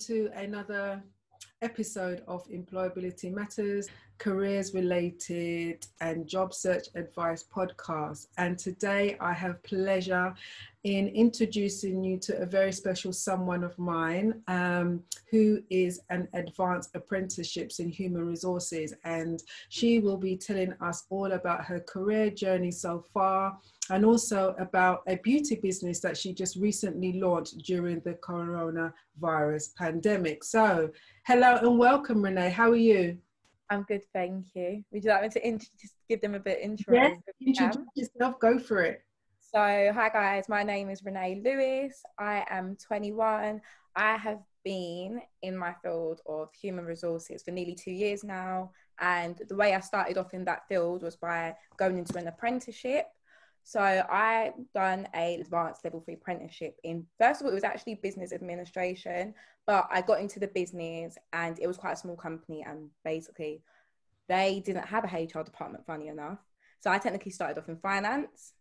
to 0.00 0.30
another 0.34 1.02
episode 1.60 2.22
of 2.26 2.48
Employability 2.48 3.30
Matters, 3.30 3.88
careers 4.16 4.72
related 4.72 5.86
and 6.00 6.26
job 6.26 6.54
search 6.54 6.86
advice 6.94 7.44
podcast. 7.44 8.28
And 8.38 8.58
today 8.58 9.18
I 9.20 9.34
have 9.34 9.62
pleasure 9.62 10.34
in 10.84 11.08
introducing 11.08 12.02
you 12.02 12.18
to 12.20 12.40
a 12.40 12.46
very 12.46 12.72
special 12.72 13.12
someone 13.12 13.62
of 13.62 13.78
mine 13.78 14.42
um, 14.48 15.02
who 15.30 15.62
is 15.68 16.00
an 16.08 16.28
advanced 16.32 16.90
apprenticeships 16.94 17.78
in 17.78 17.90
human 17.90 18.26
resources. 18.26 18.94
And 19.04 19.42
she 19.68 19.98
will 19.98 20.16
be 20.16 20.34
telling 20.34 20.72
us 20.80 21.04
all 21.10 21.32
about 21.32 21.66
her 21.66 21.80
career 21.80 22.30
journey 22.30 22.70
so 22.70 23.04
far 23.12 23.58
and 23.90 24.04
also 24.04 24.54
about 24.58 25.02
a 25.08 25.16
beauty 25.16 25.56
business 25.56 26.00
that 26.00 26.16
she 26.16 26.32
just 26.32 26.56
recently 26.56 27.20
launched 27.20 27.58
during 27.58 28.00
the 28.00 28.14
coronavirus 28.14 29.74
pandemic. 29.76 30.44
So, 30.44 30.90
hello 31.26 31.56
and 31.56 31.78
welcome, 31.78 32.22
Renee. 32.22 32.50
How 32.50 32.70
are 32.70 32.76
you? 32.76 33.18
I'm 33.68 33.82
good, 33.82 34.02
thank 34.12 34.46
you. 34.54 34.84
Would 34.92 35.04
you 35.04 35.10
like 35.10 35.22
me 35.22 35.28
to 35.28 35.46
int- 35.46 35.70
just 35.80 35.94
give 36.08 36.20
them 36.20 36.34
a 36.34 36.40
bit 36.40 36.60
intro? 36.60 36.94
Yes, 36.94 37.18
introduce 37.44 37.86
yourself. 37.94 38.38
Go 38.40 38.58
for 38.58 38.82
it. 38.82 39.02
So, 39.40 39.58
hi 39.58 40.08
guys, 40.12 40.48
my 40.48 40.62
name 40.62 40.88
is 40.88 41.04
Renee 41.04 41.42
Lewis. 41.44 42.02
I 42.18 42.44
am 42.48 42.76
21. 42.76 43.60
I 43.96 44.16
have 44.16 44.38
been 44.64 45.20
in 45.42 45.56
my 45.56 45.74
field 45.82 46.20
of 46.26 46.50
human 46.54 46.84
resources 46.84 47.42
for 47.42 47.50
nearly 47.50 47.74
two 47.74 47.90
years 47.90 48.22
now. 48.22 48.70
And 49.00 49.40
the 49.48 49.56
way 49.56 49.74
I 49.74 49.80
started 49.80 50.18
off 50.18 50.34
in 50.34 50.44
that 50.44 50.68
field 50.68 51.02
was 51.02 51.16
by 51.16 51.54
going 51.78 51.98
into 51.98 52.16
an 52.18 52.28
apprenticeship. 52.28 53.06
So 53.64 53.80
I 53.80 54.52
done 54.74 55.06
a 55.14 55.34
advanced 55.40 55.84
level 55.84 56.00
three 56.00 56.14
apprenticeship 56.14 56.76
in 56.82 57.06
first 57.18 57.40
of 57.40 57.46
all 57.46 57.52
it 57.52 57.54
was 57.54 57.64
actually 57.64 57.96
business 57.96 58.32
administration, 58.32 59.34
but 59.66 59.88
I 59.90 60.00
got 60.00 60.20
into 60.20 60.40
the 60.40 60.48
business 60.48 61.16
and 61.32 61.58
it 61.60 61.66
was 61.66 61.76
quite 61.76 61.92
a 61.92 61.96
small 61.96 62.16
company 62.16 62.64
and 62.66 62.88
basically 63.04 63.62
they 64.28 64.62
didn't 64.64 64.86
have 64.86 65.04
a 65.04 65.08
HR 65.08 65.42
department, 65.42 65.84
funny 65.86 66.08
enough. 66.08 66.38
So 66.80 66.90
I 66.90 66.98
technically 66.98 67.32
started 67.32 67.58
off 67.58 67.68
in 67.68 67.76
finance. 67.76 68.54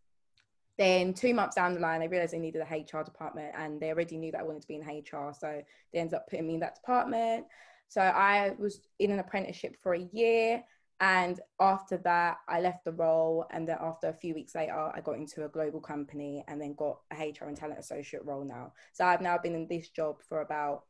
Then 0.77 1.13
two 1.13 1.33
months 1.33 1.55
down 1.55 1.73
the 1.73 1.79
line, 1.79 1.99
they 1.99 2.07
realized 2.07 2.33
they 2.33 2.39
needed 2.39 2.61
a 2.61 2.65
HR 2.65 3.03
department 3.03 3.53
and 3.57 3.79
they 3.79 3.89
already 3.89 4.17
knew 4.17 4.31
that 4.31 4.41
I 4.41 4.43
wanted 4.43 4.61
to 4.61 4.67
be 4.67 4.75
in 4.75 4.81
HR. 4.81 5.33
So 5.37 5.61
they 5.93 5.99
ended 5.99 6.15
up 6.15 6.29
putting 6.29 6.47
me 6.47 6.55
in 6.55 6.59
that 6.61 6.75
department. 6.75 7.45
So 7.87 8.01
I 8.01 8.55
was 8.57 8.81
in 8.99 9.11
an 9.11 9.19
apprenticeship 9.19 9.75
for 9.81 9.93
a 9.93 10.07
year 10.13 10.63
and 11.01 11.39
after 11.61 11.97
that, 11.97 12.39
I 12.47 12.59
left 12.59 12.83
the 12.83 12.91
role. 12.91 13.45
And 13.51 13.67
then 13.67 13.77
after 13.79 14.07
a 14.07 14.13
few 14.13 14.33
weeks 14.33 14.53
later, 14.55 14.73
I 14.73 14.99
got 15.01 15.15
into 15.15 15.45
a 15.45 15.49
global 15.49 15.79
company 15.79 16.43
and 16.47 16.59
then 16.59 16.73
got 16.73 16.99
a 17.11 17.15
HR 17.15 17.45
and 17.45 17.55
talent 17.55 17.79
associate 17.79 18.25
role 18.25 18.43
now. 18.43 18.73
So 18.91 19.05
I've 19.05 19.21
now 19.21 19.37
been 19.37 19.55
in 19.55 19.67
this 19.67 19.89
job 19.89 20.21
for 20.27 20.41
about 20.41 20.83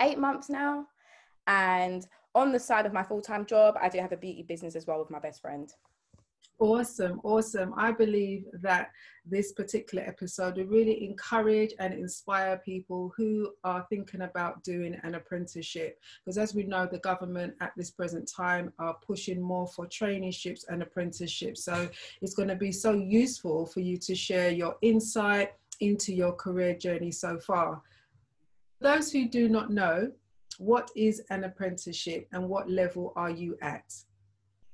eight 0.00 0.18
months 0.18 0.48
now. 0.48 0.86
And 1.46 2.06
on 2.34 2.50
the 2.50 2.58
side 2.58 2.86
of 2.86 2.94
my 2.94 3.02
full 3.02 3.20
time 3.20 3.44
job, 3.44 3.76
I 3.80 3.90
do 3.90 3.98
have 3.98 4.12
a 4.12 4.16
beauty 4.16 4.42
business 4.42 4.74
as 4.74 4.86
well 4.86 5.00
with 5.00 5.10
my 5.10 5.18
best 5.18 5.42
friend. 5.42 5.70
Awesome, 6.60 7.20
awesome. 7.24 7.74
I 7.76 7.90
believe 7.90 8.46
that 8.62 8.92
this 9.26 9.52
particular 9.52 10.04
episode 10.04 10.56
will 10.56 10.66
really 10.66 11.04
encourage 11.04 11.74
and 11.80 11.92
inspire 11.92 12.58
people 12.58 13.12
who 13.16 13.52
are 13.64 13.84
thinking 13.90 14.22
about 14.22 14.62
doing 14.62 14.98
an 15.02 15.16
apprenticeship. 15.16 16.00
Because 16.24 16.38
as 16.38 16.54
we 16.54 16.62
know, 16.62 16.86
the 16.86 16.98
government 16.98 17.54
at 17.60 17.72
this 17.76 17.90
present 17.90 18.30
time 18.30 18.72
are 18.78 18.94
pushing 18.94 19.42
more 19.42 19.66
for 19.66 19.86
traineeships 19.86 20.64
and 20.68 20.80
apprenticeships. 20.80 21.64
So 21.64 21.88
it's 22.22 22.34
going 22.34 22.48
to 22.48 22.56
be 22.56 22.70
so 22.70 22.92
useful 22.92 23.66
for 23.66 23.80
you 23.80 23.96
to 23.98 24.14
share 24.14 24.50
your 24.50 24.76
insight 24.80 25.54
into 25.80 26.14
your 26.14 26.32
career 26.32 26.74
journey 26.74 27.10
so 27.10 27.38
far. 27.40 27.82
Those 28.80 29.10
who 29.10 29.28
do 29.28 29.48
not 29.48 29.70
know, 29.70 30.12
what 30.58 30.90
is 30.94 31.20
an 31.30 31.44
apprenticeship 31.44 32.28
and 32.32 32.48
what 32.48 32.70
level 32.70 33.12
are 33.16 33.30
you 33.30 33.58
at? 33.60 33.92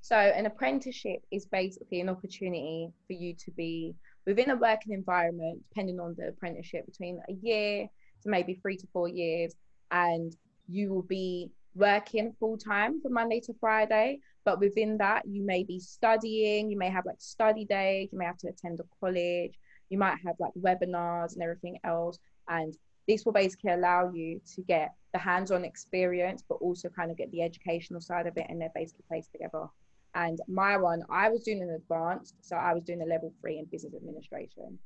So, 0.03 0.17
an 0.17 0.47
apprenticeship 0.47 1.21
is 1.31 1.47
basically 1.47 2.01
an 2.01 2.09
opportunity 2.09 2.89
for 3.07 3.13
you 3.13 3.35
to 3.45 3.51
be 3.53 3.95
within 4.27 4.51
a 4.51 4.57
working 4.57 4.93
environment, 4.93 5.61
depending 5.69 6.01
on 6.01 6.15
the 6.17 6.29
apprenticeship, 6.29 6.87
between 6.87 7.21
a 7.29 7.33
year 7.43 7.89
to 8.23 8.29
maybe 8.29 8.55
three 8.55 8.77
to 8.77 8.87
four 8.93 9.09
years, 9.09 9.55
and 9.91 10.35
you 10.69 10.93
will 10.93 11.03
be 11.03 11.51
working 11.75 12.35
full 12.39 12.57
time 12.57 13.01
from 13.01 13.13
Monday 13.13 13.41
to 13.41 13.55
Friday. 13.61 14.21
But 14.45 14.59
within 14.59 14.97
that, 14.99 15.27
you 15.27 15.45
may 15.45 15.65
be 15.65 15.79
studying, 15.79 16.71
you 16.71 16.79
may 16.79 16.89
have 16.89 17.05
like 17.07 17.21
study 17.21 17.65
days, 17.65 18.09
you 18.13 18.19
may 18.19 18.25
have 18.25 18.39
to 18.39 18.49
attend 18.49 18.81
a 18.81 18.85
college, 18.99 19.59
you 19.91 19.99
might 19.99 20.19
have 20.25 20.37
like 20.39 20.53
webinars 20.59 21.35
and 21.35 21.43
everything 21.43 21.79
else. 21.85 22.19
And 22.49 22.75
this 23.07 23.25
will 23.25 23.33
basically 23.33 23.73
allow 23.73 24.11
you 24.13 24.41
to 24.55 24.63
get 24.63 24.95
the 25.13 25.19
hands 25.19 25.51
on 25.51 25.65
experience, 25.65 26.43
but 26.49 26.57
also 26.57 26.89
kind 26.89 27.11
of 27.11 27.17
get 27.17 27.31
the 27.33 27.43
educational 27.43 28.01
side 28.01 28.27
of 28.27 28.37
it, 28.37 28.47
and 28.49 28.61
they're 28.61 28.71
basically 28.75 29.05
placed 29.09 29.33
together. 29.33 29.67
And 30.15 30.41
my 30.49 30.77
one, 30.77 31.03
I 31.09 31.29
was 31.29 31.45
doing 31.45 31.63
an 31.63 31.71
advanced, 31.71 32.35
so 32.41 32.57
I 32.57 32.75
was 32.75 32.83
doing 32.83 33.03
a 33.03 33.07
level 33.07 33.33
three 33.41 33.59
in 33.59 33.67
business 33.67 33.95
administration. 33.95 34.79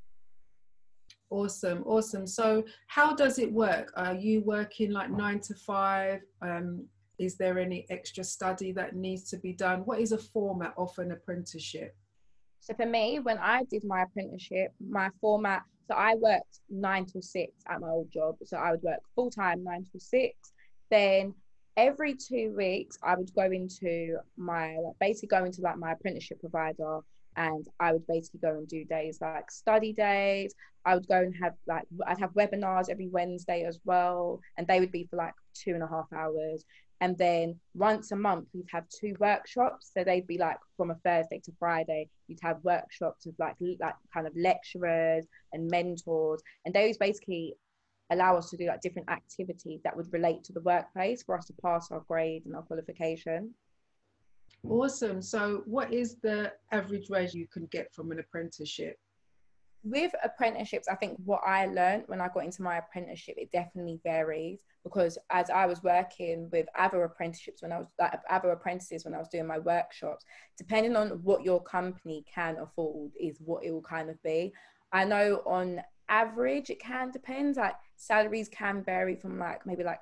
Awesome, 1.31 1.83
awesome. 1.87 2.27
So, 2.27 2.65
how 2.87 3.15
does 3.15 3.39
it 3.39 3.51
work? 3.51 3.93
Are 3.97 4.15
you 4.15 4.43
working 4.43 4.91
like 4.91 5.11
nine 5.11 5.41
to 5.41 5.55
five? 5.55 6.21
Um, 6.43 6.87
is 7.19 7.37
there 7.37 7.59
any 7.59 7.87
extra 7.91 8.23
study 8.23 8.73
that 8.73 8.95
needs 8.95 9.31
to 9.31 9.39
be 9.39 9.53
done? 9.53 9.81
What 9.81 10.01
is 10.01 10.13
a 10.13 10.19
format 10.19 10.75
of 10.77 10.97
an 10.99 11.13
apprenticeship? 11.13 11.97
So, 12.61 12.75
for 12.75 12.87
me, 12.87 13.21
when 13.21 13.39
I 13.39 13.65
did 13.65 13.85
my 13.85 14.03
apprenticeship, 14.03 14.73
my 14.87 15.11
format, 15.21 15.63
so 15.89 15.95
I 15.95 16.15
worked 16.17 16.61
nine 16.69 17.07
to 17.07 17.23
six 17.23 17.53
at 17.69 17.81
my 17.81 17.89
old 17.89 18.13
job. 18.13 18.37
So, 18.45 18.59
I 18.59 18.71
would 18.73 18.83
work 18.83 19.01
full 19.15 19.31
time, 19.31 19.65
nine 19.65 19.87
to 19.93 19.99
six. 19.99 20.53
Then 20.91 21.35
every 21.77 22.15
two 22.15 22.55
weeks 22.57 22.99
I 23.03 23.17
would 23.17 23.35
go 23.35 23.45
into 23.45 24.19
my 24.37 24.77
like 24.77 24.99
basically 25.01 25.29
go 25.29 25.45
into 25.45 25.61
like 25.61 25.77
my 25.77 25.93
apprenticeship 25.93 26.41
provider 26.41 27.01
and 27.37 27.67
I 27.81 27.93
would 27.93 28.07
basically 28.07 28.41
go 28.41 28.51
and 28.57 28.69
do 28.69 28.85
days 28.85 29.19
like 29.21 29.51
study 29.51 29.93
days. 29.93 30.55
I 30.85 30.95
would 30.95 31.09
go 31.09 31.19
and 31.19 31.35
have 31.43 31.55
like 31.67 31.85
I'd 32.07 32.19
have 32.19 32.35
webinars 32.35 32.91
every 32.91 33.09
Wednesday 33.09 33.65
as 33.65 33.81
well, 33.85 34.41
and 34.57 34.67
they 34.67 34.81
would 34.81 34.93
be 34.93 35.07
for 35.11 35.17
like 35.17 35.35
two 35.55 35.73
and 35.73 35.83
a 35.83 35.89
half 35.89 36.07
hours. 36.15 36.65
And 37.01 37.19
then 37.19 37.59
once 37.75 38.13
a 38.13 38.17
month 38.17 38.49
we'd 38.55 38.67
have 38.71 38.85
two 38.89 39.15
workshops. 39.19 39.91
So 39.93 40.05
they'd 40.05 40.27
be 40.27 40.39
like 40.39 40.59
from 40.77 40.91
a 40.91 40.95
Thursday 41.05 41.41
to 41.45 41.53
Friday. 41.59 42.09
You'd 42.29 42.39
have 42.43 42.63
workshops 42.63 43.27
of 43.27 43.35
like 43.39 43.57
like 43.81 43.95
kind 44.13 44.27
of 44.27 44.33
lecturers 44.37 45.27
and 45.53 45.69
mentors, 45.69 46.41
and 46.65 46.75
those 46.75 46.97
basically 46.99 47.55
allow 48.11 48.37
us 48.37 48.51
to 48.51 48.57
do 48.57 48.67
like 48.67 48.81
different 48.81 49.11
activities 49.11 49.81
that 49.85 49.97
would 49.97 50.13
relate 50.13 50.45
to 50.45 50.53
the 50.53 50.61
workplace 50.61 51.23
for 51.23 51.37
us 51.37 51.47
to 51.47 51.55
pass 51.63 51.91
our 51.91 52.01
grade 52.01 52.45
and 52.47 52.55
our 52.55 52.63
qualification. 52.63 53.55
Awesome. 54.69 55.21
So, 55.21 55.63
what 55.67 55.93
is 55.93 56.17
the 56.17 56.53
average 56.73 57.11
wage 57.11 57.35
you 57.35 57.47
can 57.47 57.67
get 57.67 57.93
from 57.93 58.13
an 58.13 58.19
apprenticeship? 58.19 58.99
With 59.83 60.13
apprenticeships, 60.23 60.89
I 60.89 60.95
think 60.95 61.19
what 61.27 61.43
I 61.47 61.67
learned 61.67 62.05
when 62.07 62.23
I 62.23 62.29
got 62.29 62.45
into 62.45 62.63
my 62.63 62.79
apprenticeship, 62.79 63.35
it 63.37 63.53
definitely 63.53 64.01
varies 64.03 64.65
because 64.83 65.19
as 65.31 65.51
I 65.51 65.67
was 65.67 65.83
working 65.83 66.49
with 66.51 66.67
other 66.79 67.05
apprenticeships 67.05 67.61
when 67.61 67.73
I 67.73 67.79
was 67.79 67.89
like 67.99 68.19
other 68.31 68.53
apprentices 68.53 69.05
when 69.05 69.15
I 69.15 69.19
was 69.19 69.29
doing 69.29 69.47
my 69.47 69.59
workshops, 69.59 70.25
depending 70.57 70.97
on 70.97 71.11
what 71.23 71.45
your 71.45 71.63
company 71.63 72.25
can 72.33 72.57
afford 72.57 73.13
is 73.21 73.37
what 73.45 73.65
it 73.65 73.73
will 73.73 73.83
kind 73.83 74.09
of 74.09 74.23
be. 74.23 74.55
I 74.93 75.05
know 75.05 75.43
on 75.45 75.83
average 76.09 76.71
it 76.71 76.81
can 76.81 77.11
depend 77.11 77.57
like 77.57 77.75
salaries 77.97 78.49
can 78.49 78.83
vary 78.83 79.17
from 79.17 79.39
like 79.39 79.65
maybe 79.67 79.85
like 79.85 80.01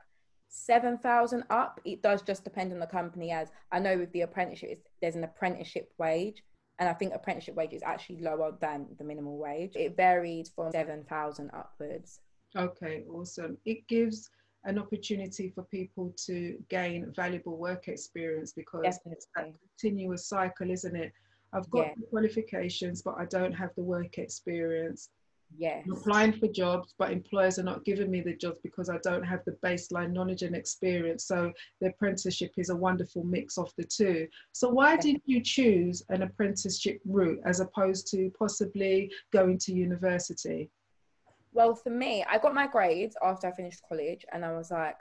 7000 0.48 1.44
up. 1.50 1.80
It 1.84 2.03
does 2.03 2.22
just 2.22 2.44
depend 2.44 2.72
on 2.72 2.78
the 2.78 2.86
company 2.86 3.30
as 3.30 3.48
i 3.71 3.78
know 3.78 3.97
with 3.97 4.12
the 4.12 4.21
apprenticeship 4.21 4.86
there's 5.00 5.16
an 5.16 5.24
apprenticeship 5.24 5.91
wage 5.98 6.42
and 6.78 6.89
i 6.89 6.92
think 6.92 7.15
apprenticeship 7.15 7.54
wage 7.54 7.72
is 7.72 7.83
actually 7.83 8.21
lower 8.21 8.56
than 8.60 8.86
the 8.98 9.04
minimum 9.04 9.39
wage. 9.39 9.72
It 9.74 9.97
varies 9.97 10.50
from 10.54 10.72
7000 10.72 11.50
upwards. 11.54 12.21
Okay 12.56 13.04
awesome. 13.10 13.56
It 13.65 13.86
gives 13.89 14.30
an 14.65 14.78
opportunity 14.78 15.50
for 15.54 15.65
people 15.65 16.15
to 16.27 16.56
gain 16.68 17.12
valuable 17.16 17.56
work 17.56 17.89
experience 17.89 18.53
because 18.53 18.83
Definitely. 18.83 19.12
it's 19.12 19.27
a 19.36 19.42
continuous 19.42 20.27
cycle 20.27 20.71
isn't 20.71 20.97
it? 20.97 21.12
I've 21.54 21.68
got 21.71 21.89
yeah. 21.89 21.94
qualifications 22.10 23.03
but 23.03 23.15
i 23.18 23.27
don't 23.27 23.53
have 23.53 23.71
the 23.77 23.83
work 23.83 24.18
experience 24.18 25.10
Yes. 25.59 25.83
I'm 25.87 25.93
applying 25.93 26.33
for 26.33 26.49
jobs, 26.49 26.95
but 26.99 27.10
employers 27.10 27.59
are 27.59 27.65
not 27.65 27.84
giving 27.84 28.10
me 28.10 28.21
the 28.21 28.34
jobs 28.34 28.59
because 28.63 28.89
I 28.89 28.99
don't 29.03 29.22
have 29.25 29.45
the 29.45 29.57
baseline 29.65 30.13
knowledge 30.13 30.43
and 30.43 30.57
experience. 30.57 31.25
So 31.25 31.53
the 31.81 31.89
apprenticeship 31.89 32.53
is 32.57 32.71
a 32.71 32.77
wonderful 32.77 33.25
mix 33.25 33.59
of 33.59 33.72
the 33.77 33.84
two. 33.84 34.28
So 34.53 34.69
why 34.69 34.97
did 34.97 35.21
you 35.25 35.41
choose 35.43 36.03
an 36.09 36.22
apprenticeship 36.22 37.01
route 37.04 37.41
as 37.45 37.60
opposed 37.60 38.09
to 38.13 38.31
possibly 38.39 39.10
going 39.33 39.59
to 39.59 39.72
university? 39.72 40.71
Well, 41.53 41.75
for 41.75 41.91
me, 41.91 42.25
I 42.28 42.39
got 42.39 42.54
my 42.54 42.66
grades 42.66 43.16
after 43.22 43.47
I 43.47 43.53
finished 43.53 43.83
college 43.87 44.25
and 44.33 44.45
I 44.45 44.53
was 44.53 44.71
like, 44.71 44.97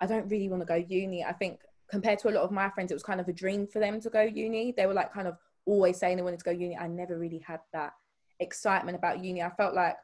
I 0.00 0.06
don't 0.06 0.28
really 0.28 0.48
want 0.48 0.62
to 0.62 0.66
go 0.66 0.74
uni. 0.74 1.24
I 1.24 1.32
think 1.32 1.60
compared 1.90 2.18
to 2.20 2.28
a 2.28 2.30
lot 2.30 2.44
of 2.44 2.50
my 2.50 2.70
friends, 2.70 2.90
it 2.90 2.94
was 2.94 3.02
kind 3.02 3.20
of 3.20 3.28
a 3.28 3.32
dream 3.32 3.66
for 3.66 3.80
them 3.80 4.00
to 4.00 4.10
go 4.10 4.22
uni. 4.22 4.72
They 4.76 4.86
were 4.86 4.94
like 4.94 5.12
kind 5.12 5.26
of 5.26 5.36
always 5.64 5.98
saying 5.98 6.16
they 6.16 6.22
wanted 6.22 6.38
to 6.38 6.44
go 6.44 6.50
uni. 6.52 6.76
I 6.76 6.86
never 6.86 7.18
really 7.18 7.42
had 7.46 7.60
that 7.72 7.92
excitement 8.40 8.96
about 8.96 9.22
uni. 9.22 9.42
I 9.42 9.50
felt 9.50 9.74
like 9.74 9.96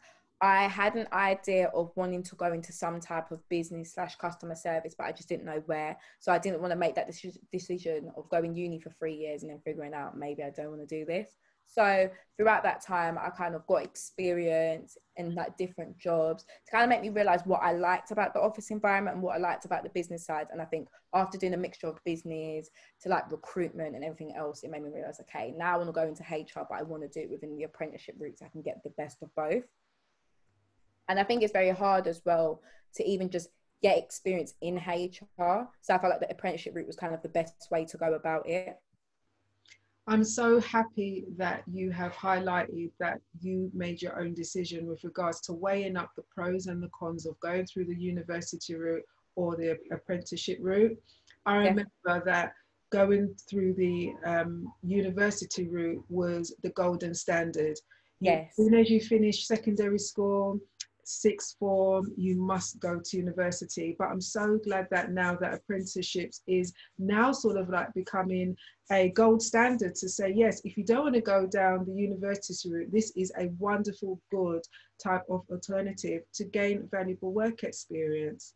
I 0.43 0.65
had 0.65 0.97
an 0.97 1.07
idea 1.13 1.69
of 1.69 1.93
wanting 1.95 2.25
to 2.25 2.35
go 2.35 2.53
into 2.53 2.73
some 2.73 2.99
type 2.99 3.31
of 3.31 3.49
business 3.49 3.95
slash 3.95 4.17
customer 4.17 4.57
service, 4.57 4.95
but 4.99 5.07
I 5.07 5.13
just 5.13 5.29
didn't 5.29 5.45
know 5.45 5.63
where. 5.67 5.97
So 6.19 6.33
I 6.33 6.39
didn't 6.39 6.61
want 6.61 6.73
to 6.73 6.77
make 6.77 6.97
that 6.97 7.09
decision 7.53 8.11
of 8.17 8.29
going 8.29 8.57
uni 8.57 8.81
for 8.81 8.91
three 8.99 9.15
years 9.15 9.43
and 9.43 9.53
then 9.53 9.61
figuring 9.65 9.95
out 9.95 10.19
maybe 10.19 10.43
I 10.43 10.51
don't 10.51 10.71
want 10.71 10.81
to 10.81 10.99
do 10.99 11.05
this. 11.05 11.37
So 11.67 12.11
throughout 12.37 12.63
that 12.65 12.85
time, 12.85 13.19
I 13.19 13.31
kind 13.31 13.55
of 13.55 13.67
got 13.67 13.83
experience 13.83 14.99
in 15.17 15.35
like 15.35 15.57
different 15.57 15.99
jobs 15.99 16.45
to 16.45 16.71
kind 16.71 16.85
of 16.85 16.91
make 16.91 17.03
me 17.03 17.09
realize 17.09 17.41
what 17.45 17.63
I 17.63 17.73
liked 17.73 18.11
about 18.11 18.35
the 18.35 18.41
office 18.41 18.71
environment 18.71 19.17
and 19.17 19.23
what 19.23 19.37
I 19.37 19.39
liked 19.39 19.65
about 19.65 19.83
the 19.83 19.91
business 19.91 20.27
side. 20.27 20.49
And 20.53 20.61
I 20.61 20.65
think 20.67 20.89
after 21.15 21.39
doing 21.39 21.55
a 21.55 21.59
mixture 21.59 21.87
of 21.87 21.99
business 22.05 22.69
to 23.03 23.09
like 23.09 23.31
recruitment 23.31 23.95
and 23.95 24.05
everything 24.05 24.35
else, 24.37 24.63
it 24.63 24.71
made 24.71 24.83
me 24.83 24.91
realize, 24.93 25.21
okay, 25.21 25.55
now 25.57 25.75
I 25.75 25.77
want 25.77 25.89
to 25.89 25.93
go 25.93 26.07
into 26.07 26.23
HR, 26.23 26.67
but 26.69 26.79
I 26.79 26.83
want 26.83 27.03
to 27.03 27.09
do 27.09 27.25
it 27.25 27.31
within 27.31 27.57
the 27.57 27.65
apprenticeship 27.65 28.17
route 28.19 28.39
so 28.39 28.47
I 28.47 28.51
can 28.51 28.63
get 28.63 28.83
the 28.85 28.91
best 28.91 29.23
of 29.23 29.35
both. 29.35 29.65
And 31.09 31.19
I 31.19 31.25
think 31.25 31.43
it's 31.43 31.53
very 31.53 31.71
hard 31.71 32.07
as 32.07 32.23
well 32.25 32.63
to 32.97 33.05
even 33.05 33.31
just 33.31 33.49
get 33.83 33.99
experience 33.99 34.55
in 34.61 34.77
HR. 34.77 35.69
So 35.81 35.95
I 35.95 35.99
felt 35.99 36.11
like 36.11 36.21
the 36.21 36.31
apprenticeship 36.31 36.75
route 36.75 36.87
was 36.87 36.97
kind 36.97 37.15
of 37.15 37.23
the 37.23 37.29
best 37.29 37.69
way 37.71 37.85
to 37.87 37.97
go 37.97 38.15
about 38.15 38.49
it. 38.49 38.77
I'm 40.09 40.25
so 40.25 40.61
happy 40.61 41.25
that 41.37 41.63
you 41.73 41.91
have 41.93 42.13
highlighted 42.13 42.91
that 42.99 43.21
you 43.41 43.71
made 43.73 44.03
your 44.03 44.21
own 44.21 44.35
decision 44.35 44.87
with 44.87 45.05
regards 45.05 45.41
to 45.43 45.53
weighing 45.53 45.97
up 45.97 46.11
the 46.17 46.25
pros 46.35 46.67
and 46.67 46.83
the 46.83 46.91
cons 46.99 47.25
of 47.25 47.39
going 47.39 47.67
through 47.67 47.85
the 47.85 47.95
university 47.95 48.75
route 48.75 49.05
or 49.37 49.57
the 49.57 49.79
apprenticeship 49.93 50.59
route. 50.61 50.99
I 51.47 51.57
remember 51.57 51.87
yeah. 52.07 52.21
that 52.25 52.55
going 52.91 53.35
through 53.49 53.75
the 53.75 54.13
um, 54.25 54.73
university 54.83 55.69
route 55.69 56.05
was 56.09 56.55
the 56.63 56.71
golden 56.71 57.15
standard. 57.15 57.79
Yes. 58.21 58.51
As 58.51 58.57
soon 58.57 58.75
as 58.75 58.91
you 58.91 59.01
finish 59.01 59.47
secondary 59.47 59.99
school, 59.99 60.61
sixth 61.05 61.57
form, 61.59 62.13
you 62.17 62.37
must 62.37 62.79
go 62.81 63.01
to 63.03 63.17
university. 63.17 63.97
But 63.99 64.09
I'm 64.09 64.21
so 64.21 64.59
glad 64.65 64.89
that 64.91 65.13
now 65.13 65.37
that 65.37 65.55
apprenticeships 65.55 66.43
is 66.47 66.73
now 66.99 67.33
sort 67.33 67.57
of 67.57 67.69
like 67.69 67.93
becoming 67.95 68.57
a 68.91 69.11
gold 69.11 69.43
standard 69.43 69.95
to 69.97 70.09
say, 70.09 70.33
yes, 70.35 70.61
if 70.65 70.77
you 70.77 70.85
don't 70.85 71.05
want 71.05 71.15
to 71.15 71.21
go 71.21 71.47
down 71.47 71.85
the 71.85 71.93
university 71.93 72.71
route, 72.71 72.93
this 72.93 73.13
is 73.17 73.33
a 73.39 73.49
wonderful, 73.59 74.21
good 74.31 74.63
type 75.03 75.23
of 75.31 75.43
alternative 75.51 76.23
to 76.35 76.45
gain 76.45 76.89
valuable 76.91 77.33
work 77.33 77.63
experience. 77.65 78.55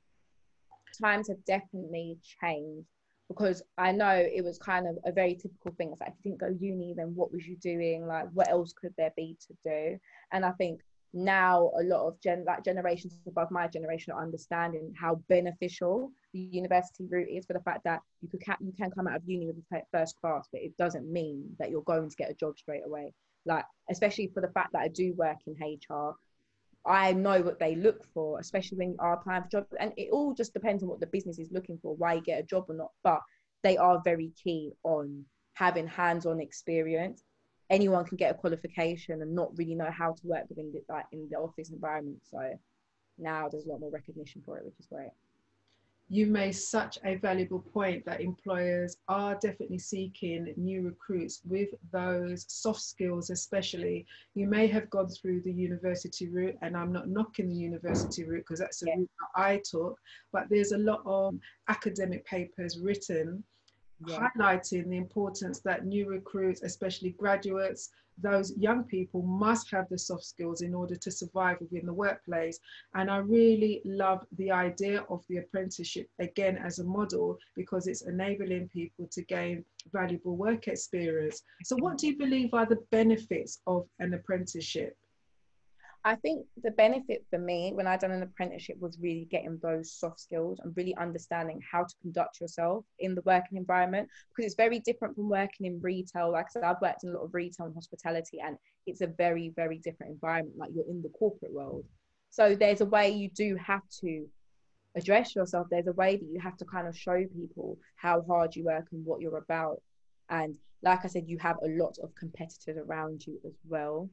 Times 1.01 1.29
have 1.29 1.45
definitely 1.45 2.19
changed 2.41 2.87
because 3.29 3.63
I 3.77 3.93
know 3.93 4.11
it 4.11 4.45
was 4.45 4.59
kind 4.59 4.87
of 4.87 4.97
a 5.05 5.13
very 5.13 5.35
typical 5.35 5.73
thing. 5.73 5.91
It's 5.91 6.01
like 6.01 6.11
if 6.11 6.25
you 6.25 6.31
didn't 6.31 6.41
go 6.41 6.57
uni, 6.65 6.95
then 6.97 7.15
what 7.15 7.33
was 7.33 7.47
you 7.47 7.57
doing? 7.57 8.07
Like 8.07 8.27
what 8.33 8.49
else 8.49 8.73
could 8.73 8.95
there 8.97 9.13
be 9.17 9.37
to 9.49 9.57
do? 9.65 9.99
And 10.33 10.45
I 10.45 10.53
think 10.53 10.81
now 11.13 11.71
a 11.81 11.83
lot 11.83 12.07
of 12.07 12.21
gen 12.21 12.45
like 12.47 12.65
generations 12.65 13.19
above 13.27 13.51
my 13.51 13.67
generation 13.67 14.13
are 14.13 14.23
understanding 14.23 14.93
how 14.99 15.15
beneficial 15.29 16.11
the 16.33 16.41
university 16.41 17.07
route 17.11 17.29
is 17.31 17.47
for 17.47 17.55
the 17.55 17.61
fact 17.61 17.83
that 17.85 18.01
you 18.21 18.29
could 18.29 18.43
you 18.61 18.73
can 18.77 18.91
come 18.91 19.07
out 19.07 19.17
of 19.17 19.23
uni 19.27 19.47
with 19.47 19.83
first 19.93 20.21
class 20.21 20.49
but 20.53 20.61
it 20.61 20.77
doesn't 20.77 21.11
mean 21.11 21.45
that 21.59 21.71
you're 21.71 21.83
going 21.83 22.09
to 22.11 22.17
get 22.17 22.31
a 22.31 22.35
job 22.35 22.59
straight 22.59 22.83
away. 22.85 23.13
Like 23.47 23.65
especially 23.91 24.31
for 24.35 24.41
the 24.41 24.53
fact 24.53 24.73
that 24.73 24.83
I 24.83 24.89
do 24.89 25.15
work 25.15 25.39
in 25.47 25.55
HR 25.55 26.15
I 26.85 27.13
know 27.13 27.41
what 27.41 27.59
they 27.59 27.75
look 27.75 28.05
for 28.13 28.39
especially 28.39 28.79
when 28.79 28.91
you 28.91 28.97
are 28.99 29.15
applying 29.15 29.45
for 29.45 29.49
jobs. 29.49 29.75
And 29.81 29.93
it 29.97 30.11
all 30.13 30.35
just 30.35 30.53
depends 30.53 30.83
on 30.83 30.89
what 30.89 31.01
the 31.01 31.07
business 31.07 31.39
is 31.39 31.51
looking 31.53 31.79
for 31.81 31.95
why 31.97 32.15
you 32.15 32.21
get 32.21 32.41
a 32.41 32.47
job 32.47 32.67
or 32.69 32.75
not. 32.75 32.91
But 33.03 33.21
they 33.63 33.77
are 33.77 34.01
very 34.05 34.33
keen 34.43 34.73
on 34.85 35.25
having 35.55 35.87
hands-on 35.87 36.41
experience 36.41 37.25
anyone 37.71 38.05
can 38.05 38.17
get 38.17 38.31
a 38.31 38.35
qualification 38.35 39.23
and 39.23 39.35
not 39.35 39.57
really 39.57 39.75
know 39.75 39.91
how 39.91 40.13
to 40.13 40.27
work 40.27 40.49
within 40.49 40.73
the, 40.73 40.83
like 40.89 41.07
in 41.13 41.29
the 41.31 41.37
office 41.37 41.71
environment. 41.71 42.19
So 42.31 42.59
now 43.19 43.49
there's 43.49 43.67
a 43.67 43.69
lot 43.69 43.81
more 43.81 43.91
recognition 43.91 44.43
for 44.45 44.59
it, 44.59 44.65
which 44.65 44.79
is 44.79 44.87
great. 44.87 45.11
You 46.09 46.27
made 46.27 46.53
such 46.53 46.99
a 47.05 47.17
valuable 47.17 47.59
point 47.59 48.05
that 48.05 48.21
employers 48.21 48.97
are 49.09 49.35
definitely 49.35 49.81
seeking 49.81 50.55
new 50.57 50.83
recruits 50.83 51.41
with 51.45 51.71
those 51.91 52.45
soft 52.47 52.81
skills, 52.81 53.31
especially. 53.31 54.07
You 54.35 54.47
may 54.47 54.69
have 54.69 54.89
gone 54.89 55.09
through 55.09 55.41
the 55.41 55.53
university 55.53 56.29
route, 56.29 56.57
and 56.63 56.77
I'm 56.77 56.93
not 56.93 57.09
knocking 57.09 57.49
the 57.49 57.57
university 57.57 58.23
route 58.23 58.45
because 58.47 58.61
that's 58.61 58.79
the 58.79 58.87
yeah. 58.87 58.95
route 58.99 59.11
that 59.19 59.43
I 59.43 59.61
took, 59.69 59.99
but 60.33 60.45
there's 60.49 60.71
a 60.71 60.79
lot 60.79 61.03
of 61.05 61.35
academic 61.69 62.25
papers 62.25 62.79
written 62.79 63.43
yeah. 64.05 64.29
highlighting 64.37 64.89
the 64.89 64.97
importance 64.97 65.61
that 65.61 65.87
new 65.87 66.09
recruits, 66.09 66.63
especially 66.63 67.11
graduates, 67.11 67.91
those 68.19 68.57
young 68.57 68.85
people 68.85 69.23
must 69.23 69.71
have 69.71 69.89
the 69.89 69.99
soft 69.99 70.25
skills 70.25 70.63
in 70.63 70.75
order 70.75 70.97
to 70.97 71.11
survive 71.11 71.59
within 71.61 71.85
the 71.85 71.93
workplace. 71.93 72.59
And 72.95 73.11
I 73.11 73.19
really 73.19 73.83
love 73.85 74.25
the 74.39 74.51
idea 74.51 75.05
of 75.11 75.23
the 75.29 75.39
apprenticeship 75.39 76.09
again 76.19 76.57
as 76.57 76.79
a 76.79 76.85
model 76.85 77.39
because 77.55 77.87
it's 77.87 78.03
enabling 78.03 78.69
people 78.69 79.07
to 79.13 79.23
gain 79.23 79.65
valuable 79.93 80.37
work 80.37 80.69
experience. 80.69 81.43
So, 81.65 81.77
what 81.77 81.99
do 81.99 82.07
you 82.07 82.17
believe 82.17 82.55
are 82.55 82.67
the 82.67 82.83
benefits 82.91 83.61
of 83.67 83.87
an 83.99 84.15
apprenticeship? 84.15 84.97
I 86.07 86.15
think 86.15 86.47
the 86.63 86.71
benefit 86.71 87.27
for 87.31 87.39
me 87.41 87.73
when 87.75 87.89
I 87.89 87.97
done 87.97 88.13
an 88.13 88.23
apprenticeship 88.23 88.77
was 88.79 88.97
really 89.01 89.27
getting 89.29 89.59
those 89.61 89.93
soft 89.93 90.21
skills 90.21 90.61
and 90.63 90.73
really 90.77 90.95
understanding 90.95 91.61
how 91.69 91.83
to 91.83 91.95
conduct 92.01 92.41
yourself 92.41 92.85
in 93.01 93.17
the 93.17 93.23
working 93.23 93.59
environment 93.59 94.09
because 94.31 94.47
it's 94.47 94.55
very 94.55 94.79
different 94.79 95.17
from 95.17 95.29
working 95.29 95.67
in 95.67 95.81
retail. 95.83 96.31
Like 96.31 96.47
I 96.47 96.51
said, 96.53 96.63
I've 96.63 96.81
worked 96.81 97.03
in 97.03 97.11
a 97.11 97.15
lot 97.15 97.25
of 97.25 97.35
retail 97.35 97.67
and 97.67 97.75
hospitality, 97.75 98.39
and 98.39 98.57
it's 98.87 99.01
a 99.01 99.09
very, 99.09 99.53
very 99.57 99.79
different 99.79 100.13
environment. 100.13 100.57
Like 100.57 100.71
you're 100.73 100.89
in 100.89 101.03
the 101.03 101.09
corporate 101.09 101.53
world. 101.53 101.85
So 102.31 102.55
there's 102.55 102.83
a 102.83 102.87
way 102.87 103.11
you 103.11 103.29
do 103.31 103.57
have 103.57 103.83
to 104.03 104.29
address 104.95 105.35
yourself. 105.35 105.67
There's 105.73 105.89
a 105.89 105.93
way 105.93 106.19
that 106.19 106.29
you 106.33 106.39
have 106.39 106.57
to 106.59 106.65
kind 106.67 106.87
of 106.87 106.97
show 106.97 107.25
people 107.37 107.79
how 107.97 108.23
hard 108.29 108.55
you 108.55 108.63
work 108.63 108.87
and 108.93 109.05
what 109.05 109.21
you're 109.21 109.39
about. 109.39 109.83
And 110.31 110.57
like 110.83 111.05
I 111.05 111.09
said, 111.09 111.25
you 111.27 111.39
have 111.39 111.57
a 111.65 111.69
lot 111.69 111.97
of 112.01 112.15
competitors 112.15 112.77
around 112.79 113.27
you 113.27 113.41
as 113.45 113.55
well. 113.69 114.09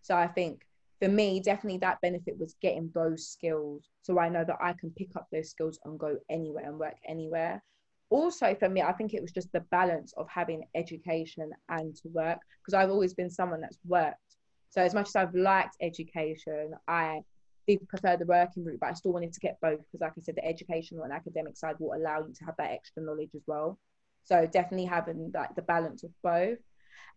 So 0.00 0.16
I 0.16 0.26
think 0.26 0.64
for 1.04 1.10
me, 1.10 1.38
definitely 1.38 1.78
that 1.80 2.00
benefit 2.00 2.38
was 2.38 2.56
getting 2.62 2.90
those 2.94 3.28
skills. 3.28 3.90
So 4.00 4.18
I 4.18 4.30
know 4.30 4.42
that 4.42 4.56
I 4.58 4.72
can 4.72 4.90
pick 4.96 5.10
up 5.16 5.26
those 5.30 5.50
skills 5.50 5.78
and 5.84 5.98
go 5.98 6.16
anywhere 6.30 6.64
and 6.64 6.78
work 6.78 6.96
anywhere. 7.06 7.62
Also, 8.08 8.54
for 8.54 8.70
me, 8.70 8.80
I 8.80 8.92
think 8.92 9.12
it 9.12 9.20
was 9.20 9.30
just 9.30 9.52
the 9.52 9.60
balance 9.70 10.14
of 10.16 10.26
having 10.30 10.64
education 10.74 11.50
and 11.68 11.94
to 11.96 12.08
work 12.08 12.38
because 12.62 12.72
I've 12.72 12.88
always 12.88 13.12
been 13.12 13.28
someone 13.28 13.60
that's 13.60 13.78
worked. 13.84 14.36
So, 14.70 14.80
as 14.80 14.94
much 14.94 15.08
as 15.08 15.16
I've 15.16 15.34
liked 15.34 15.76
education, 15.82 16.72
I 16.88 17.20
did 17.68 17.86
prefer 17.86 18.16
the 18.16 18.24
working 18.24 18.64
route, 18.64 18.80
but 18.80 18.88
I 18.88 18.94
still 18.94 19.12
wanted 19.12 19.34
to 19.34 19.40
get 19.40 19.60
both 19.60 19.80
because, 19.80 20.00
like 20.00 20.12
I 20.16 20.22
said, 20.22 20.36
the 20.36 20.46
educational 20.46 21.04
and 21.04 21.12
academic 21.12 21.58
side 21.58 21.76
will 21.78 21.92
allow 21.94 22.20
you 22.20 22.32
to 22.32 22.44
have 22.46 22.56
that 22.56 22.70
extra 22.70 23.02
knowledge 23.02 23.34
as 23.34 23.42
well. 23.46 23.78
So, 24.24 24.46
definitely 24.46 24.86
having 24.86 25.32
like 25.34 25.54
the 25.54 25.62
balance 25.62 26.02
of 26.02 26.12
both. 26.22 26.58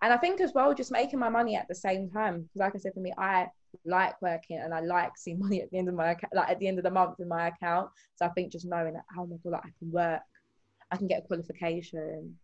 And 0.01 0.11
I 0.11 0.17
think 0.17 0.41
as 0.41 0.51
well, 0.53 0.73
just 0.73 0.91
making 0.91 1.19
my 1.19 1.29
money 1.29 1.55
at 1.55 1.69
the 1.69 1.75
same 1.75 2.09
time. 2.09 2.41
Because, 2.41 2.59
like 2.59 2.75
I 2.75 2.79
said, 2.79 2.93
for 2.93 2.99
me, 2.99 3.13
I 3.17 3.47
like 3.85 4.21
working 4.21 4.57
and 4.57 4.73
I 4.73 4.81
like 4.81 5.11
seeing 5.17 5.39
money 5.45 5.61
at 5.61 5.71
the 5.71 5.77
end 5.77 5.89
of 5.89 5.95
my 5.95 6.11
account, 6.11 6.33
like 6.33 6.49
at 6.49 6.59
the 6.59 6.67
end 6.67 6.77
of 6.79 6.83
the 6.83 6.91
month 6.91 7.19
in 7.19 7.27
my 7.27 7.47
account. 7.47 7.89
So 8.15 8.25
I 8.25 8.29
think 8.29 8.51
just 8.51 8.65
knowing 8.65 8.93
that, 8.93 9.05
oh 9.17 9.25
my 9.25 9.37
god, 9.43 9.51
like 9.53 9.65
I 9.65 9.71
can 9.79 9.91
work, 9.91 10.21
I 10.91 10.97
can 10.97 11.07
get 11.07 11.23
a 11.23 11.27
qualification, 11.27 12.37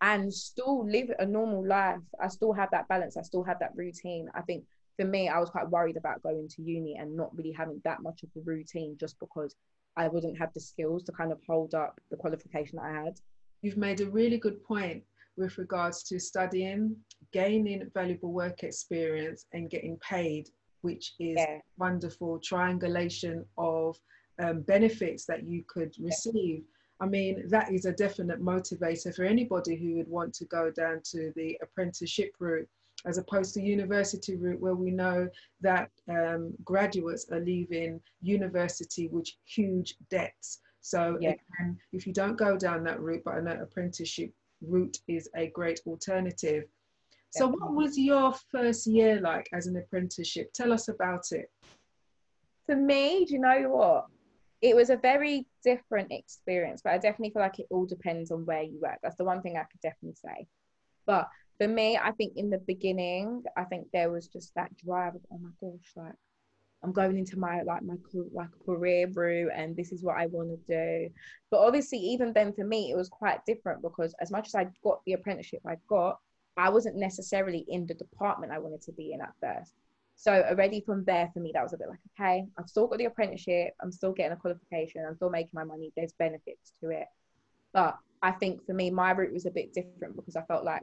and 0.00 0.32
still 0.32 0.86
live 0.86 1.10
a 1.18 1.26
normal 1.26 1.66
life. 1.66 2.00
I 2.20 2.28
still 2.28 2.52
have 2.52 2.70
that 2.70 2.88
balance. 2.88 3.16
I 3.16 3.22
still 3.22 3.44
have 3.44 3.58
that 3.60 3.72
routine. 3.76 4.30
I 4.34 4.40
think 4.42 4.64
for 4.98 5.04
me, 5.04 5.28
I 5.28 5.38
was 5.38 5.50
quite 5.50 5.68
worried 5.68 5.96
about 5.96 6.22
going 6.22 6.48
to 6.48 6.62
uni 6.62 6.96
and 6.96 7.16
not 7.16 7.36
really 7.36 7.52
having 7.52 7.80
that 7.84 8.02
much 8.02 8.22
of 8.22 8.30
the 8.34 8.42
routine, 8.42 8.96
just 8.98 9.18
because 9.18 9.54
I 9.96 10.08
wouldn't 10.08 10.38
have 10.38 10.52
the 10.54 10.60
skills 10.60 11.02
to 11.04 11.12
kind 11.12 11.32
of 11.32 11.38
hold 11.46 11.74
up 11.74 12.00
the 12.10 12.16
qualification 12.16 12.78
I 12.78 12.92
had. 12.92 13.20
You've 13.62 13.76
made 13.76 14.00
a 14.00 14.10
really 14.10 14.38
good 14.38 14.62
point 14.64 15.02
with 15.36 15.58
regards 15.58 16.02
to 16.04 16.18
studying, 16.18 16.96
gaining 17.32 17.90
valuable 17.94 18.32
work 18.32 18.62
experience, 18.62 19.46
and 19.52 19.70
getting 19.70 19.98
paid 19.98 20.48
which 20.82 21.14
is 21.18 21.36
yeah. 21.38 21.58
wonderful 21.78 22.38
triangulation 22.38 23.44
of 23.58 23.98
um, 24.42 24.62
benefits 24.62 25.24
that 25.26 25.44
you 25.44 25.64
could 25.66 25.94
receive. 25.98 26.62
I 27.00 27.06
mean, 27.06 27.48
that 27.48 27.72
is 27.72 27.86
a 27.86 27.92
definite 27.92 28.42
motivator 28.42 29.14
for 29.14 29.24
anybody 29.24 29.76
who 29.76 29.96
would 29.96 30.08
want 30.08 30.34
to 30.34 30.44
go 30.46 30.70
down 30.70 31.00
to 31.12 31.32
the 31.34 31.58
apprenticeship 31.62 32.32
route 32.38 32.68
as 33.06 33.18
opposed 33.18 33.54
to 33.54 33.62
university 33.62 34.36
route 34.36 34.60
where 34.60 34.74
we 34.74 34.90
know 34.90 35.28
that 35.60 35.90
um, 36.08 36.52
graduates 36.64 37.26
are 37.30 37.40
leaving 37.40 38.00
university 38.20 39.08
with 39.08 39.26
huge 39.46 39.94
debts. 40.10 40.60
So 40.82 41.16
yeah. 41.20 41.30
again, 41.30 41.78
if 41.92 42.06
you 42.06 42.12
don't 42.12 42.36
go 42.36 42.56
down 42.56 42.84
that 42.84 43.00
route, 43.00 43.22
but 43.24 43.38
an 43.38 43.48
apprenticeship 43.48 44.32
route 44.60 44.98
is 45.08 45.28
a 45.34 45.48
great 45.48 45.80
alternative. 45.86 46.64
So, 47.30 47.48
what 47.48 47.74
was 47.74 47.96
your 47.96 48.32
first 48.50 48.86
year 48.86 49.20
like 49.20 49.48
as 49.52 49.66
an 49.66 49.76
apprenticeship? 49.76 50.52
Tell 50.52 50.72
us 50.72 50.88
about 50.88 51.30
it. 51.30 51.50
For 52.66 52.74
me, 52.74 53.24
do 53.24 53.34
you 53.34 53.40
know 53.40 53.68
what? 53.68 54.06
It 54.60 54.76
was 54.76 54.90
a 54.90 54.96
very 54.96 55.46
different 55.64 56.12
experience, 56.12 56.82
but 56.82 56.92
I 56.92 56.98
definitely 56.98 57.30
feel 57.30 57.42
like 57.42 57.58
it 57.58 57.66
all 57.70 57.86
depends 57.86 58.30
on 58.30 58.44
where 58.44 58.62
you 58.62 58.78
work. 58.80 58.98
That's 59.02 59.16
the 59.16 59.24
one 59.24 59.42
thing 59.42 59.56
I 59.56 59.64
could 59.64 59.80
definitely 59.80 60.16
say. 60.16 60.46
But 61.06 61.28
for 61.58 61.68
me, 61.68 61.96
I 61.96 62.10
think 62.12 62.34
in 62.36 62.50
the 62.50 62.58
beginning, 62.58 63.44
I 63.56 63.64
think 63.64 63.86
there 63.92 64.10
was 64.10 64.26
just 64.28 64.54
that 64.56 64.76
drive 64.76 65.14
of, 65.14 65.22
oh 65.32 65.38
my 65.38 65.50
gosh, 65.60 65.92
like 65.96 66.14
I'm 66.82 66.92
going 66.92 67.18
into 67.18 67.38
my 67.38 67.62
like 67.62 67.82
my 67.82 67.94
like 68.32 68.48
career 68.64 69.06
route 69.12 69.52
and 69.54 69.76
this 69.76 69.92
is 69.92 70.02
what 70.02 70.16
I 70.16 70.26
want 70.26 70.48
to 70.50 70.56
do. 70.66 71.12
But 71.50 71.60
obviously, 71.60 71.98
even 71.98 72.32
then 72.32 72.52
for 72.52 72.64
me, 72.64 72.90
it 72.90 72.96
was 72.96 73.08
quite 73.08 73.44
different 73.46 73.82
because 73.82 74.14
as 74.20 74.30
much 74.30 74.48
as 74.48 74.54
I 74.54 74.68
got 74.82 75.00
the 75.04 75.12
apprenticeship 75.12 75.60
I 75.66 75.76
got, 75.88 76.18
I 76.56 76.68
wasn't 76.68 76.96
necessarily 76.96 77.64
in 77.68 77.86
the 77.86 77.94
department 77.94 78.52
I 78.52 78.58
wanted 78.58 78.82
to 78.82 78.92
be 78.92 79.12
in 79.12 79.20
at 79.20 79.32
first. 79.40 79.74
So 80.16 80.44
already 80.50 80.82
from 80.82 81.04
there, 81.04 81.30
for 81.32 81.40
me, 81.40 81.50
that 81.54 81.62
was 81.62 81.72
a 81.72 81.78
bit 81.78 81.88
like, 81.88 81.98
okay, 82.18 82.44
I've 82.58 82.68
still 82.68 82.86
got 82.86 82.98
the 82.98 83.06
apprenticeship, 83.06 83.72
I'm 83.82 83.90
still 83.90 84.12
getting 84.12 84.32
a 84.32 84.36
qualification, 84.36 85.04
I'm 85.06 85.16
still 85.16 85.30
making 85.30 85.52
my 85.54 85.64
money. 85.64 85.92
There's 85.96 86.12
benefits 86.12 86.72
to 86.82 86.90
it, 86.90 87.06
but 87.72 87.96
I 88.22 88.32
think 88.32 88.66
for 88.66 88.74
me, 88.74 88.90
my 88.90 89.12
route 89.12 89.32
was 89.32 89.46
a 89.46 89.50
bit 89.50 89.72
different 89.72 90.16
because 90.16 90.36
I 90.36 90.42
felt 90.42 90.64
like 90.64 90.82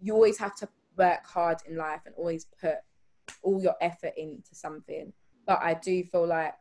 you 0.00 0.14
always 0.14 0.38
have 0.38 0.54
to 0.56 0.68
work 0.96 1.26
hard 1.26 1.58
in 1.66 1.76
life 1.76 2.00
and 2.06 2.14
always 2.16 2.46
put 2.60 2.76
all 3.42 3.60
your 3.60 3.74
effort 3.80 4.12
into 4.16 4.54
something. 4.54 5.12
But 5.46 5.60
I 5.62 5.74
do 5.74 6.04
feel 6.04 6.26
like 6.26 6.54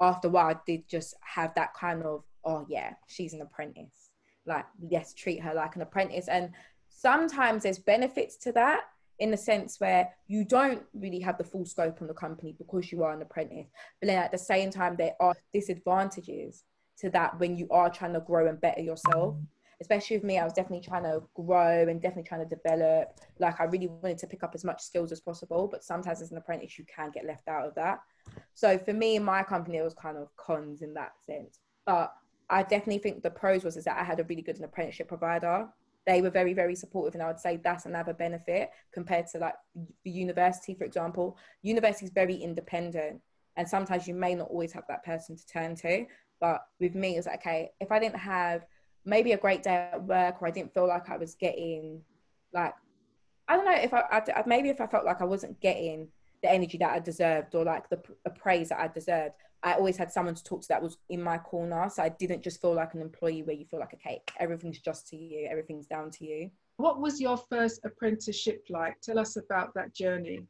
after 0.00 0.28
a 0.28 0.30
while, 0.30 0.48
I 0.48 0.56
did 0.66 0.88
just 0.88 1.14
have 1.20 1.54
that 1.54 1.74
kind 1.74 2.02
of, 2.04 2.24
oh 2.44 2.64
yeah, 2.68 2.94
she's 3.06 3.32
an 3.34 3.42
apprentice. 3.42 4.10
Like, 4.46 4.64
yes, 4.88 5.12
treat 5.12 5.42
her 5.42 5.52
like 5.54 5.76
an 5.76 5.82
apprentice. 5.82 6.28
And 6.28 6.52
sometimes 6.98 7.62
there's 7.62 7.78
benefits 7.78 8.36
to 8.36 8.52
that 8.52 8.80
in 9.20 9.30
the 9.30 9.36
sense 9.36 9.78
where 9.78 10.08
you 10.26 10.44
don't 10.44 10.82
really 10.92 11.20
have 11.20 11.38
the 11.38 11.44
full 11.44 11.64
scope 11.64 12.00
on 12.00 12.08
the 12.08 12.14
company 12.14 12.54
because 12.58 12.90
you 12.90 13.04
are 13.04 13.12
an 13.12 13.22
apprentice. 13.22 13.68
But 14.00 14.08
then 14.08 14.18
at 14.22 14.32
the 14.32 14.38
same 14.38 14.70
time, 14.70 14.96
there 14.96 15.14
are 15.20 15.34
disadvantages 15.52 16.64
to 16.98 17.10
that 17.10 17.38
when 17.38 17.56
you 17.56 17.68
are 17.70 17.88
trying 17.88 18.14
to 18.14 18.20
grow 18.20 18.48
and 18.48 18.60
better 18.60 18.80
yourself 18.80 19.34
mm-hmm. 19.34 19.44
especially 19.80 20.16
with 20.16 20.24
me, 20.24 20.38
I 20.38 20.44
was 20.44 20.52
definitely 20.52 20.84
trying 20.84 21.04
to 21.04 21.22
grow 21.34 21.86
and 21.88 22.02
definitely 22.02 22.28
trying 22.28 22.48
to 22.48 22.56
develop. 22.56 23.20
Like 23.38 23.60
I 23.60 23.64
really 23.64 23.86
wanted 23.86 24.18
to 24.18 24.26
pick 24.26 24.42
up 24.42 24.56
as 24.56 24.64
much 24.64 24.82
skills 24.82 25.12
as 25.12 25.20
possible, 25.20 25.68
but 25.70 25.84
sometimes 25.84 26.20
as 26.20 26.32
an 26.32 26.36
apprentice, 26.38 26.76
you 26.78 26.84
can 26.92 27.12
get 27.12 27.24
left 27.24 27.46
out 27.46 27.64
of 27.64 27.76
that. 27.76 28.00
So 28.54 28.76
for 28.76 28.92
me, 28.92 29.14
in 29.14 29.22
my 29.22 29.44
company, 29.44 29.78
it 29.78 29.84
was 29.84 29.94
kind 29.94 30.16
of 30.16 30.34
cons 30.36 30.82
in 30.82 30.94
that 30.94 31.12
sense. 31.24 31.60
But 31.86 32.12
I 32.50 32.62
definitely 32.62 32.98
think 32.98 33.22
the 33.22 33.30
pros 33.30 33.62
was 33.62 33.76
is 33.76 33.84
that 33.84 33.98
I 33.98 34.04
had 34.04 34.18
a 34.18 34.24
really 34.24 34.42
good 34.42 34.60
apprenticeship 34.60 35.06
provider. 35.06 35.68
They 36.08 36.22
were 36.22 36.30
very, 36.30 36.54
very 36.54 36.74
supportive, 36.74 37.14
and 37.14 37.22
I 37.22 37.26
would 37.26 37.38
say 37.38 37.60
that's 37.62 37.84
another 37.84 38.14
benefit 38.14 38.70
compared 38.92 39.26
to 39.28 39.38
like 39.38 39.54
the 40.04 40.10
university, 40.10 40.74
for 40.74 40.84
example. 40.84 41.36
University 41.62 42.06
is 42.06 42.12
very 42.12 42.34
independent, 42.34 43.20
and 43.56 43.68
sometimes 43.68 44.08
you 44.08 44.14
may 44.14 44.34
not 44.34 44.48
always 44.48 44.72
have 44.72 44.84
that 44.88 45.04
person 45.04 45.36
to 45.36 45.46
turn 45.46 45.76
to. 45.76 46.06
But 46.40 46.62
with 46.80 46.94
me, 46.94 47.18
it's 47.18 47.26
like, 47.26 47.40
okay, 47.40 47.72
if 47.78 47.92
I 47.92 47.98
didn't 47.98 48.18
have 48.18 48.64
maybe 49.04 49.32
a 49.32 49.38
great 49.38 49.62
day 49.62 49.90
at 49.92 50.02
work 50.02 50.40
or 50.40 50.48
I 50.48 50.50
didn't 50.50 50.72
feel 50.72 50.88
like 50.88 51.10
I 51.10 51.18
was 51.18 51.34
getting 51.34 52.00
like 52.52 52.74
I 53.48 53.56
don't 53.56 53.64
know 53.64 53.72
if 53.72 53.94
I, 53.94 54.02
I 54.10 54.42
maybe 54.46 54.68
if 54.68 54.80
I 54.80 54.86
felt 54.86 55.04
like 55.04 55.20
I 55.20 55.24
wasn't 55.24 55.60
getting 55.60 56.08
the 56.42 56.50
energy 56.52 56.78
that 56.78 56.92
I 56.92 56.98
deserved 56.98 57.54
or 57.54 57.64
like 57.64 57.88
the, 57.88 58.00
the 58.24 58.30
praise 58.30 58.68
that 58.68 58.78
I 58.78 58.88
deserved 58.88 59.34
I 59.62 59.74
always 59.74 59.96
had 59.96 60.12
someone 60.12 60.34
to 60.34 60.44
talk 60.44 60.62
to 60.62 60.68
that 60.68 60.82
was 60.82 60.98
in 61.08 61.22
my 61.22 61.38
corner. 61.38 61.88
So 61.90 62.02
I 62.02 62.10
didn't 62.10 62.42
just 62.42 62.60
feel 62.60 62.74
like 62.74 62.94
an 62.94 63.00
employee 63.00 63.42
where 63.42 63.56
you 63.56 63.64
feel 63.64 63.80
like 63.80 63.94
okay 63.94 64.22
everything's 64.38 64.80
just 64.80 65.08
to 65.08 65.16
you. 65.16 65.48
Everything's 65.50 65.86
down 65.86 66.10
to 66.12 66.24
you. 66.24 66.50
What 66.76 67.00
was 67.00 67.20
your 67.20 67.36
first 67.36 67.80
apprenticeship 67.84 68.64
like? 68.70 69.00
Tell 69.00 69.18
us 69.18 69.36
about 69.36 69.74
that 69.74 69.94
journey. 69.94 70.40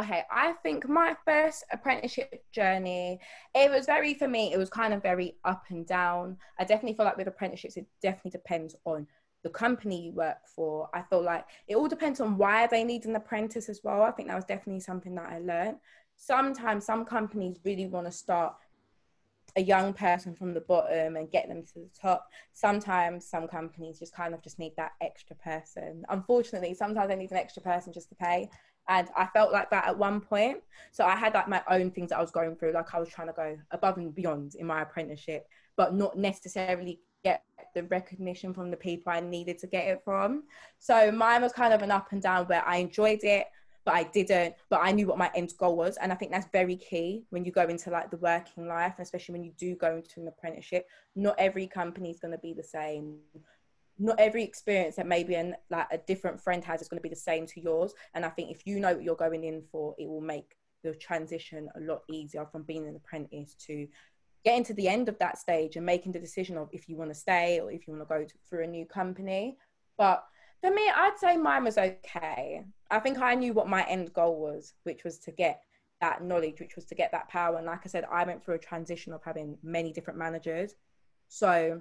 Okay 0.00 0.22
i 0.30 0.52
think 0.62 0.88
my 0.88 1.16
first 1.24 1.64
apprenticeship 1.72 2.44
journey 2.52 3.18
it 3.52 3.68
was 3.68 3.84
very 3.84 4.14
for 4.14 4.28
me 4.28 4.52
it 4.52 4.56
was 4.56 4.70
kind 4.70 4.94
of 4.94 5.02
very 5.02 5.36
up 5.44 5.64
and 5.70 5.86
down. 5.86 6.36
I 6.58 6.64
definitely 6.64 6.96
feel 6.96 7.06
like 7.06 7.16
with 7.16 7.26
apprenticeships 7.26 7.76
it 7.76 7.86
definitely 8.00 8.30
depends 8.30 8.76
on 8.84 9.08
the 9.44 9.50
company 9.50 10.06
you 10.06 10.12
work 10.12 10.38
for. 10.54 10.88
I 10.94 11.02
feel 11.02 11.22
like 11.22 11.44
it 11.68 11.76
all 11.76 11.88
depends 11.88 12.20
on 12.20 12.36
why 12.36 12.66
they 12.66 12.84
need 12.84 13.06
an 13.06 13.16
apprentice 13.16 13.68
as 13.68 13.80
well. 13.84 14.02
I 14.02 14.10
think 14.10 14.28
that 14.28 14.34
was 14.34 14.44
definitely 14.44 14.80
something 14.80 15.14
that 15.14 15.30
i 15.30 15.38
learned 15.38 15.78
sometimes 16.18 16.84
some 16.84 17.04
companies 17.04 17.58
really 17.64 17.86
want 17.86 18.06
to 18.06 18.12
start 18.12 18.54
a 19.56 19.62
young 19.62 19.94
person 19.94 20.34
from 20.34 20.52
the 20.52 20.60
bottom 20.60 21.16
and 21.16 21.30
get 21.30 21.48
them 21.48 21.62
to 21.62 21.74
the 21.74 21.88
top. 21.98 22.28
Sometimes 22.52 23.26
some 23.26 23.48
companies 23.48 23.98
just 23.98 24.14
kind 24.14 24.34
of 24.34 24.42
just 24.42 24.58
need 24.58 24.74
that 24.76 24.92
extra 25.00 25.34
person. 25.36 26.04
Unfortunately, 26.10 26.74
sometimes 26.74 27.08
they 27.08 27.16
need 27.16 27.30
an 27.30 27.38
extra 27.38 27.62
person 27.62 27.92
just 27.92 28.10
to 28.10 28.14
pay 28.14 28.50
and 28.88 29.08
I 29.16 29.26
felt 29.26 29.52
like 29.52 29.70
that 29.70 29.86
at 29.86 29.98
one 29.98 30.20
point. 30.20 30.58
So 30.92 31.04
I 31.04 31.14
had 31.14 31.34
like 31.34 31.48
my 31.48 31.62
own 31.70 31.90
things 31.90 32.10
that 32.10 32.18
I 32.18 32.22
was 32.22 32.30
going 32.30 32.56
through, 32.56 32.72
like 32.72 32.94
I 32.94 33.00
was 33.00 33.08
trying 33.08 33.28
to 33.28 33.34
go 33.34 33.56
above 33.70 33.98
and 33.98 34.14
beyond 34.14 34.54
in 34.54 34.66
my 34.66 34.82
apprenticeship, 34.82 35.46
but 35.76 35.94
not 35.94 36.16
necessarily 36.16 37.00
get 37.22 37.42
the 37.74 37.84
recognition 37.84 38.54
from 38.54 38.70
the 38.70 38.76
people 38.76 39.12
I 39.12 39.20
needed 39.20 39.58
to 39.58 39.66
get 39.66 39.86
it 39.86 40.00
from. 40.04 40.44
So 40.78 41.12
mine 41.12 41.42
was 41.42 41.52
kind 41.52 41.74
of 41.74 41.82
an 41.82 41.90
up 41.90 42.12
and 42.12 42.22
down 42.22 42.46
where 42.46 42.66
I 42.66 42.78
enjoyed 42.78 43.20
it, 43.22 43.46
but 43.84 43.94
I 43.94 44.04
didn't. 44.04 44.54
But 44.68 44.80
I 44.82 44.92
knew 44.92 45.06
what 45.06 45.18
my 45.18 45.30
end 45.34 45.52
goal 45.58 45.76
was, 45.76 45.96
and 45.96 46.12
I 46.12 46.14
think 46.14 46.32
that's 46.32 46.48
very 46.52 46.76
key 46.76 47.24
when 47.30 47.44
you 47.44 47.52
go 47.52 47.66
into 47.66 47.90
like 47.90 48.10
the 48.10 48.16
working 48.18 48.68
life, 48.68 48.94
especially 48.98 49.32
when 49.34 49.44
you 49.44 49.52
do 49.58 49.74
go 49.76 49.96
into 49.96 50.20
an 50.20 50.28
apprenticeship. 50.28 50.86
Not 51.16 51.36
every 51.38 51.66
company 51.66 52.10
is 52.10 52.20
going 52.20 52.32
to 52.32 52.38
be 52.38 52.52
the 52.52 52.62
same 52.62 53.18
not 53.98 54.18
every 54.18 54.44
experience 54.44 54.96
that 54.96 55.06
maybe 55.06 55.34
an 55.34 55.54
like 55.70 55.86
a 55.90 55.98
different 55.98 56.40
friend 56.40 56.64
has 56.64 56.80
is 56.80 56.88
going 56.88 56.98
to 56.98 57.02
be 57.02 57.08
the 57.08 57.16
same 57.16 57.46
to 57.46 57.60
yours 57.60 57.92
and 58.14 58.24
i 58.24 58.28
think 58.28 58.50
if 58.50 58.66
you 58.66 58.78
know 58.78 58.94
what 58.94 59.02
you're 59.02 59.16
going 59.16 59.44
in 59.44 59.62
for 59.72 59.94
it 59.98 60.08
will 60.08 60.20
make 60.20 60.56
the 60.84 60.94
transition 60.94 61.68
a 61.76 61.80
lot 61.80 62.02
easier 62.08 62.46
from 62.46 62.62
being 62.62 62.86
an 62.86 62.96
apprentice 62.96 63.54
to 63.54 63.86
getting 64.44 64.64
to 64.64 64.74
the 64.74 64.86
end 64.86 65.08
of 65.08 65.18
that 65.18 65.36
stage 65.36 65.76
and 65.76 65.84
making 65.84 66.12
the 66.12 66.18
decision 66.18 66.56
of 66.56 66.68
if 66.72 66.88
you 66.88 66.96
want 66.96 67.10
to 67.10 67.14
stay 67.14 67.58
or 67.60 67.72
if 67.72 67.86
you 67.86 67.92
want 67.92 68.08
to 68.08 68.14
go 68.14 68.24
to, 68.24 68.34
through 68.48 68.62
a 68.62 68.66
new 68.66 68.86
company 68.86 69.56
but 69.96 70.24
for 70.60 70.70
me 70.70 70.82
i'd 70.96 71.18
say 71.18 71.36
mine 71.36 71.64
was 71.64 71.78
okay 71.78 72.62
i 72.90 72.98
think 72.98 73.18
i 73.18 73.34
knew 73.34 73.52
what 73.52 73.68
my 73.68 73.84
end 73.84 74.12
goal 74.12 74.40
was 74.40 74.74
which 74.84 75.04
was 75.04 75.18
to 75.18 75.30
get 75.30 75.62
that 76.00 76.22
knowledge 76.22 76.60
which 76.60 76.76
was 76.76 76.84
to 76.84 76.94
get 76.94 77.10
that 77.10 77.28
power 77.28 77.56
and 77.56 77.66
like 77.66 77.80
i 77.84 77.88
said 77.88 78.04
i 78.12 78.24
went 78.24 78.44
through 78.44 78.54
a 78.54 78.58
transition 78.58 79.12
of 79.12 79.22
having 79.24 79.56
many 79.62 79.92
different 79.92 80.18
managers 80.18 80.74
so 81.28 81.80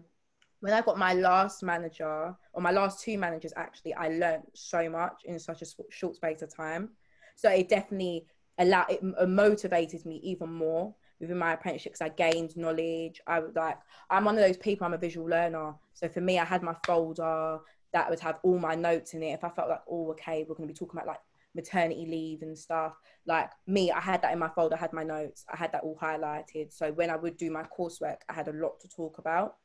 when 0.60 0.74
I 0.74 0.82
got 0.82 0.98
my 0.98 1.14
last 1.14 1.64
manager 1.64 2.36
or 2.54 2.62
my 2.62 2.72
last 2.72 3.02
two 3.02 3.18
managers, 3.18 3.54
actually, 3.56 3.94
I 3.94 4.10
learned 4.10 4.44
so 4.54 4.90
much 4.90 5.22
in 5.26 5.40
such 5.40 5.62
a 5.62 5.66
short 5.90 6.16
space 6.16 6.42
of 6.42 6.54
time. 6.54 6.90
So 7.36 7.50
it 7.50 7.70
definitely 7.70 8.26
allowed 8.58 8.90
it 8.90 9.04
motivated 9.28 10.06
me 10.06 10.20
even 10.24 10.52
more 10.52 10.96
within 11.20 11.38
my 11.38 11.54
apprenticeship 11.54 11.94
because 11.94 12.06
I 12.06 12.10
gained 12.10 12.58
knowledge. 12.58 13.22
I 13.28 13.40
was 13.40 13.56
like, 13.56 13.78
I'm 14.10 14.26
one 14.26 14.36
of 14.36 14.44
those 14.44 14.58
people. 14.58 14.86
I'm 14.86 14.94
a 14.94 14.98
visual 14.98 15.28
learner, 15.28 15.76
so 15.94 16.10
for 16.10 16.22
me, 16.22 16.40
I 16.40 16.46
had 16.46 16.64
my 16.64 16.76
folder 16.86 17.60
that 17.94 18.10
would 18.10 18.20
have 18.20 18.40
all 18.44 18.60
my 18.60 18.76
notes 18.76 19.14
in 19.14 19.24
it. 19.24 19.34
If 19.34 19.44
I 19.44 19.50
felt 19.50 19.70
like, 19.70 19.82
oh, 19.90 20.12
okay, 20.12 20.46
we're 20.48 20.56
going 20.56 20.68
to 20.68 20.74
be 20.74 20.78
talking 20.78 20.98
about 20.98 21.08
like 21.08 21.22
maternity 21.56 22.06
leave 22.08 22.42
and 22.42 22.58
stuff. 22.58 22.94
Like 23.26 23.50
me, 23.66 23.92
I 23.92 24.00
had 24.00 24.22
that 24.22 24.34
in 24.34 24.40
my 24.40 24.50
folder. 24.50 24.76
I 24.76 24.80
had 24.80 24.94
my 24.94 25.04
notes. 25.04 25.46
I 25.52 25.58
had 25.58 25.72
that 25.72 25.84
all 25.84 25.98
highlighted. 26.02 26.72
So 26.72 26.92
when 26.92 27.10
I 27.10 27.16
would 27.16 27.38
do 27.38 27.52
my 27.52 27.64
coursework, 27.64 28.18
I 28.30 28.34
had 28.34 28.48
a 28.48 28.54
lot 28.54 28.80
to 28.82 28.90
talk 28.90 29.18
about 29.18 29.56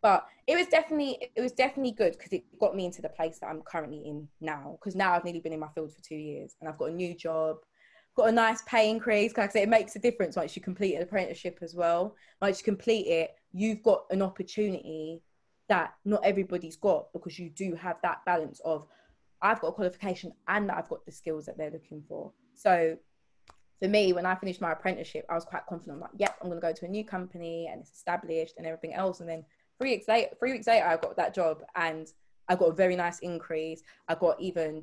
but 0.00 0.26
it 0.46 0.56
was 0.56 0.66
definitely 0.68 1.18
it 1.34 1.40
was 1.40 1.52
definitely 1.52 1.92
good 1.92 2.12
because 2.12 2.32
it 2.32 2.44
got 2.60 2.76
me 2.76 2.86
into 2.86 3.02
the 3.02 3.08
place 3.08 3.38
that 3.40 3.48
I'm 3.48 3.62
currently 3.62 4.02
in 4.06 4.28
now. 4.40 4.78
Because 4.78 4.94
now 4.94 5.12
I've 5.12 5.24
nearly 5.24 5.40
been 5.40 5.52
in 5.52 5.60
my 5.60 5.68
field 5.74 5.92
for 5.92 6.02
two 6.02 6.16
years 6.16 6.54
and 6.60 6.68
I've 6.68 6.78
got 6.78 6.90
a 6.90 6.94
new 6.94 7.14
job, 7.14 7.56
got 8.16 8.28
a 8.28 8.32
nice 8.32 8.62
pay 8.62 8.90
increase. 8.90 9.32
Because 9.32 9.56
I 9.56 9.60
it 9.60 9.68
makes 9.68 9.96
a 9.96 9.98
difference 9.98 10.36
once 10.36 10.54
you 10.54 10.62
complete 10.62 10.94
an 10.94 11.02
apprenticeship 11.02 11.58
as 11.62 11.74
well. 11.74 12.14
Once 12.40 12.60
you 12.60 12.64
complete 12.64 13.06
it, 13.08 13.30
you've 13.52 13.82
got 13.82 14.04
an 14.10 14.22
opportunity 14.22 15.20
that 15.68 15.94
not 16.04 16.24
everybody's 16.24 16.76
got 16.76 17.12
because 17.12 17.38
you 17.38 17.50
do 17.50 17.74
have 17.74 17.96
that 18.02 18.24
balance 18.24 18.60
of 18.64 18.86
I've 19.40 19.60
got 19.60 19.68
a 19.68 19.72
qualification 19.72 20.32
and 20.48 20.70
I've 20.70 20.88
got 20.88 21.04
the 21.06 21.12
skills 21.12 21.46
that 21.46 21.56
they're 21.56 21.70
looking 21.70 22.02
for. 22.08 22.32
So 22.54 22.96
for 23.78 23.88
me, 23.88 24.12
when 24.12 24.26
I 24.26 24.34
finished 24.34 24.60
my 24.60 24.72
apprenticeship, 24.72 25.24
I 25.28 25.34
was 25.34 25.44
quite 25.44 25.66
confident. 25.66 25.96
I'm 25.96 26.00
like, 26.00 26.10
yep, 26.16 26.36
I'm 26.40 26.48
going 26.48 26.60
to 26.60 26.66
go 26.66 26.72
to 26.72 26.84
a 26.86 26.88
new 26.88 27.04
company 27.04 27.68
and 27.70 27.80
it's 27.80 27.92
established 27.92 28.54
and 28.56 28.66
everything 28.66 28.94
else. 28.94 29.20
And 29.20 29.28
then 29.28 29.44
three 29.78 29.90
weeks 29.90 30.08
later, 30.08 30.30
three 30.38 30.52
weeks 30.52 30.66
later, 30.66 30.86
I 30.86 30.96
got 30.96 31.16
that 31.16 31.34
job 31.34 31.62
and 31.76 32.12
I 32.48 32.56
got 32.56 32.70
a 32.70 32.74
very 32.74 32.96
nice 32.96 33.20
increase. 33.20 33.82
I 34.08 34.16
got 34.16 34.40
even 34.40 34.82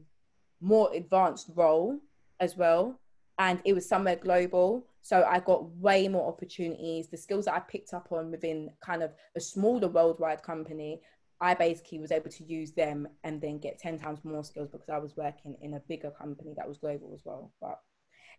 more 0.62 0.94
advanced 0.94 1.50
role 1.56 2.00
as 2.40 2.56
well. 2.56 2.98
And 3.38 3.60
it 3.66 3.74
was 3.74 3.88
somewhere 3.88 4.16
global. 4.16 4.88
So 5.06 5.24
I 5.30 5.40
got 5.40 5.70
way 5.76 6.08
more 6.08 6.28
opportunities. 6.28 7.10
The 7.10 7.18
skills 7.18 7.46
that 7.46 7.54
I 7.54 7.60
picked 7.60 7.94
up 7.94 8.08
on 8.12 8.32
within 8.32 8.72
kind 8.84 9.04
of 9.04 9.14
a 9.36 9.40
smaller 9.40 9.88
worldwide 9.88 10.42
company, 10.42 11.00
I 11.40 11.54
basically 11.54 12.00
was 12.00 12.12
able 12.12 12.32
to 12.32 12.44
use 12.44 12.72
them 12.72 13.08
and 13.24 13.40
then 13.40 13.60
get 13.60 13.78
10 13.78 14.00
times 14.00 14.26
more 14.26 14.44
skills 14.44 14.68
because 14.72 14.90
I 14.90 14.98
was 14.98 15.16
working 15.16 15.58
in 15.62 15.76
a 15.76 15.80
bigger 15.88 16.10
company 16.10 16.56
that 16.58 16.68
was 16.68 16.80
global 16.80 17.12
as 17.14 17.22
well. 17.24 17.52
But 17.62 17.80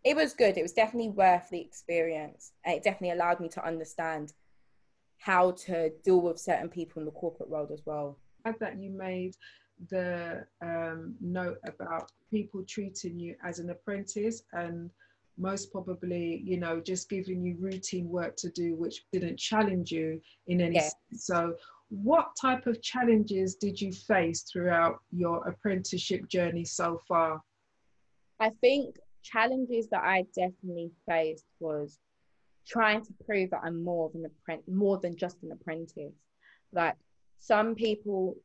it 0.03 0.17
was 0.17 0.35
good. 0.35 0.59
It 0.59 0.63
was 0.63 0.73
definitely 0.73 1.11
worth 1.11 1.49
the 1.51 1.61
experience. 1.61 2.51
And 2.65 2.75
it 2.75 2.83
definitely 2.83 3.13
allowed 3.17 3.39
me 3.39 3.49
to 3.51 3.65
understand 3.65 4.33
how 5.19 5.53
to 5.67 5.91
deal 6.05 6.21
with 6.21 6.41
certain 6.41 6.69
people 6.69 6.99
in 6.99 7.07
the 7.07 7.13
corporate 7.13 7.49
world 7.49 7.71
as 7.71 7.83
well. 7.87 8.19
That 8.59 8.77
you 8.77 8.91
made 8.91 9.37
the 9.89 10.45
um, 10.61 11.15
note 11.21 11.59
about 11.65 12.11
people 12.29 12.65
treating 12.67 13.21
you 13.21 13.37
as 13.45 13.61
an 13.61 13.71
apprentice 13.71 14.43
and 14.53 14.91
most 15.39 15.71
probably, 15.71 16.43
you 16.45 16.59
know, 16.59 16.81
just 16.81 17.09
giving 17.09 17.43
you 17.43 17.57
routine 17.59 18.09
work 18.09 18.37
to 18.37 18.51
do, 18.51 18.75
which 18.75 19.05
didn't 19.13 19.39
challenge 19.39 19.91
you 19.91 20.21
in 20.47 20.61
any 20.61 20.79
sense. 20.79 20.95
So, 21.13 21.55
what 21.89 22.31
type 22.41 22.67
of 22.67 22.83
challenges 22.83 23.55
did 23.57 23.81
you 23.81 23.93
face 23.93 24.43
throughout 24.43 24.99
your 25.13 25.47
apprenticeship 25.47 26.29
journey 26.29 26.65
so 26.65 27.01
far? 27.07 27.41
I 28.41 28.51
think 28.61 28.97
challenges 29.23 29.89
that 29.91 30.03
I 30.03 30.25
definitely 30.35 30.91
faced 31.09 31.47
was 31.61 31.99
trying 32.67 33.05
to 33.05 33.13
prove 33.25 33.51
that 33.51 33.61
I'm 33.63 33.83
more 33.83 34.11
than 34.11 34.25
an 34.25 34.31
apprentice, 34.41 34.67
more 34.69 34.99
than 34.99 35.17
just 35.17 35.43
an 35.43 35.53
apprentice. 35.53 36.15
Like 36.73 36.97
some 37.39 37.75
people 37.75 38.37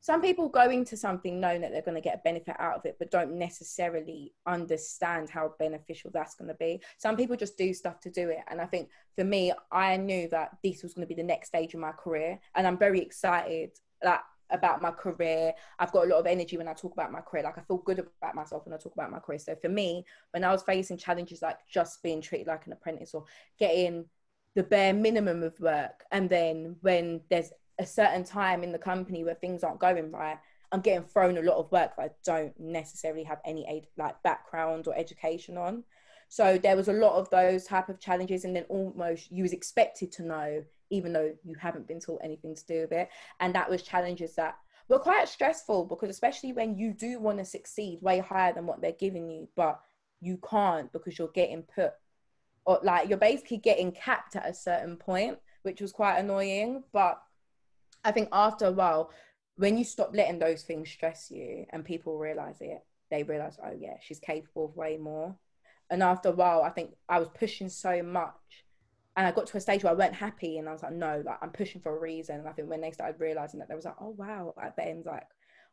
some 0.00 0.20
people 0.20 0.48
go 0.48 0.70
into 0.70 0.96
something 0.96 1.40
knowing 1.40 1.60
that 1.60 1.72
they're 1.72 1.82
going 1.82 1.94
to 1.94 2.00
get 2.00 2.16
a 2.16 2.22
benefit 2.24 2.56
out 2.58 2.76
of 2.76 2.84
it 2.84 2.96
but 2.98 3.10
don't 3.10 3.32
necessarily 3.32 4.32
understand 4.46 5.30
how 5.30 5.52
beneficial 5.58 6.10
that's 6.12 6.34
going 6.34 6.48
to 6.48 6.54
be. 6.54 6.80
Some 6.98 7.16
people 7.16 7.36
just 7.36 7.58
do 7.58 7.72
stuff 7.74 8.00
to 8.00 8.10
do 8.10 8.28
it 8.30 8.40
and 8.48 8.60
i 8.60 8.66
think 8.66 8.88
for 9.16 9.24
me 9.24 9.52
i 9.72 9.96
knew 9.96 10.28
that 10.28 10.56
this 10.62 10.82
was 10.82 10.94
going 10.94 11.06
to 11.06 11.14
be 11.14 11.20
the 11.20 11.26
next 11.26 11.48
stage 11.48 11.74
of 11.74 11.80
my 11.80 11.92
career 11.92 12.38
and 12.54 12.66
i'm 12.66 12.78
very 12.78 13.00
excited 13.00 13.70
that 14.02 14.24
about 14.50 14.80
my 14.80 14.90
career. 14.90 15.52
I've 15.78 15.92
got 15.92 16.06
a 16.06 16.08
lot 16.08 16.20
of 16.20 16.26
energy 16.26 16.56
when 16.56 16.68
i 16.68 16.72
talk 16.72 16.92
about 16.92 17.12
my 17.12 17.20
career 17.20 17.44
like 17.44 17.58
i 17.58 17.60
feel 17.62 17.78
good 17.78 17.98
about 17.98 18.34
myself 18.34 18.64
when 18.64 18.74
i 18.74 18.78
talk 18.78 18.94
about 18.94 19.10
my 19.10 19.18
career. 19.18 19.38
So 19.38 19.54
for 19.60 19.68
me 19.68 20.04
when 20.30 20.44
i 20.44 20.50
was 20.50 20.62
facing 20.62 20.96
challenges 20.96 21.42
like 21.42 21.58
just 21.70 22.02
being 22.02 22.20
treated 22.20 22.46
like 22.46 22.66
an 22.66 22.72
apprentice 22.72 23.14
or 23.14 23.24
getting 23.58 24.06
the 24.54 24.62
bare 24.62 24.94
minimum 24.94 25.42
of 25.42 25.58
work 25.60 26.04
and 26.10 26.28
then 26.28 26.76
when 26.80 27.20
there's 27.30 27.52
a 27.78 27.86
certain 27.86 28.24
time 28.24 28.62
in 28.62 28.72
the 28.72 28.78
company 28.78 29.24
where 29.24 29.34
things 29.34 29.62
aren't 29.62 29.80
going 29.80 30.10
right, 30.10 30.38
I'm 30.70 30.80
getting 30.80 31.04
thrown 31.04 31.38
a 31.38 31.42
lot 31.42 31.56
of 31.56 31.70
work 31.72 31.96
that 31.96 32.02
I 32.02 32.10
don't 32.24 32.58
necessarily 32.58 33.24
have 33.24 33.40
any 33.44 33.66
aid, 33.68 33.86
like 33.96 34.22
background 34.22 34.86
or 34.86 34.96
education 34.96 35.56
on. 35.56 35.84
So 36.28 36.58
there 36.58 36.76
was 36.76 36.88
a 36.88 36.92
lot 36.92 37.14
of 37.14 37.30
those 37.30 37.64
type 37.64 37.88
of 37.88 38.00
challenges, 38.00 38.44
and 38.44 38.54
then 38.54 38.64
almost 38.68 39.32
you 39.32 39.42
was 39.44 39.54
expected 39.54 40.12
to 40.12 40.22
know, 40.22 40.64
even 40.90 41.12
though 41.12 41.32
you 41.42 41.56
haven't 41.58 41.88
been 41.88 42.00
taught 42.00 42.20
anything 42.22 42.54
to 42.54 42.66
do 42.66 42.80
with 42.82 42.92
it. 42.92 43.08
And 43.40 43.54
that 43.54 43.70
was 43.70 43.82
challenges 43.82 44.34
that 44.34 44.56
were 44.88 44.98
quite 44.98 45.28
stressful 45.28 45.84
because 45.84 46.10
especially 46.10 46.52
when 46.52 46.76
you 46.76 46.92
do 46.92 47.18
want 47.18 47.38
to 47.38 47.44
succeed 47.44 48.00
way 48.02 48.18
higher 48.18 48.52
than 48.52 48.66
what 48.66 48.80
they're 48.80 48.92
giving 48.92 49.30
you, 49.30 49.48
but 49.56 49.80
you 50.20 50.38
can't 50.48 50.92
because 50.92 51.18
you're 51.18 51.28
getting 51.28 51.62
put 51.62 51.92
or 52.64 52.80
like 52.82 53.08
you're 53.08 53.16
basically 53.16 53.56
getting 53.56 53.92
capped 53.92 54.36
at 54.36 54.48
a 54.48 54.52
certain 54.52 54.96
point, 54.96 55.38
which 55.62 55.80
was 55.80 55.92
quite 55.92 56.18
annoying. 56.18 56.82
But 56.92 57.18
I 58.04 58.12
think 58.12 58.28
after 58.32 58.66
a 58.66 58.72
while, 58.72 59.10
when 59.56 59.76
you 59.76 59.84
stop 59.84 60.10
letting 60.14 60.38
those 60.38 60.62
things 60.62 60.90
stress 60.90 61.30
you 61.30 61.66
and 61.70 61.84
people 61.84 62.16
realize 62.16 62.58
it, 62.60 62.78
they 63.10 63.22
realize, 63.22 63.58
oh 63.64 63.74
yeah, 63.78 63.96
she's 64.00 64.20
capable 64.20 64.66
of 64.66 64.76
way 64.76 64.96
more. 64.96 65.36
And 65.90 66.02
after 66.02 66.28
a 66.28 66.32
while, 66.32 66.62
I 66.62 66.70
think 66.70 66.94
I 67.08 67.18
was 67.18 67.28
pushing 67.34 67.68
so 67.68 68.02
much 68.02 68.34
and 69.16 69.26
I 69.26 69.32
got 69.32 69.46
to 69.48 69.56
a 69.56 69.60
stage 69.60 69.82
where 69.82 69.92
I 69.92 69.96
weren't 69.96 70.14
happy 70.14 70.58
and 70.58 70.68
I 70.68 70.72
was 70.72 70.82
like, 70.82 70.92
no, 70.92 71.22
like 71.26 71.38
I'm 71.42 71.50
pushing 71.50 71.80
for 71.80 71.96
a 71.96 72.00
reason. 72.00 72.36
And 72.36 72.48
I 72.48 72.52
think 72.52 72.70
when 72.70 72.80
they 72.80 72.92
started 72.92 73.20
realizing 73.20 73.58
that, 73.58 73.68
they 73.68 73.74
was 73.74 73.84
like, 73.84 73.96
oh 74.00 74.14
wow, 74.16 74.54
at 74.62 74.76
the 74.76 74.86
end, 74.86 75.06
like, 75.06 75.26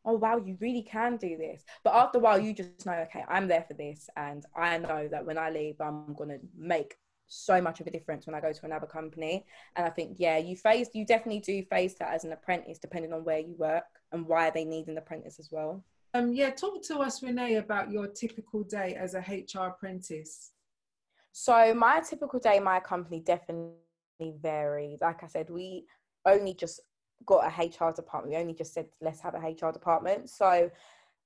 oh 0.03 0.13
wow, 0.13 0.37
you 0.37 0.57
really 0.59 0.81
can 0.81 1.17
do 1.17 1.37
this. 1.37 1.63
But 1.83 1.93
after 1.93 2.17
a 2.17 2.21
while, 2.21 2.39
you 2.39 2.53
just 2.53 2.85
know, 2.85 2.93
okay, 2.93 3.23
I'm 3.27 3.47
there 3.47 3.65
for 3.67 3.75
this. 3.75 4.09
And 4.15 4.43
I 4.55 4.77
know 4.79 5.07
that 5.09 5.25
when 5.25 5.37
I 5.37 5.51
leave, 5.51 5.75
I'm 5.79 6.15
to 6.15 6.39
make 6.57 6.95
so 7.27 7.61
much 7.61 7.79
of 7.79 7.87
a 7.87 7.91
difference 7.91 8.25
when 8.25 8.35
I 8.35 8.41
go 8.41 8.51
to 8.51 8.65
another 8.65 8.87
company. 8.87 9.45
And 9.75 9.85
I 9.85 9.89
think, 9.89 10.17
yeah, 10.19 10.37
you 10.37 10.55
face, 10.55 10.89
you 10.93 11.05
definitely 11.05 11.41
do 11.41 11.63
face 11.63 11.95
that 11.99 12.13
as 12.13 12.23
an 12.23 12.31
apprentice, 12.31 12.79
depending 12.79 13.13
on 13.13 13.23
where 13.23 13.39
you 13.39 13.55
work 13.57 13.85
and 14.11 14.27
why 14.27 14.49
they 14.49 14.65
need 14.65 14.87
an 14.87 14.97
apprentice 14.97 15.39
as 15.39 15.49
well. 15.51 15.83
Um, 16.13 16.31
yeah, 16.33 16.51
talk 16.51 16.81
to 16.83 16.99
us, 16.99 17.21
Renee, 17.21 17.55
about 17.55 17.91
your 17.91 18.07
typical 18.07 18.63
day 18.63 18.95
as 18.95 19.15
a 19.15 19.19
HR 19.19 19.67
apprentice. 19.67 20.51
So 21.31 21.73
my 21.73 21.99
typical 21.99 22.39
day, 22.39 22.59
my 22.59 22.79
company 22.79 23.19
definitely 23.19 23.75
varies. 24.41 24.99
Like 25.01 25.23
I 25.23 25.27
said, 25.27 25.49
we 25.49 25.85
only 26.25 26.53
just 26.53 26.79
got 27.25 27.43
a 27.43 27.61
HR 27.61 27.91
department. 27.91 28.33
We 28.33 28.37
only 28.37 28.53
just 28.53 28.73
said 28.73 28.87
let's 29.01 29.19
have 29.19 29.35
a 29.35 29.39
HR 29.39 29.71
department. 29.71 30.29
So 30.29 30.71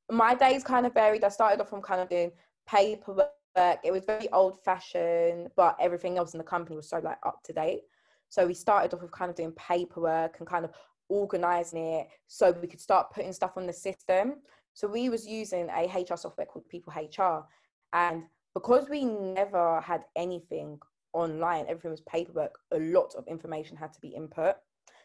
my 0.10 0.34
days 0.34 0.64
kind 0.64 0.86
of 0.86 0.94
varied. 0.94 1.24
I 1.24 1.30
started 1.30 1.62
off 1.62 1.70
from 1.70 1.84
kind 1.84 2.02
of 2.02 2.10
doing 2.10 2.32
paperwork 2.68 3.30
work. 3.56 3.80
It 3.84 3.92
was 3.92 4.06
very 4.06 4.30
old 4.32 4.64
fashioned, 4.64 5.50
but 5.56 5.76
everything 5.80 6.18
else 6.18 6.34
in 6.34 6.38
the 6.38 6.44
company 6.44 6.76
was 6.76 6.90
so 6.90 7.00
like 7.00 7.18
up 7.26 7.42
to 7.44 7.54
date. 7.54 7.82
So 8.30 8.46
we 8.46 8.54
started 8.54 8.94
off 8.94 9.02
with 9.02 9.12
kind 9.12 9.30
of 9.30 9.36
doing 9.36 9.54
paperwork 9.54 10.38
and 10.40 10.48
kind 10.48 10.66
of 10.66 10.72
organizing 11.10 11.84
it 11.86 12.08
so 12.28 12.52
we 12.52 12.68
could 12.68 12.80
start 12.80 13.12
putting 13.12 13.34
stuff 13.34 13.54
on 13.58 13.66
the 13.66 13.74
system. 13.74 14.36
So 14.74 14.88
we 14.88 15.10
was 15.10 15.28
using 15.28 15.70
a 15.70 15.88
HR 15.88 16.16
software 16.16 16.46
called 16.46 16.70
People 16.70 16.94
HR. 16.96 17.46
And 17.94 18.24
because 18.54 18.88
we 18.90 19.04
never 19.04 19.82
had 19.82 20.04
anything 20.16 20.80
online, 21.14 21.66
everything 21.68 21.92
was 21.92 22.02
paperwork, 22.02 22.58
a 22.72 22.80
lot 22.80 23.16
of 23.16 23.28
information 23.28 23.76
had 23.76 23.94
to 23.94 24.00
be 24.00 24.10
input. 24.10 24.56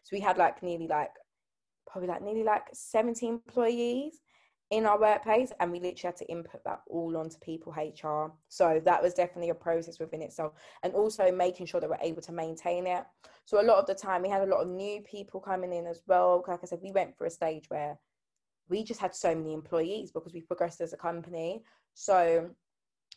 So 0.03 0.11
we 0.13 0.21
had 0.21 0.37
like 0.37 0.63
nearly 0.63 0.87
like 0.87 1.11
probably 1.87 2.09
like 2.09 2.23
nearly 2.23 2.45
like 2.45 2.65
70 2.73 3.27
employees 3.27 4.21
in 4.71 4.87
our 4.87 4.99
workplace 4.99 5.53
and 5.61 5.71
we 5.71 5.79
literally 5.79 6.01
had 6.03 6.17
to 6.17 6.31
input 6.31 6.63
that 6.65 6.81
all 6.89 7.17
onto 7.17 7.39
people 7.41 7.73
HR. 7.73 8.33
So 8.49 8.81
that 8.85 9.03
was 9.03 9.15
definitely 9.15 9.51
a 9.51 9.55
process 9.55 9.99
within 9.99 10.23
itself 10.23 10.55
and 10.83 10.95
also 10.95 11.31
making 11.31 11.67
sure 11.67 11.81
that 11.81 11.91
we're 11.91 11.97
able 12.01 12.23
to 12.23 12.33
maintain 12.33 12.87
it. 12.87 13.05
So 13.45 13.61
a 13.61 13.63
lot 13.63 13.79
of 13.79 13.87
the 13.87 13.95
time 13.95 14.23
we 14.23 14.29
had 14.29 14.43
a 14.43 14.51
lot 14.51 14.63
of 14.63 14.69
new 14.69 15.03
people 15.03 15.41
coming 15.41 15.73
in 15.73 15.87
as 15.87 16.03
well. 16.07 16.43
Like 16.49 16.61
I 16.63 16.67
said, 16.67 16.81
we 16.83 16.93
went 16.93 17.17
for 17.17 17.27
a 17.27 17.31
stage 17.31 17.67
where 17.69 17.99
we 18.69 18.83
just 18.83 19.01
had 19.01 19.15
so 19.15 19.35
many 19.35 19.53
employees 19.53 20.11
because 20.11 20.33
we 20.33 20.41
progressed 20.41 20.81
as 20.81 20.93
a 20.93 20.97
company. 20.97 21.63
So 21.93 22.51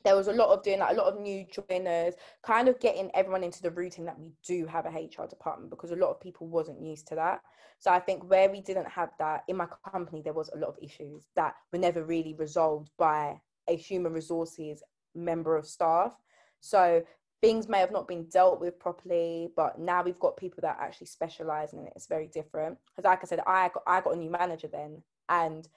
there 0.03 0.15
was 0.15 0.27
a 0.27 0.33
lot 0.33 0.49
of 0.49 0.63
doing 0.63 0.79
like 0.79 0.95
a 0.95 0.99
lot 0.99 1.11
of 1.11 1.19
new 1.19 1.45
joiners, 1.45 2.13
kind 2.43 2.67
of 2.67 2.79
getting 2.79 3.09
everyone 3.13 3.43
into 3.43 3.61
the 3.61 3.71
routine 3.71 4.05
that 4.05 4.19
we 4.19 4.31
do 4.45 4.65
have 4.65 4.85
a 4.85 4.89
HR 4.89 5.27
department 5.27 5.69
because 5.69 5.91
a 5.91 5.95
lot 5.95 6.11
of 6.11 6.21
people 6.21 6.47
wasn't 6.47 6.81
used 6.81 7.07
to 7.07 7.15
that. 7.15 7.41
So 7.79 7.91
I 7.91 7.99
think 7.99 8.23
where 8.29 8.49
we 8.49 8.61
didn't 8.61 8.89
have 8.89 9.09
that 9.19 9.43
in 9.47 9.57
my 9.57 9.67
company, 9.91 10.21
there 10.21 10.33
was 10.33 10.49
a 10.49 10.57
lot 10.57 10.69
of 10.69 10.77
issues 10.81 11.27
that 11.35 11.55
were 11.71 11.79
never 11.79 12.03
really 12.03 12.35
resolved 12.35 12.91
by 12.97 13.39
a 13.67 13.75
human 13.75 14.13
resources 14.13 14.81
member 15.13 15.55
of 15.55 15.65
staff. 15.65 16.13
So 16.59 17.03
things 17.41 17.67
may 17.67 17.79
have 17.79 17.91
not 17.91 18.07
been 18.07 18.25
dealt 18.25 18.59
with 18.59 18.79
properly, 18.79 19.49
but 19.55 19.79
now 19.79 20.03
we've 20.03 20.19
got 20.19 20.37
people 20.37 20.61
that 20.61 20.77
actually 20.79 21.07
specialize 21.07 21.73
in 21.73 21.79
it. 21.79 21.93
It's 21.95 22.07
very 22.07 22.27
different. 22.27 22.77
Because 22.95 23.07
like 23.07 23.19
I 23.23 23.27
said, 23.27 23.41
I 23.45 23.69
got, 23.73 23.83
I 23.85 24.01
got 24.01 24.15
a 24.15 24.19
new 24.19 24.31
manager 24.31 24.67
then, 24.71 25.03
and 25.29 25.67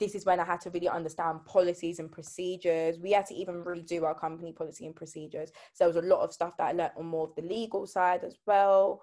this 0.00 0.14
is 0.14 0.24
when 0.24 0.40
I 0.40 0.44
had 0.44 0.60
to 0.62 0.70
really 0.70 0.88
understand 0.88 1.44
policies 1.44 1.98
and 1.98 2.10
procedures. 2.10 2.98
We 2.98 3.12
had 3.12 3.26
to 3.26 3.34
even 3.34 3.62
redo 3.62 4.02
our 4.02 4.14
company 4.14 4.52
policy 4.52 4.86
and 4.86 4.96
procedures. 4.96 5.50
So 5.74 5.84
there 5.84 5.94
was 5.94 6.04
a 6.04 6.08
lot 6.08 6.22
of 6.22 6.32
stuff 6.32 6.56
that 6.56 6.68
I 6.68 6.72
learned 6.72 6.92
on 6.96 7.06
more 7.06 7.28
of 7.28 7.34
the 7.36 7.42
legal 7.42 7.86
side 7.86 8.24
as 8.24 8.38
well. 8.46 9.02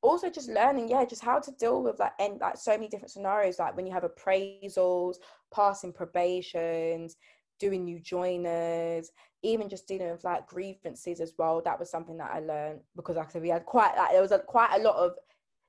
Also, 0.00 0.30
just 0.30 0.48
learning, 0.48 0.88
yeah, 0.88 1.04
just 1.04 1.24
how 1.24 1.40
to 1.40 1.50
deal 1.52 1.82
with 1.82 1.98
like 1.98 2.12
and 2.20 2.40
like 2.40 2.56
so 2.56 2.70
many 2.70 2.86
different 2.86 3.10
scenarios, 3.10 3.58
like 3.58 3.76
when 3.76 3.84
you 3.84 3.92
have 3.92 4.04
appraisals, 4.04 5.16
passing 5.52 5.92
probations, 5.92 7.16
doing 7.58 7.84
new 7.84 7.98
joiners, 7.98 9.10
even 9.42 9.68
just 9.68 9.88
dealing 9.88 10.10
with 10.10 10.22
like 10.22 10.46
grievances 10.46 11.20
as 11.20 11.32
well. 11.36 11.60
That 11.64 11.80
was 11.80 11.90
something 11.90 12.16
that 12.18 12.30
I 12.32 12.38
learned 12.38 12.80
because, 12.94 13.16
like 13.16 13.28
I 13.28 13.32
said, 13.32 13.42
we 13.42 13.48
had 13.48 13.66
quite 13.66 13.96
like 13.96 14.12
there 14.12 14.22
was 14.22 14.30
a, 14.30 14.38
quite 14.38 14.78
a 14.78 14.82
lot 14.82 14.96
of 14.96 15.12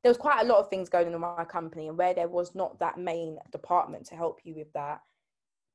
there 0.03 0.09
was 0.09 0.17
quite 0.17 0.41
a 0.41 0.47
lot 0.47 0.59
of 0.59 0.69
things 0.69 0.89
going 0.89 1.07
on 1.07 1.13
in 1.13 1.19
my 1.19 1.43
company 1.45 1.87
and 1.87 1.97
where 1.97 2.13
there 2.13 2.27
was 2.27 2.55
not 2.55 2.79
that 2.79 2.97
main 2.97 3.37
department 3.51 4.05
to 4.05 4.15
help 4.15 4.39
you 4.43 4.55
with 4.55 4.71
that 4.73 5.01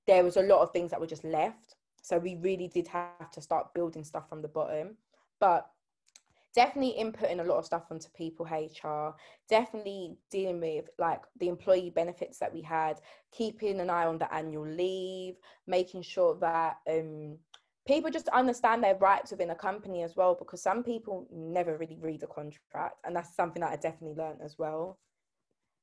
there 0.06 0.24
was 0.24 0.36
a 0.36 0.42
lot 0.42 0.60
of 0.60 0.70
things 0.72 0.90
that 0.90 1.00
were 1.00 1.06
just 1.06 1.24
left. 1.24 1.76
So 2.02 2.18
we 2.18 2.36
really 2.36 2.68
did 2.68 2.86
have 2.88 3.30
to 3.32 3.40
start 3.40 3.72
building 3.74 4.04
stuff 4.04 4.28
from 4.28 4.42
the 4.42 4.48
bottom. 4.48 4.96
But 5.40 5.66
definitely 6.54 7.02
inputting 7.02 7.40
a 7.40 7.44
lot 7.44 7.58
of 7.58 7.64
stuff 7.64 7.82
onto 7.90 8.08
people 8.16 8.46
hr 8.46 9.12
definitely 9.48 10.16
dealing 10.30 10.60
with 10.60 10.88
like 11.00 11.20
the 11.40 11.48
employee 11.48 11.90
benefits 11.90 12.38
that 12.38 12.54
we 12.54 12.62
had 12.62 13.00
keeping 13.32 13.80
an 13.80 13.90
eye 13.90 14.06
on 14.06 14.18
the 14.18 14.32
annual 14.32 14.64
leave 14.64 15.34
making 15.66 16.00
sure 16.00 16.36
that 16.36 16.76
um 16.88 17.36
people 17.86 18.10
just 18.10 18.28
understand 18.28 18.82
their 18.82 18.96
rights 18.96 19.30
within 19.30 19.50
a 19.50 19.54
company 19.54 20.02
as 20.02 20.16
well 20.16 20.34
because 20.34 20.62
some 20.62 20.82
people 20.82 21.26
never 21.30 21.76
really 21.76 21.98
read 22.00 22.22
a 22.22 22.26
contract 22.26 22.96
and 23.04 23.14
that's 23.14 23.36
something 23.36 23.60
that 23.60 23.72
i 23.72 23.76
definitely 23.76 24.16
learned 24.16 24.40
as 24.42 24.58
well. 24.58 24.98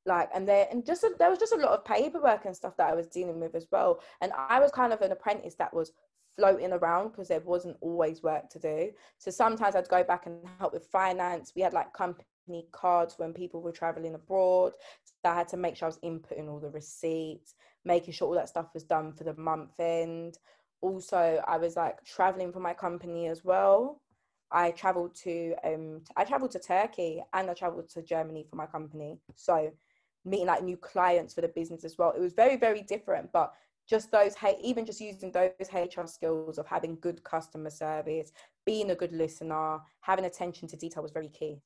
Like 0.06 0.30
and 0.34 0.48
there 0.48 0.68
and 0.72 0.84
just 0.86 1.04
a, 1.04 1.12
there 1.20 1.30
was 1.30 1.38
just 1.38 1.54
a 1.54 1.58
lot 1.58 1.78
of 1.78 1.86
paperwork 1.86 2.46
and 2.46 2.56
stuff 2.56 2.76
that 2.78 2.90
i 2.90 2.96
was 2.96 3.08
dealing 3.08 3.40
with 3.40 3.54
as 3.56 3.68
well. 3.72 4.00
And 4.22 4.32
i 4.36 4.60
was 4.60 4.72
kind 4.72 4.94
of 4.94 5.02
an 5.02 5.12
apprentice 5.12 5.56
that 5.56 5.74
was 5.74 5.92
floating 6.38 6.72
around 6.72 7.10
because 7.10 7.28
there 7.28 7.42
wasn't 7.42 7.78
always 7.82 8.24
work 8.24 8.50
to 8.50 8.60
do. 8.60 8.92
So 9.20 9.30
sometimes 9.30 9.76
i'd 9.76 9.90
go 9.90 10.04
back 10.04 10.26
and 10.26 10.38
help 10.60 10.74
with 10.74 10.88
finance. 10.88 11.54
We 11.56 11.62
had 11.62 11.74
like 11.74 11.94
company 11.94 12.26
cards 12.72 13.16
when 13.18 13.32
people 13.34 13.62
were 13.62 13.72
traveling 13.72 14.16
abroad. 14.16 14.74
So 15.04 15.30
i 15.30 15.36
had 15.36 15.48
to 15.50 15.58
make 15.58 15.76
sure 15.76 15.86
i 15.86 15.90
was 15.90 16.00
inputting 16.00 16.50
all 16.50 16.60
the 16.60 16.70
receipts 16.70 17.54
making 17.84 18.14
sure 18.14 18.28
all 18.28 18.36
that 18.36 18.50
stuff 18.50 18.68
was 18.74 18.84
done 18.84 19.12
for 19.12 19.24
the 19.24 19.36
month 19.36 19.80
end 19.80 20.38
also 20.82 21.42
I 21.48 21.58
was 21.58 21.76
like 21.76 22.04
traveling 22.04 22.52
for 22.52 22.60
my 22.60 22.74
company 22.74 23.28
as 23.28 23.44
well. 23.44 24.02
I 24.52 24.72
traveled 24.72 25.16
to 25.24 25.56
um 25.64 26.02
I 26.18 26.24
traveled 26.26 26.52
to 26.52 26.60
Turkey 26.60 27.24
and 27.34 27.50
I 27.50 27.54
traveled 27.54 27.90
to 27.90 28.02
Germany 28.02 28.46
for 28.50 28.56
my 28.56 28.66
company. 28.66 29.20
So 29.36 29.72
meeting 30.26 30.48
like 30.48 30.64
new 30.64 30.78
clients 30.78 31.34
for 31.34 31.42
the 31.42 31.48
business 31.48 31.84
as 31.84 31.98
well. 31.98 32.12
It 32.12 32.20
was 32.20 32.34
very 32.34 32.58
very 32.58 32.82
different, 32.82 33.32
but 33.32 33.54
just 33.88 34.12
those 34.12 34.36
hey, 34.36 34.58
even 34.62 34.86
just 34.86 35.02
using 35.02 35.32
those 35.32 35.52
HR 35.74 36.06
skills 36.06 36.58
of 36.58 36.68
having 36.68 36.98
good 37.02 37.24
customer 37.24 37.70
service, 37.70 38.32
being 38.66 38.92
a 38.92 38.96
good 38.96 39.14
listener, 39.14 39.80
having 40.02 40.26
attention 40.26 40.68
to 40.70 40.78
detail 40.78 41.04
was 41.04 41.12
very 41.12 41.30
key. 41.30 41.62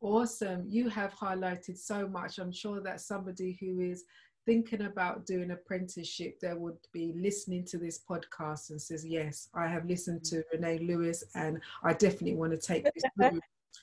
Awesome. 0.00 0.64
You 0.66 0.88
have 0.88 1.14
highlighted 1.14 1.78
so 1.78 2.06
much. 2.06 2.38
I'm 2.38 2.52
sure 2.52 2.80
that 2.80 3.00
somebody 3.00 3.56
who 3.60 3.80
is 3.80 4.04
thinking 4.46 4.82
about 4.82 5.26
doing 5.26 5.50
apprenticeship, 5.50 6.38
there 6.40 6.56
would 6.56 6.78
be 6.92 7.12
listening 7.16 7.64
to 7.64 7.78
this 7.78 8.00
podcast 8.08 8.70
and 8.70 8.80
says, 8.80 9.04
Yes, 9.04 9.48
I 9.54 9.66
have 9.66 9.86
listened 9.86 10.24
to 10.24 10.36
mm-hmm. 10.36 10.62
Renee 10.62 10.86
Lewis 10.86 11.24
and 11.34 11.60
I 11.82 11.92
definitely 11.92 12.36
want 12.36 12.52
to 12.52 12.58
take 12.58 12.84
this 12.84 13.32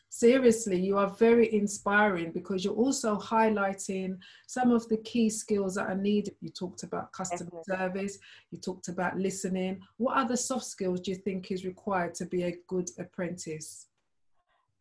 seriously, 0.10 0.80
you 0.80 0.97
are 0.97 1.10
very 1.10 1.52
inspiring 1.54 2.32
because 2.32 2.63
you're 2.63 2.76
also 2.76 3.17
highlighting 3.17 4.17
some 4.47 4.71
of 4.71 4.88
the 4.89 4.97
key 4.97 5.30
skills 5.30 5.76
that 5.76 5.89
are 5.89 5.95
needed. 5.95 6.36
You 6.39 6.49
talked 6.49 6.84
about 6.84 7.12
customer 7.12 7.62
service, 7.67 8.19
you 8.52 8.60
talked 8.60 8.89
about 8.89 9.17
listening. 9.17 9.82
What 9.97 10.17
other 10.17 10.36
soft 10.36 10.65
skills 10.65 11.02
do 11.02 11.12
you 11.12 11.17
think 11.17 11.52
is 11.52 11.65
required 11.65 12.13
to 12.15 12.26
be 12.26 12.43
a 12.43 12.58
good 12.67 12.89
apprentice? 12.99 13.88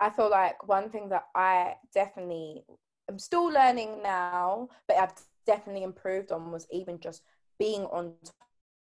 I 0.00 0.10
feel 0.10 0.30
like 0.30 0.66
one 0.68 0.90
thing 0.90 1.08
that 1.10 1.28
I 1.34 1.76
definitely 1.94 2.64
am 3.08 3.18
still 3.18 3.46
learning 3.46 4.02
now, 4.02 4.68
but 4.86 4.96
I've 4.98 5.14
definitely 5.46 5.82
improved 5.82 6.32
on 6.32 6.50
was 6.50 6.66
even 6.70 7.00
just 7.00 7.22
being 7.58 7.82
on 7.86 8.14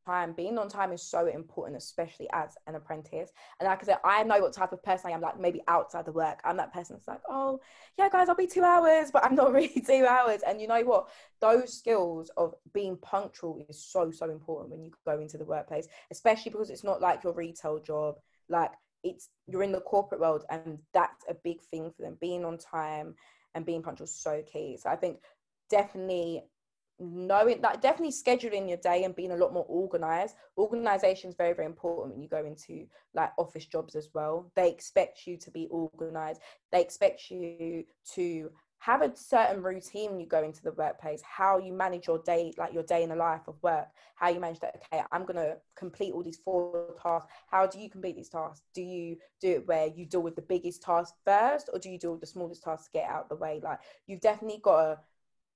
time. 0.06 0.34
Being 0.34 0.58
on 0.58 0.68
time 0.68 0.92
is 0.92 1.02
so 1.02 1.28
important, 1.28 1.78
especially 1.78 2.28
as 2.34 2.56
an 2.68 2.76
apprentice. 2.76 3.32
And 3.60 3.68
like 3.68 3.82
I 3.84 3.86
said, 3.86 3.98
I 4.04 4.24
know 4.24 4.40
what 4.40 4.54
type 4.54 4.72
of 4.72 4.84
person 4.84 5.12
I 5.12 5.14
am, 5.14 5.22
like 5.22 5.40
maybe 5.40 5.62
outside 5.68 6.06
the 6.06 6.12
work. 6.12 6.40
I'm 6.44 6.58
that 6.58 6.74
person 6.74 6.96
that's 6.96 7.08
like, 7.08 7.22
oh, 7.30 7.60
yeah, 7.98 8.10
guys, 8.10 8.30
I'll 8.30 8.36
be 8.36 8.48
two 8.48 8.64
hours, 8.64 9.12
but 9.12 9.24
I'm 9.24 9.36
not 9.36 9.54
really 9.54 9.84
two 9.86 10.06
hours. 10.08 10.42
And 10.46 10.60
you 10.60 10.68
know 10.68 10.84
what? 10.84 11.10
Those 11.40 11.78
skills 11.78 12.32
of 12.38 12.54
being 12.74 12.98
punctual 12.98 13.64
is 13.70 13.84
so, 13.84 14.12
so 14.12 14.30
important 14.30 14.72
when 14.72 14.84
you 14.84 14.92
go 15.06 15.20
into 15.20 15.38
the 15.38 15.46
workplace, 15.46 15.88
especially 16.12 16.52
because 16.52 16.70
it's 16.70 16.84
not 16.84 17.02
like 17.02 17.24
your 17.24 17.34
retail 17.34 17.80
job. 17.80 18.16
Like 18.50 18.72
it's 19.04 19.30
you're 19.48 19.64
in 19.64 19.72
the 19.72 19.82
corporate 19.82 20.22
world 20.22 20.46
and 20.50 20.78
that's 20.94 21.26
a 21.30 21.34
big 21.34 21.62
thing 21.62 21.92
for 21.96 22.04
them. 22.04 22.18
Being 22.20 22.46
on 22.46 22.58
time 22.58 23.16
and 23.56 23.66
being 23.66 23.82
punctual 23.82 24.06
is 24.06 24.16
so 24.16 24.44
key. 24.52 24.78
So 24.78 24.90
I 24.90 24.96
think 24.96 25.20
definitely 25.72 26.44
knowing 27.00 27.62
that 27.62 27.82
definitely 27.82 28.14
scheduling 28.14 28.68
your 28.68 28.78
day 28.78 29.04
and 29.04 29.16
being 29.16 29.32
a 29.32 29.38
lot 29.38 29.54
more 29.54 29.66
organized. 29.68 30.36
Organization 30.58 31.30
is 31.30 31.36
very 31.36 31.54
very 31.54 31.66
important 31.66 32.14
when 32.14 32.22
you 32.22 32.30
go 32.30 32.46
into 32.46 32.86
like 33.16 33.32
office 33.40 33.66
jobs 33.66 33.96
as 33.96 34.10
well. 34.14 34.52
They 34.56 34.70
expect 34.70 35.26
you 35.26 35.38
to 35.38 35.50
be 35.50 35.68
organized. 35.72 36.42
They 36.72 36.82
expect 36.82 37.32
you 37.32 37.86
to 38.14 38.52
have 38.78 39.04
a 39.04 39.16
certain 39.16 39.62
routine 39.62 40.10
when 40.10 40.20
you 40.20 40.26
go 40.26 40.44
into 40.44 40.64
the 40.64 40.72
workplace 40.72 41.22
how 41.22 41.60
you 41.60 41.72
manage 41.72 42.08
your 42.08 42.18
day 42.26 42.52
like 42.58 42.74
your 42.74 42.82
day 42.82 43.04
in 43.04 43.10
the 43.10 43.16
life 43.16 43.42
of 43.48 43.56
work 43.62 43.86
how 44.16 44.28
you 44.28 44.40
manage 44.40 44.60
that. 44.60 44.76
Okay 44.76 45.04
i'm 45.12 45.24
going 45.24 45.36
to 45.36 45.56
complete 45.76 46.12
all 46.14 46.24
these 46.24 46.40
four 46.44 46.88
tasks. 47.02 47.32
How 47.52 47.68
do 47.68 47.80
you 47.80 47.90
complete 47.90 48.16
these 48.16 48.30
tasks? 48.30 48.64
Do 48.74 48.82
you 48.82 49.18
do 49.40 49.52
it 49.52 49.68
where 49.68 49.88
you 49.88 50.06
deal 50.08 50.24
with 50.24 50.36
the 50.36 50.42
biggest 50.42 50.82
task 50.82 51.14
first 51.24 51.70
or 51.72 51.80
do 51.80 51.90
you 51.90 52.00
deal 52.00 52.12
with 52.12 52.22
the 52.22 52.28
smallest 52.28 52.64
tasks 52.64 52.86
to 52.86 52.92
get 52.92 53.10
out 53.10 53.24
of 53.24 53.30
the 53.30 53.36
way? 53.36 53.62
Like 53.64 53.80
you've 54.08 54.22
definitely 54.22 54.62
got 54.64 54.82
to 54.82 55.00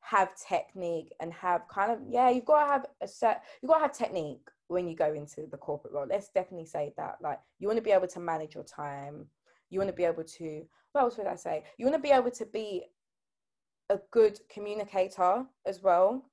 have 0.06 0.30
technique 0.36 1.12
and 1.20 1.34
have 1.34 1.68
kind 1.68 1.92
of 1.92 2.00
yeah 2.08 2.30
you've 2.30 2.46
got 2.46 2.64
to 2.64 2.72
have 2.72 2.86
a 3.02 3.08
set 3.08 3.44
you've 3.62 3.70
got 3.70 3.78
to 3.78 3.82
have 3.82 3.98
technique 3.98 4.48
when 4.68 4.88
you 4.88 4.96
go 4.96 5.14
into 5.14 5.48
the 5.50 5.58
corporate 5.58 5.94
world. 5.94 6.10
Let's 6.12 6.30
definitely 6.30 6.68
say 6.68 6.94
that 6.98 7.18
like 7.22 7.40
you 7.60 7.68
want 7.68 7.78
to 7.78 7.84
be 7.84 7.92
able 7.92 8.08
to 8.08 8.20
manage 8.20 8.56
your 8.56 8.64
time. 8.64 9.26
You 9.70 9.80
want 9.80 9.90
to 9.90 9.96
be 9.96 10.06
able 10.06 10.24
to 10.24 10.64
what 10.92 11.02
else 11.02 11.18
would 11.18 11.28
i 11.28 11.36
say? 11.36 11.64
You 11.78 11.86
want 11.86 11.96
to 11.96 12.08
be 12.08 12.14
able 12.14 12.32
to 12.32 12.46
be 12.46 12.84
a 13.90 14.00
good 14.12 14.40
communicator 14.50 15.44
as 15.66 15.82
well 15.82 16.30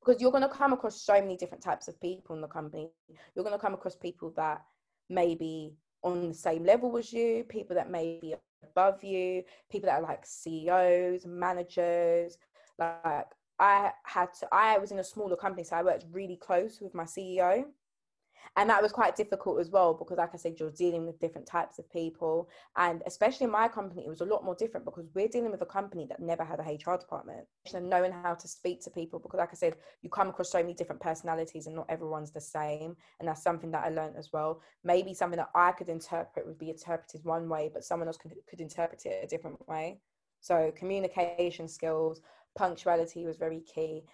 because 0.00 0.20
you're 0.20 0.32
going 0.32 0.42
to 0.42 0.48
come 0.48 0.72
across 0.72 1.02
so 1.02 1.14
many 1.14 1.36
different 1.36 1.62
types 1.62 1.88
of 1.88 2.00
people 2.00 2.34
in 2.34 2.42
the 2.42 2.48
company. 2.48 2.90
You're 3.34 3.44
going 3.44 3.56
to 3.56 3.62
come 3.62 3.74
across 3.74 3.96
people 3.96 4.32
that 4.36 4.62
may 5.08 5.34
be 5.34 5.74
on 6.02 6.28
the 6.28 6.34
same 6.34 6.64
level 6.64 6.96
as 6.98 7.12
you 7.12 7.44
people 7.48 7.76
that 7.76 7.90
may 7.90 8.18
be 8.20 8.34
above 8.62 9.02
you 9.04 9.42
people 9.70 9.86
that 9.86 10.00
are 10.00 10.02
like 10.02 10.24
ceos 10.24 11.24
managers 11.26 12.36
like 12.78 13.26
I 13.58 13.92
had 14.04 14.28
to, 14.40 14.48
I 14.52 14.78
was 14.78 14.90
in 14.90 14.98
a 14.98 15.04
smaller 15.04 15.36
company, 15.36 15.64
so 15.64 15.76
I 15.76 15.82
worked 15.82 16.04
really 16.10 16.36
close 16.36 16.80
with 16.80 16.94
my 16.94 17.04
CEO. 17.04 17.64
And 18.56 18.70
that 18.70 18.82
was 18.82 18.92
quite 18.92 19.16
difficult 19.16 19.58
as 19.58 19.70
well 19.70 19.94
because, 19.94 20.18
like 20.18 20.30
I 20.32 20.36
said, 20.36 20.56
you're 20.60 20.70
dealing 20.70 21.06
with 21.06 21.18
different 21.18 21.46
types 21.46 21.78
of 21.78 21.90
people. 21.90 22.48
And 22.76 23.02
especially 23.06 23.44
in 23.44 23.50
my 23.50 23.68
company, 23.68 24.04
it 24.04 24.08
was 24.08 24.20
a 24.20 24.26
lot 24.26 24.44
more 24.44 24.54
different 24.54 24.84
because 24.84 25.06
we're 25.14 25.28
dealing 25.28 25.50
with 25.50 25.62
a 25.62 25.66
company 25.66 26.06
that 26.08 26.20
never 26.20 26.44
had 26.44 26.60
a 26.60 26.62
HR 26.62 26.96
department. 26.96 27.46
And 27.74 27.88
knowing 27.88 28.12
how 28.12 28.34
to 28.34 28.48
speak 28.48 28.80
to 28.82 28.90
people 28.90 29.18
because, 29.18 29.38
like 29.38 29.50
I 29.52 29.56
said, 29.56 29.76
you 30.02 30.10
come 30.10 30.28
across 30.28 30.50
so 30.50 30.58
many 30.58 30.74
different 30.74 31.00
personalities 31.00 31.66
and 31.66 31.74
not 31.74 31.86
everyone's 31.88 32.30
the 32.30 32.40
same. 32.40 32.96
And 33.18 33.28
that's 33.28 33.42
something 33.42 33.70
that 33.72 33.84
I 33.84 33.88
learned 33.88 34.16
as 34.16 34.30
well. 34.32 34.60
Maybe 34.84 35.14
something 35.14 35.38
that 35.38 35.50
I 35.54 35.72
could 35.72 35.88
interpret 35.88 36.46
would 36.46 36.58
be 36.58 36.70
interpreted 36.70 37.24
one 37.24 37.48
way, 37.48 37.70
but 37.72 37.82
someone 37.82 38.08
else 38.08 38.18
could, 38.18 38.34
could 38.48 38.60
interpret 38.60 39.04
it 39.06 39.24
a 39.24 39.26
different 39.26 39.66
way. 39.68 40.00
So, 40.40 40.70
communication 40.76 41.66
skills, 41.66 42.20
punctuality 42.56 43.24
was 43.24 43.36
very 43.36 43.60
key. 43.60 44.04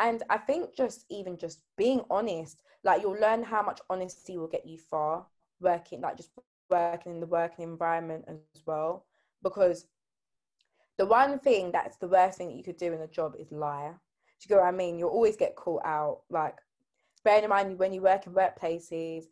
And 0.00 0.22
i 0.30 0.38
think 0.38 0.76
just 0.76 1.04
even 1.10 1.36
just 1.36 1.62
being 1.76 2.02
honest 2.08 2.60
like 2.84 3.02
you'll 3.02 3.20
learn 3.20 3.42
how 3.42 3.62
much 3.62 3.80
honesty 3.90 4.38
will 4.38 4.46
get 4.46 4.64
you 4.64 4.78
far 4.78 5.26
working 5.60 6.00
like 6.00 6.16
just 6.16 6.30
working 6.70 7.12
in 7.12 7.20
the 7.20 7.26
working 7.26 7.64
environment 7.64 8.24
as 8.28 8.62
well. 8.66 9.06
Because 9.42 9.86
the 10.96 11.06
one 11.06 11.38
thing 11.38 11.70
that's 11.72 11.96
the 11.96 12.08
worst 12.08 12.38
thing 12.38 12.48
that 12.48 12.56
you 12.56 12.64
could 12.64 12.76
do 12.76 12.92
in 12.92 13.00
a 13.00 13.06
job 13.06 13.34
is 13.38 13.52
lie. 13.52 13.90
Do 13.90 14.44
you 14.44 14.48
get 14.48 14.62
what 14.62 14.68
i 14.68 14.76
mean? 14.76 14.98
You'll 14.98 15.10
always 15.10 15.36
get 15.36 15.56
caught 15.56 15.84
out. 15.84 16.20
Like 16.30 16.56
bearing 17.24 17.44
in 17.44 17.50
mind 17.50 17.78
when 17.78 17.92
you 17.92 18.02
work 18.02 18.26
in 18.26 18.32
workplaces 18.32 19.24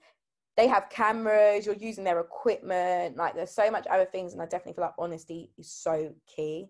they 0.56 0.66
have 0.66 0.88
cameras 0.88 1.66
you're 1.66 1.74
using 1.76 2.02
their 2.02 2.18
equipment 2.18 3.16
like 3.16 3.34
there's 3.34 3.50
so 3.50 3.70
much 3.70 3.86
other 3.88 4.06
things 4.06 4.32
and 4.32 4.42
i 4.42 4.44
definitely 4.44 4.72
feel 4.72 4.84
like 4.84 4.94
honesty 4.98 5.50
is 5.56 5.70
so 5.70 6.12
key 6.26 6.66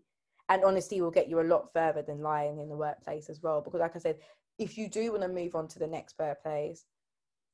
and 0.49 0.65
honesty 0.65 1.01
will 1.01 1.11
get 1.11 1.29
you 1.29 1.41
a 1.41 1.43
lot 1.43 1.73
further 1.73 2.03
than 2.03 2.21
lying 2.21 2.59
in 2.59 2.69
the 2.69 2.77
workplace 2.77 3.29
as 3.29 3.43
well 3.43 3.61
because 3.61 3.81
like 3.81 3.97
i 3.97 3.99
said 3.99 4.19
if 4.59 4.79
you 4.79 4.89
do 4.89 5.11
want 5.11 5.23
to 5.23 5.29
move 5.29 5.55
on 5.55 5.69
to 5.69 5.79
the 5.79 5.87
next 5.87 6.15
workplace 6.19 6.85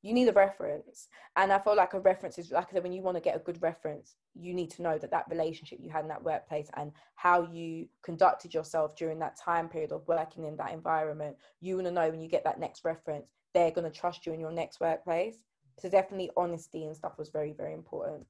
you 0.04 0.12
need 0.12 0.26
a 0.26 0.32
reference. 0.32 1.06
And 1.36 1.52
i 1.52 1.60
feel 1.60 1.76
like 1.76 1.94
a 1.94 2.00
reference 2.00 2.36
is 2.36 2.50
like 2.50 2.68
i 2.70 2.72
said 2.72 2.82
when 2.82 2.92
you 2.92 3.02
want 3.02 3.16
to 3.16 3.22
get 3.22 3.36
a 3.36 3.40
good 3.40 3.62
reference 3.62 4.16
you 4.34 4.52
need 4.52 4.70
to 4.70 4.82
know 4.82 4.98
that 4.98 5.12
that 5.12 5.26
relationship 5.30 5.78
you 5.80 5.90
had 5.90 6.02
in 6.02 6.08
that 6.08 6.24
workplace 6.24 6.68
and 6.76 6.90
how 7.14 7.48
you 7.52 7.86
conducted 8.02 8.52
yourself 8.52 8.96
during 8.96 9.18
that 9.20 9.36
time 9.36 9.68
period 9.68 9.92
of 9.92 10.06
working 10.08 10.44
in 10.46 10.56
that 10.56 10.72
environment 10.72 11.36
you 11.60 11.76
want 11.76 11.86
to 11.86 11.92
know 11.92 12.10
when 12.10 12.20
you 12.20 12.28
get 12.28 12.44
that 12.44 12.58
next 12.58 12.84
reference 12.84 13.26
they're 13.54 13.70
going 13.70 13.90
to 13.90 13.98
trust 13.98 14.26
you 14.26 14.32
in 14.32 14.40
your 14.40 14.52
next 14.52 14.80
workplace. 14.80 15.36
So 15.78 15.88
definitely 15.88 16.30
honesty 16.36 16.84
and 16.84 16.96
stuff 16.96 17.18
was 17.18 17.30
very 17.30 17.52
very 17.52 17.74
important. 17.74 18.26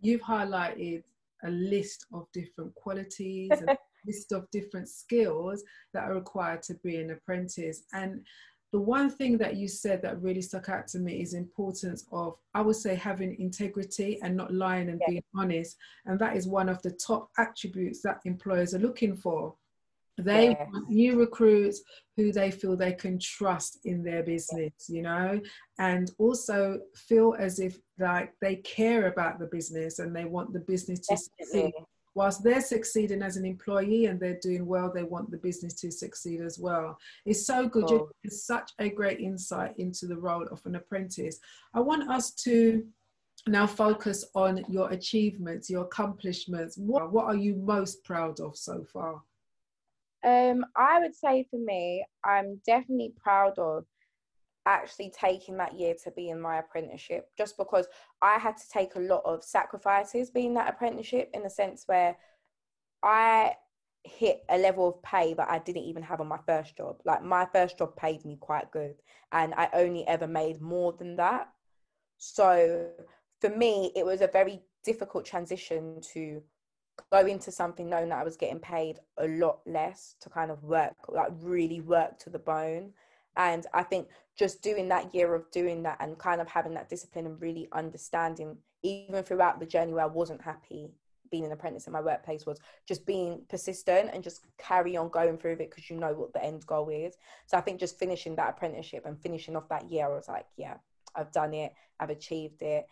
You've 0.00 0.22
highlighted 0.22 1.04
a 1.44 1.50
list 1.50 2.06
of 2.12 2.26
different 2.32 2.74
qualities, 2.74 3.50
a 3.50 3.76
list 4.06 4.32
of 4.32 4.50
different 4.50 4.88
skills 4.88 5.62
that 5.94 6.04
are 6.04 6.14
required 6.14 6.62
to 6.62 6.74
be 6.82 6.96
an 6.96 7.10
apprentice. 7.10 7.84
And 7.92 8.24
the 8.72 8.80
one 8.80 9.10
thing 9.10 9.36
that 9.36 9.56
you 9.56 9.68
said 9.68 10.00
that 10.02 10.22
really 10.22 10.40
stuck 10.40 10.68
out 10.70 10.88
to 10.88 10.98
me 10.98 11.20
is 11.20 11.34
importance 11.34 12.06
of 12.10 12.36
i 12.54 12.60
would 12.60 12.76
say 12.76 12.94
having 12.94 13.38
integrity 13.38 14.18
and 14.22 14.34
not 14.34 14.52
lying 14.52 14.88
and 14.88 14.98
yeah. 15.02 15.10
being 15.10 15.24
honest 15.36 15.76
and 16.06 16.18
that 16.18 16.36
is 16.36 16.48
one 16.48 16.68
of 16.68 16.80
the 16.82 16.90
top 16.92 17.28
attributes 17.38 18.00
that 18.00 18.20
employers 18.24 18.74
are 18.74 18.78
looking 18.78 19.14
for 19.14 19.54
they 20.18 20.50
yes. 20.50 20.68
want 20.72 20.90
new 20.90 21.18
recruits 21.18 21.82
who 22.16 22.32
they 22.32 22.50
feel 22.50 22.76
they 22.76 22.92
can 22.92 23.18
trust 23.18 23.78
in 23.84 24.02
their 24.02 24.22
business 24.22 24.72
you 24.88 25.02
know? 25.02 25.40
And 25.78 26.10
also 26.18 26.80
feel 26.94 27.34
as 27.38 27.58
if 27.58 27.78
like 27.98 28.32
they 28.40 28.56
care 28.56 29.06
about 29.06 29.38
the 29.38 29.46
business 29.46 29.98
and 29.98 30.14
they 30.14 30.24
want 30.24 30.52
the 30.52 30.60
business 30.60 31.00
to 31.08 31.16
succeed. 31.16 31.72
Whilst 32.14 32.44
they're 32.44 32.60
succeeding 32.60 33.22
as 33.22 33.38
an 33.38 33.46
employee 33.46 34.04
and 34.04 34.20
they're 34.20 34.38
doing 34.42 34.66
well 34.66 34.92
they 34.94 35.02
want 35.02 35.30
the 35.30 35.38
business 35.38 35.72
to 35.80 35.90
succeed 35.90 36.42
as 36.42 36.58
well. 36.58 36.98
It's 37.24 37.46
so 37.46 37.66
good. 37.66 37.90
Oh. 37.90 38.10
it's 38.22 38.46
such 38.46 38.70
a 38.78 38.90
great 38.90 39.20
insight 39.20 39.74
into 39.78 40.06
the 40.06 40.18
role 40.18 40.46
of 40.50 40.60
an 40.66 40.76
apprentice. 40.76 41.38
I 41.72 41.80
want 41.80 42.10
us 42.10 42.32
to 42.44 42.84
now 43.48 43.66
focus 43.66 44.24
on 44.34 44.62
your 44.68 44.90
achievements 44.90 45.70
your 45.70 45.84
accomplishments. 45.84 46.76
What, 46.76 47.10
what 47.12 47.24
are 47.24 47.34
you 47.34 47.56
most 47.56 48.04
proud 48.04 48.38
of 48.40 48.56
so 48.56 48.84
far 48.92 49.22
um, 50.24 50.64
I 50.76 51.00
would 51.00 51.14
say 51.14 51.46
for 51.50 51.58
me, 51.58 52.04
I'm 52.24 52.60
definitely 52.66 53.14
proud 53.22 53.58
of 53.58 53.84
actually 54.66 55.12
taking 55.18 55.56
that 55.56 55.78
year 55.78 55.94
to 56.04 56.10
be 56.12 56.28
in 56.28 56.40
my 56.40 56.58
apprenticeship 56.58 57.28
just 57.36 57.56
because 57.56 57.86
I 58.20 58.38
had 58.38 58.56
to 58.56 58.68
take 58.68 58.94
a 58.94 59.00
lot 59.00 59.22
of 59.24 59.42
sacrifices 59.42 60.30
being 60.30 60.54
that 60.54 60.68
apprenticeship 60.68 61.30
in 61.34 61.42
the 61.42 61.50
sense 61.50 61.84
where 61.86 62.16
I 63.02 63.54
hit 64.04 64.42
a 64.48 64.58
level 64.58 64.88
of 64.88 65.02
pay 65.02 65.34
that 65.34 65.50
I 65.50 65.58
didn't 65.58 65.82
even 65.82 66.02
have 66.02 66.20
on 66.20 66.28
my 66.28 66.38
first 66.46 66.76
job. 66.76 66.96
Like 67.04 67.24
my 67.24 67.46
first 67.52 67.78
job 67.78 67.96
paid 67.96 68.24
me 68.24 68.36
quite 68.40 68.70
good 68.70 68.94
and 69.32 69.54
I 69.54 69.68
only 69.72 70.06
ever 70.06 70.26
made 70.26 70.60
more 70.60 70.92
than 70.92 71.16
that. 71.16 71.48
So 72.18 72.88
for 73.40 73.50
me, 73.50 73.92
it 73.96 74.06
was 74.06 74.20
a 74.20 74.28
very 74.28 74.62
difficult 74.84 75.24
transition 75.24 76.00
to 76.12 76.42
go 77.10 77.26
into 77.26 77.50
something 77.50 77.88
knowing 77.88 78.08
that 78.10 78.18
I 78.18 78.24
was 78.24 78.36
getting 78.36 78.58
paid 78.58 78.98
a 79.18 79.28
lot 79.28 79.60
less 79.66 80.16
to 80.20 80.30
kind 80.30 80.50
of 80.50 80.62
work, 80.64 80.94
like 81.08 81.30
really 81.40 81.80
work 81.80 82.18
to 82.20 82.30
the 82.30 82.38
bone. 82.38 82.92
And 83.36 83.66
I 83.72 83.82
think 83.82 84.08
just 84.36 84.62
doing 84.62 84.88
that 84.88 85.14
year 85.14 85.34
of 85.34 85.50
doing 85.50 85.82
that 85.84 85.98
and 86.00 86.18
kind 86.18 86.40
of 86.40 86.48
having 86.48 86.74
that 86.74 86.88
discipline 86.88 87.26
and 87.26 87.40
really 87.40 87.68
understanding, 87.72 88.56
even 88.82 89.22
throughout 89.22 89.60
the 89.60 89.66
journey 89.66 89.92
where 89.92 90.04
I 90.04 90.08
wasn't 90.08 90.42
happy 90.42 90.90
being 91.32 91.44
an 91.46 91.52
apprentice 91.52 91.88
in 91.88 91.92
my 91.92 92.00
workplace 92.00 92.46
was 92.46 92.60
just 92.86 93.04
being 93.06 93.40
persistent 93.48 94.10
and 94.12 94.22
just 94.22 94.42
carry 94.58 94.96
on 94.96 95.08
going 95.08 95.38
through 95.38 95.52
it 95.52 95.58
because 95.58 95.88
you 95.90 95.96
know 95.96 96.12
what 96.12 96.32
the 96.34 96.44
end 96.44 96.64
goal 96.66 96.90
is. 96.90 97.16
So 97.46 97.56
I 97.56 97.62
think 97.62 97.80
just 97.80 97.98
finishing 97.98 98.36
that 98.36 98.50
apprenticeship 98.50 99.06
and 99.06 99.18
finishing 99.18 99.56
off 99.56 99.68
that 99.70 99.90
year, 99.90 100.04
I 100.04 100.08
was 100.10 100.28
like, 100.28 100.46
yeah, 100.56 100.74
I've 101.16 101.32
done 101.32 101.54
it, 101.54 101.72
I've 101.98 102.10
achieved 102.10 102.62
it. 102.62 102.86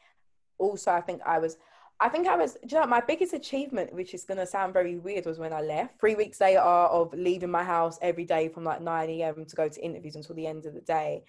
Also, 0.58 0.90
I 0.90 1.02
think 1.02 1.20
I 1.24 1.38
was 1.38 1.58
I 2.02 2.08
think 2.08 2.26
I 2.26 2.36
was, 2.36 2.56
you 2.66 2.78
know, 2.78 2.86
my 2.86 3.02
biggest 3.02 3.34
achievement, 3.34 3.92
which 3.92 4.14
is 4.14 4.24
going 4.24 4.38
to 4.38 4.46
sound 4.46 4.72
very 4.72 4.96
weird, 4.96 5.26
was 5.26 5.38
when 5.38 5.52
I 5.52 5.60
left. 5.60 6.00
Three 6.00 6.14
weeks 6.14 6.40
later 6.40 6.60
of 6.60 7.12
leaving 7.12 7.50
my 7.50 7.62
house 7.62 7.98
every 8.00 8.24
day 8.24 8.48
from 8.48 8.64
like 8.64 8.80
9 8.80 9.10
a.m. 9.10 9.44
to 9.44 9.56
go 9.56 9.68
to 9.68 9.84
interviews 9.84 10.16
until 10.16 10.34
the 10.34 10.46
end 10.46 10.64
of 10.64 10.72
the 10.72 10.80
day, 10.80 11.24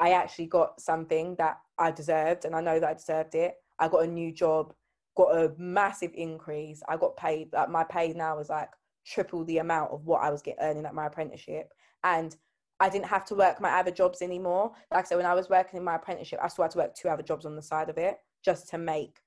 I 0.00 0.12
actually 0.12 0.46
got 0.46 0.80
something 0.80 1.36
that 1.36 1.58
I 1.78 1.92
deserved 1.92 2.44
and 2.44 2.56
I 2.56 2.60
know 2.60 2.80
that 2.80 2.88
I 2.88 2.94
deserved 2.94 3.36
it. 3.36 3.54
I 3.78 3.86
got 3.86 4.02
a 4.02 4.08
new 4.08 4.32
job, 4.32 4.74
got 5.16 5.36
a 5.36 5.52
massive 5.58 6.10
increase. 6.14 6.82
I 6.88 6.96
got 6.96 7.16
paid, 7.16 7.52
like 7.52 7.70
my 7.70 7.84
pay 7.84 8.12
now 8.12 8.36
was 8.36 8.50
like 8.50 8.70
triple 9.06 9.44
the 9.44 9.58
amount 9.58 9.92
of 9.92 10.06
what 10.06 10.22
I 10.22 10.30
was 10.30 10.42
getting 10.42 10.60
earning 10.60 10.86
at 10.86 10.94
my 10.94 11.06
apprenticeship. 11.06 11.72
And 12.02 12.36
I 12.80 12.88
didn't 12.88 13.06
have 13.06 13.24
to 13.26 13.36
work 13.36 13.60
my 13.60 13.78
other 13.78 13.92
jobs 13.92 14.22
anymore. 14.22 14.72
Like 14.90 15.04
I 15.04 15.08
said, 15.08 15.18
when 15.18 15.26
I 15.26 15.34
was 15.34 15.48
working 15.48 15.78
in 15.78 15.84
my 15.84 15.94
apprenticeship, 15.94 16.40
I 16.42 16.48
still 16.48 16.64
had 16.64 16.72
to 16.72 16.78
work 16.78 16.94
two 16.96 17.08
other 17.08 17.22
jobs 17.22 17.46
on 17.46 17.54
the 17.54 17.62
side 17.62 17.88
of 17.88 17.96
it 17.96 18.16
just 18.44 18.68
to 18.70 18.78
make 18.78 19.20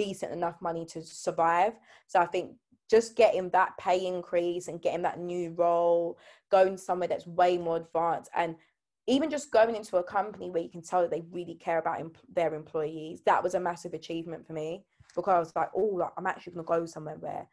decent 0.00 0.32
enough 0.32 0.56
money 0.62 0.86
to 0.86 1.02
survive. 1.02 1.74
So 2.06 2.18
I 2.20 2.26
think 2.26 2.52
just 2.90 3.16
getting 3.16 3.50
that 3.50 3.76
pay 3.78 4.06
increase 4.06 4.68
and 4.68 4.80
getting 4.80 5.02
that 5.02 5.20
new 5.20 5.50
role, 5.50 6.18
going 6.50 6.78
somewhere 6.78 7.08
that's 7.08 7.26
way 7.26 7.58
more 7.58 7.76
advanced, 7.76 8.30
and 8.34 8.56
even 9.06 9.28
just 9.28 9.50
going 9.50 9.76
into 9.76 9.98
a 9.98 10.02
company 10.02 10.50
where 10.50 10.62
you 10.62 10.70
can 10.70 10.82
tell 10.82 11.02
that 11.02 11.10
they 11.10 11.22
really 11.30 11.54
care 11.54 11.78
about 11.78 12.00
their 12.32 12.54
employees, 12.54 13.20
that 13.26 13.42
was 13.42 13.54
a 13.54 13.60
massive 13.60 13.92
achievement 13.92 14.46
for 14.46 14.54
me 14.54 14.84
because 15.14 15.34
I 15.34 15.38
was 15.38 15.52
like, 15.54 15.70
oh, 15.74 15.96
like, 16.00 16.12
I'm 16.16 16.26
actually 16.26 16.54
going 16.54 16.64
to 16.64 16.68
go 16.68 16.86
somewhere 16.86 17.16
where 17.18 17.46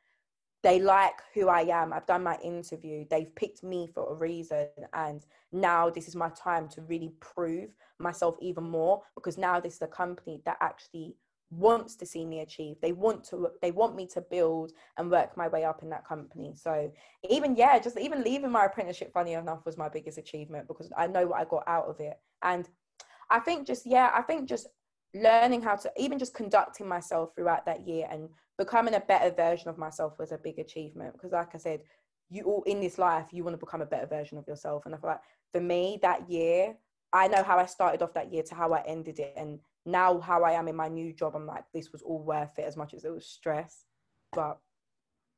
they 0.64 0.80
like 0.80 1.20
who 1.34 1.50
I 1.50 1.62
am. 1.62 1.94
I've 1.94 2.06
done 2.06 2.24
my 2.24 2.38
interview. 2.44 3.06
They've 3.10 3.34
picked 3.36 3.64
me 3.64 3.90
for 3.94 4.12
a 4.12 4.16
reason. 4.16 4.68
And 4.94 5.26
now 5.52 5.90
this 5.90 6.08
is 6.08 6.16
my 6.16 6.30
time 6.30 6.68
to 6.70 6.82
really 6.82 7.12
prove 7.20 7.70
myself 8.00 8.36
even 8.42 8.64
more 8.64 9.02
because 9.16 9.38
now 9.38 9.60
this 9.60 9.76
is 9.76 9.82
a 9.82 9.88
company 9.88 10.42
that 10.46 10.58
actually 10.62 11.16
wants 11.50 11.96
to 11.96 12.06
see 12.06 12.26
me 12.26 12.42
achieve. 12.42 12.76
They 12.82 12.92
want 12.92 13.24
to 13.26 13.50
they 13.62 13.72
want 13.72 13.96
me 13.96 14.06
to 14.08 14.22
build 14.22 14.74
and 14.98 15.10
work 15.10 15.38
my 15.38 15.48
way 15.48 15.64
up 15.64 15.82
in 15.82 15.90
that 15.90 16.06
company. 16.06 16.54
So 16.56 16.92
even 17.30 17.56
yeah 17.56 17.80
just 17.80 17.98
even 17.98 18.24
leaving 18.24 18.52
my 18.52 18.66
apprenticeship 18.66 19.14
funny 19.14 19.34
enough 19.34 19.66
was 19.66 19.78
my 19.78 19.90
biggest 19.90 20.18
achievement 20.18 20.68
because 20.68 20.92
i 20.98 21.08
know 21.08 21.28
what 21.28 21.40
i 21.40 21.46
got 21.46 21.64
out 21.68 21.86
of 21.86 22.00
it. 22.00 22.20
And 22.42 22.68
i 23.30 23.40
think 23.40 23.66
just 23.66 23.86
yeah 23.86 24.12
i 24.14 24.22
think 24.22 24.50
just 24.50 24.68
learning 25.14 25.62
how 25.62 25.76
to 25.76 25.92
even 25.98 26.20
just 26.20 26.34
conducting 26.34 26.88
myself 26.88 27.30
throughout 27.36 27.66
that 27.66 27.88
year 27.88 28.08
and 28.12 28.30
becoming 28.58 28.96
a 28.96 29.00
better 29.00 29.34
version 29.34 29.70
of 29.70 29.78
myself 29.78 30.14
was 30.20 30.32
a 30.32 30.38
big 30.38 30.60
achievement. 30.60 31.14
Because 31.14 31.32
like 31.32 31.56
i 31.56 31.58
said 31.58 31.82
you 32.30 32.44
all 32.44 32.64
in 32.64 32.82
this 32.82 32.98
life 32.98 33.28
you 33.32 33.46
want 33.46 33.54
to 33.54 33.66
become 33.66 33.82
a 33.82 33.86
better 33.86 34.08
version 34.08 34.38
of 34.38 34.48
yourself. 34.48 34.86
And 34.86 34.94
i 34.94 34.98
feel 34.98 35.12
like 35.12 35.22
for 35.54 35.62
me 35.62 35.98
that 36.02 36.30
year 36.30 36.76
i 37.14 37.26
know 37.30 37.42
how 37.42 37.58
i 37.58 37.66
started 37.66 38.02
off 38.02 38.14
that 38.16 38.34
year 38.34 38.44
to 38.44 38.56
how 38.56 38.74
i 38.74 38.82
ended 38.82 39.20
it. 39.20 39.34
And 39.38 39.60
now 39.88 40.20
how 40.20 40.44
I 40.44 40.52
am 40.52 40.68
in 40.68 40.76
my 40.76 40.88
new 40.88 41.14
job, 41.14 41.36
I'm 41.36 41.48
like, 41.48 41.64
this 41.74 41.92
was 41.92 42.02
all 42.02 42.22
worth 42.22 42.60
it 42.60 42.66
as 42.66 42.76
much 42.76 42.94
as 42.94 43.06
it 43.06 43.12
was 43.12 43.26
stress. 43.26 43.86
But 44.34 44.60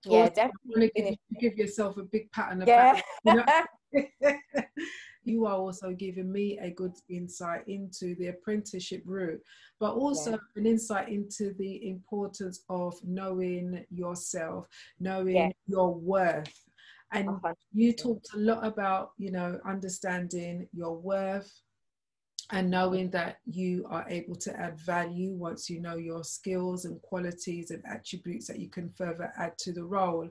yeah, 0.05 0.21
also, 0.21 0.33
definitely 0.33 0.91
give, 0.95 1.15
give, 1.39 1.57
yourself 1.57 1.97
a 1.97 2.03
big 2.03 2.31
pat 2.31 2.51
on 2.51 2.59
the 2.59 2.65
yeah. 2.65 2.93
back. 2.93 3.69
You, 3.93 4.03
know? 4.23 4.35
you 5.23 5.45
are 5.45 5.55
also 5.55 5.91
giving 5.91 6.31
me 6.31 6.57
a 6.59 6.71
good 6.71 6.93
insight 7.09 7.67
into 7.67 8.15
the 8.15 8.27
apprenticeship 8.27 9.03
route, 9.05 9.41
but 9.79 9.93
also 9.93 10.31
yeah. 10.31 10.37
an 10.55 10.65
insight 10.65 11.09
into 11.09 11.53
the 11.59 11.87
importance 11.87 12.63
of 12.69 12.95
knowing 13.03 13.85
yourself, 13.91 14.67
knowing 14.99 15.35
yeah. 15.35 15.49
your 15.67 15.93
worth. 15.93 16.53
And 17.11 17.29
you 17.73 17.93
talked 17.93 18.29
a 18.35 18.37
lot 18.37 18.65
about, 18.65 19.11
you 19.17 19.31
know, 19.31 19.59
understanding 19.65 20.67
your 20.73 20.95
worth, 20.95 21.51
and 22.51 22.69
knowing 22.69 23.09
that 23.11 23.37
you 23.45 23.85
are 23.89 24.05
able 24.09 24.35
to 24.35 24.59
add 24.59 24.79
value 24.79 25.33
once 25.33 25.69
you 25.69 25.79
know 25.79 25.97
your 25.97 26.23
skills 26.23 26.85
and 26.85 27.01
qualities 27.01 27.69
and 27.69 27.83
attributes 27.85 28.47
that 28.47 28.59
you 28.59 28.69
can 28.69 28.89
further 28.89 29.31
add 29.37 29.55
to 29.59 29.71
the 29.71 29.83
role. 29.83 30.27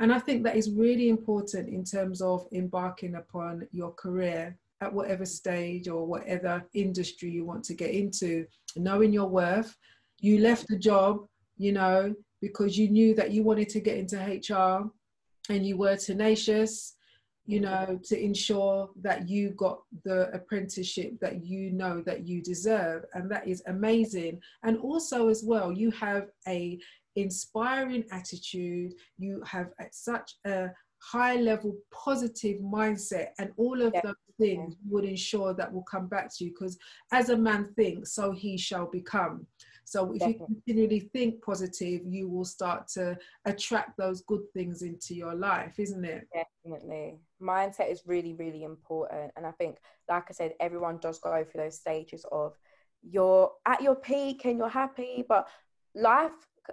And 0.00 0.12
I 0.12 0.18
think 0.18 0.42
that 0.42 0.56
is 0.56 0.70
really 0.70 1.08
important 1.08 1.68
in 1.68 1.84
terms 1.84 2.20
of 2.22 2.46
embarking 2.52 3.16
upon 3.16 3.68
your 3.70 3.92
career 3.92 4.56
at 4.80 4.92
whatever 4.92 5.26
stage 5.26 5.88
or 5.88 6.06
whatever 6.06 6.64
industry 6.72 7.30
you 7.30 7.44
want 7.44 7.62
to 7.64 7.74
get 7.74 7.90
into, 7.90 8.46
knowing 8.76 9.12
your 9.12 9.28
worth. 9.28 9.76
You 10.20 10.38
left 10.38 10.66
the 10.68 10.78
job, 10.78 11.26
you 11.58 11.72
know, 11.72 12.14
because 12.40 12.78
you 12.78 12.88
knew 12.88 13.14
that 13.14 13.30
you 13.30 13.42
wanted 13.42 13.68
to 13.70 13.80
get 13.80 13.98
into 13.98 14.16
HR 14.16 14.90
and 15.52 15.66
you 15.66 15.76
were 15.76 15.96
tenacious 15.96 16.96
you 17.50 17.60
know, 17.60 17.98
to 18.04 18.18
ensure 18.18 18.90
that 19.02 19.28
you 19.28 19.50
got 19.50 19.80
the 20.04 20.30
apprenticeship 20.32 21.18
that 21.20 21.44
you 21.44 21.72
know 21.72 22.00
that 22.02 22.26
you 22.28 22.40
deserve. 22.42 23.04
And 23.14 23.30
that 23.30 23.48
is 23.48 23.62
amazing. 23.66 24.40
And 24.62 24.78
also 24.78 25.28
as 25.28 25.42
well, 25.44 25.72
you 25.72 25.90
have 25.90 26.28
a 26.46 26.78
inspiring 27.16 28.04
attitude, 28.12 28.94
you 29.18 29.42
have 29.44 29.70
such 29.90 30.36
a 30.46 30.68
high 31.02 31.36
level 31.36 31.76
positive 31.92 32.60
mindset 32.60 33.28
and 33.38 33.50
all 33.56 33.80
of 33.82 33.92
yeah. 33.94 34.02
those 34.04 34.14
things 34.38 34.76
would 34.88 35.04
ensure 35.04 35.54
that 35.54 35.72
will 35.72 35.82
come 35.82 36.06
back 36.06 36.30
to 36.36 36.44
you 36.44 36.50
because 36.50 36.78
as 37.10 37.30
a 37.30 37.36
man 37.36 37.72
thinks 37.74 38.12
so 38.12 38.32
he 38.32 38.58
shall 38.58 38.86
become 38.86 39.46
so 39.90 40.12
if 40.12 40.20
Definitely. 40.20 40.46
you 40.46 40.46
continually 40.46 41.00
think 41.00 41.42
positive, 41.42 42.02
you 42.06 42.28
will 42.28 42.44
start 42.44 42.86
to 42.94 43.18
attract 43.44 43.98
those 43.98 44.20
good 44.20 44.42
things 44.54 44.82
into 44.82 45.16
your 45.16 45.34
life, 45.34 45.80
isn't 45.80 46.04
it? 46.04 46.28
Definitely. 46.32 47.18
Mindset 47.42 47.90
is 47.90 48.02
really, 48.06 48.34
really 48.34 48.62
important. 48.62 49.32
And 49.36 49.44
I 49.44 49.50
think, 49.50 49.78
like 50.08 50.26
I 50.28 50.32
said, 50.32 50.54
everyone 50.60 50.98
does 50.98 51.18
go 51.18 51.42
through 51.42 51.64
those 51.64 51.80
stages 51.80 52.24
of 52.30 52.56
you're 53.02 53.50
at 53.66 53.82
your 53.82 53.96
peak 53.96 54.44
and 54.44 54.58
you're 54.58 54.68
happy, 54.68 55.24
but 55.28 55.48
life 55.96 56.30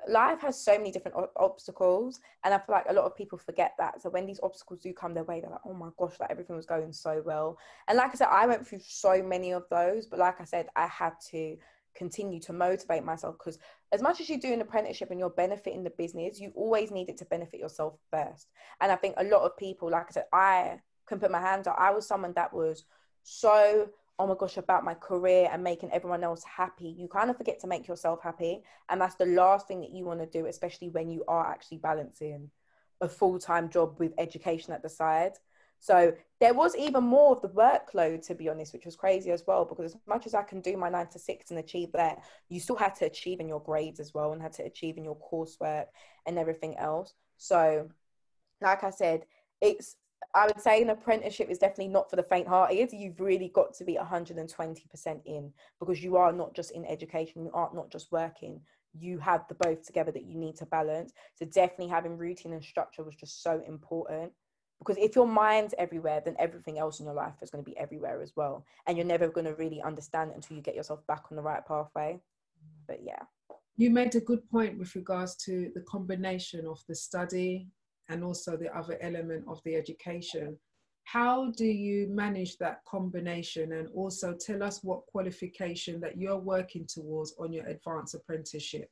life 0.08 0.42
has 0.42 0.64
so 0.64 0.78
many 0.78 0.92
different 0.92 1.18
o- 1.18 1.32
obstacles 1.38 2.20
and 2.44 2.54
i 2.54 2.58
feel 2.60 2.76
like 2.76 2.86
a 2.90 2.94
lot 2.94 3.06
of 3.06 3.16
people 3.16 3.36
forget 3.36 3.72
that 3.80 4.00
so 4.00 4.12
when 4.12 4.28
these 4.28 4.40
obstacles 4.44 4.80
do 4.80 4.94
come 4.94 5.12
their 5.16 5.24
way 5.24 5.40
they're 5.40 5.50
like 5.50 5.62
oh 5.66 5.74
my 5.74 5.90
gosh 5.98 6.14
like 6.20 6.30
everything 6.30 6.56
was 6.56 6.68
going 6.68 6.94
so 6.94 7.24
well 7.26 7.58
and 7.88 7.98
like 7.98 8.12
i 8.12 8.14
said 8.14 8.28
i 8.30 8.46
went 8.46 8.68
through 8.68 8.82
so 8.86 9.24
many 9.24 9.54
of 9.54 9.64
those 9.72 10.06
but 10.06 10.20
like 10.20 10.40
i 10.40 10.44
said 10.44 10.68
i 10.76 10.86
had 10.86 11.14
to 11.32 11.58
continue 11.98 12.40
to 12.40 12.54
motivate 12.54 13.04
myself 13.04 13.36
because 13.38 13.58
as 13.92 14.02
much 14.02 14.22
as 14.22 14.30
you 14.30 14.40
do 14.40 14.54
an 14.54 14.62
apprenticeship 14.62 15.10
and 15.10 15.20
you're 15.20 15.30
benefiting 15.30 15.84
the 15.84 15.90
business 15.92 16.40
you 16.40 16.52
always 16.56 16.92
need 16.92 17.10
it 17.10 17.18
to 17.18 17.26
benefit 17.26 17.60
yourself 17.60 17.96
first. 18.12 18.48
And 18.80 18.92
i 18.92 18.96
think 18.96 19.16
a 19.18 19.24
lot 19.24 19.42
of 19.42 19.58
people 19.58 19.90
like 19.90 20.08
i 20.10 20.12
said 20.12 20.26
i 20.32 20.80
can 21.08 21.20
put 21.20 21.32
my 21.32 21.42
hands 21.42 21.68
up. 21.68 21.76
I 21.80 21.92
was 21.92 22.06
someone 22.06 22.34
that 22.34 22.54
was 22.54 22.86
so 23.24 23.90
oh 24.20 24.28
my 24.28 24.36
gosh 24.38 24.58
about 24.58 24.84
my 24.84 24.96
career 24.96 25.48
and 25.52 25.64
making 25.64 25.92
everyone 25.92 26.24
else 26.24 26.44
happy. 26.44 26.90
You 26.98 27.08
kind 27.08 27.30
of 27.30 27.38
forget 27.38 27.60
to 27.60 27.68
make 27.68 27.88
yourself 27.88 28.20
happy. 28.24 28.64
And 28.90 29.00
that's 29.00 29.14
the 29.14 29.28
last 29.28 29.68
thing 29.68 29.82
that 29.82 29.92
you 29.92 30.06
want 30.06 30.20
to 30.20 30.26
do 30.26 30.48
especially 30.48 30.90
when 30.90 31.10
you 31.10 31.24
are 31.28 31.46
actually 31.46 31.78
balancing 31.78 32.50
a 33.00 33.08
full-time 33.08 33.70
job 33.70 34.00
with 34.00 34.14
education 34.18 34.74
at 34.74 34.82
the 34.82 34.90
side 34.90 35.34
so 35.80 36.14
there 36.40 36.54
was 36.54 36.76
even 36.76 37.04
more 37.04 37.36
of 37.36 37.42
the 37.42 37.50
workload, 37.50 38.26
to 38.28 38.36
be 38.36 38.50
honest, 38.50 38.74
which 38.74 38.86
was 38.86 38.96
crazy 38.96 39.32
as 39.32 39.44
well, 39.48 39.66
because 39.66 39.94
as 39.94 40.02
much 40.08 40.26
as 40.26 40.34
I 40.34 40.44
can 40.44 40.62
do 40.62 40.78
my 40.78 40.90
nine 40.90 41.08
to 41.08 41.20
six 41.20 41.50
and 41.50 41.60
achieve 41.60 41.92
that, 41.94 42.24
you 42.50 42.60
still 42.60 42.76
had 42.76 42.96
to 42.96 43.06
achieve 43.06 43.40
in 43.40 43.48
your 43.48 43.62
grades 43.62 44.00
as 44.00 44.14
well 44.14 44.34
and 44.34 44.42
had 44.42 44.54
to 44.54 44.64
achieve 44.64 44.98
in 44.98 45.04
your 45.04 45.18
coursework 45.18 45.86
and 46.26 46.38
everything 46.38 46.78
else. 46.78 47.14
So, 47.38 47.90
like 48.62 48.84
I 48.84 48.90
said, 48.90 49.26
it's 49.62 49.96
I 50.34 50.48
would 50.48 50.60
say 50.60 50.82
an 50.82 50.90
apprenticeship 50.90 51.50
is 51.50 51.60
definitely 51.60 51.88
not 51.90 52.10
for 52.10 52.16
the 52.16 52.24
faint 52.24 52.48
hearted. 52.48 52.92
You've 52.92 53.20
really 53.20 53.50
got 53.54 53.74
to 53.76 53.86
be 53.86 53.96
120% 53.96 55.22
in 55.26 55.54
because 55.80 56.04
you 56.04 56.18
are 56.18 56.34
not 56.34 56.56
just 56.56 56.72
in 56.72 56.86
education, 56.86 57.46
you 57.46 57.52
are 57.54 57.72
not 57.74 57.92
just 57.92 58.12
working. 58.12 58.62
You 59.00 59.20
have 59.20 59.48
the 59.48 59.56
both 59.56 59.86
together 59.86 60.12
that 60.12 60.26
you 60.26 60.36
need 60.36 60.58
to 60.58 60.66
balance. 60.66 61.14
So, 61.36 61.46
definitely 61.46 61.88
having 61.88 62.18
routine 62.18 62.54
and 62.54 62.64
structure 62.64 63.04
was 63.04 63.16
just 63.16 63.44
so 63.44 63.62
important 63.68 64.34
because 64.80 64.98
if 64.98 65.16
your 65.16 65.28
mind's 65.28 65.74
everywhere 65.78 66.22
then 66.24 66.36
everything 66.40 66.78
else 66.78 67.00
in 67.00 67.06
your 67.06 67.16
life 67.16 67.34
is 67.42 67.50
going 67.50 67.64
to 67.64 67.70
be 67.70 67.78
everywhere 67.78 68.22
as 68.22 68.34
well. 68.36 68.66
And 68.86 68.98
you're 68.98 69.06
never 69.06 69.28
going 69.30 69.46
to 69.46 69.56
really 69.56 69.82
understand 69.82 70.32
it 70.32 70.36
until 70.36 70.58
you 70.58 70.64
get 70.64 70.76
yourself 70.76 71.06
back 71.08 71.26
on 71.32 71.36
the 71.36 71.44
right 71.44 71.66
pathway. 71.66 72.20
But 72.88 73.00
yeah. 73.04 73.20
You 73.76 73.90
made 73.90 74.16
a 74.16 74.22
good 74.22 74.48
point 74.50 74.78
with 74.80 74.96
regards 74.96 75.36
to 75.46 75.72
the 75.76 75.82
combination 75.82 76.66
of 76.66 76.80
the 76.88 76.96
study 76.96 77.68
and 78.10 78.24
also 78.24 78.58
the 78.58 78.76
other 78.76 78.98
element 79.02 79.46
of 79.48 79.62
the 79.66 79.76
education. 79.76 80.58
How 81.04 81.52
do 81.52 81.66
you 81.66 82.08
manage 82.10 82.58
that 82.58 82.80
combination? 82.86 83.74
And 83.74 83.88
also 83.94 84.34
tell 84.34 84.64
us 84.64 84.84
what 84.84 85.06
qualification 85.06 86.00
that 86.02 86.18
you're 86.18 86.38
working 86.38 86.86
towards 86.88 87.36
on 87.40 87.54
your 87.54 87.66
advanced 87.68 88.16
apprenticeship. 88.16 88.90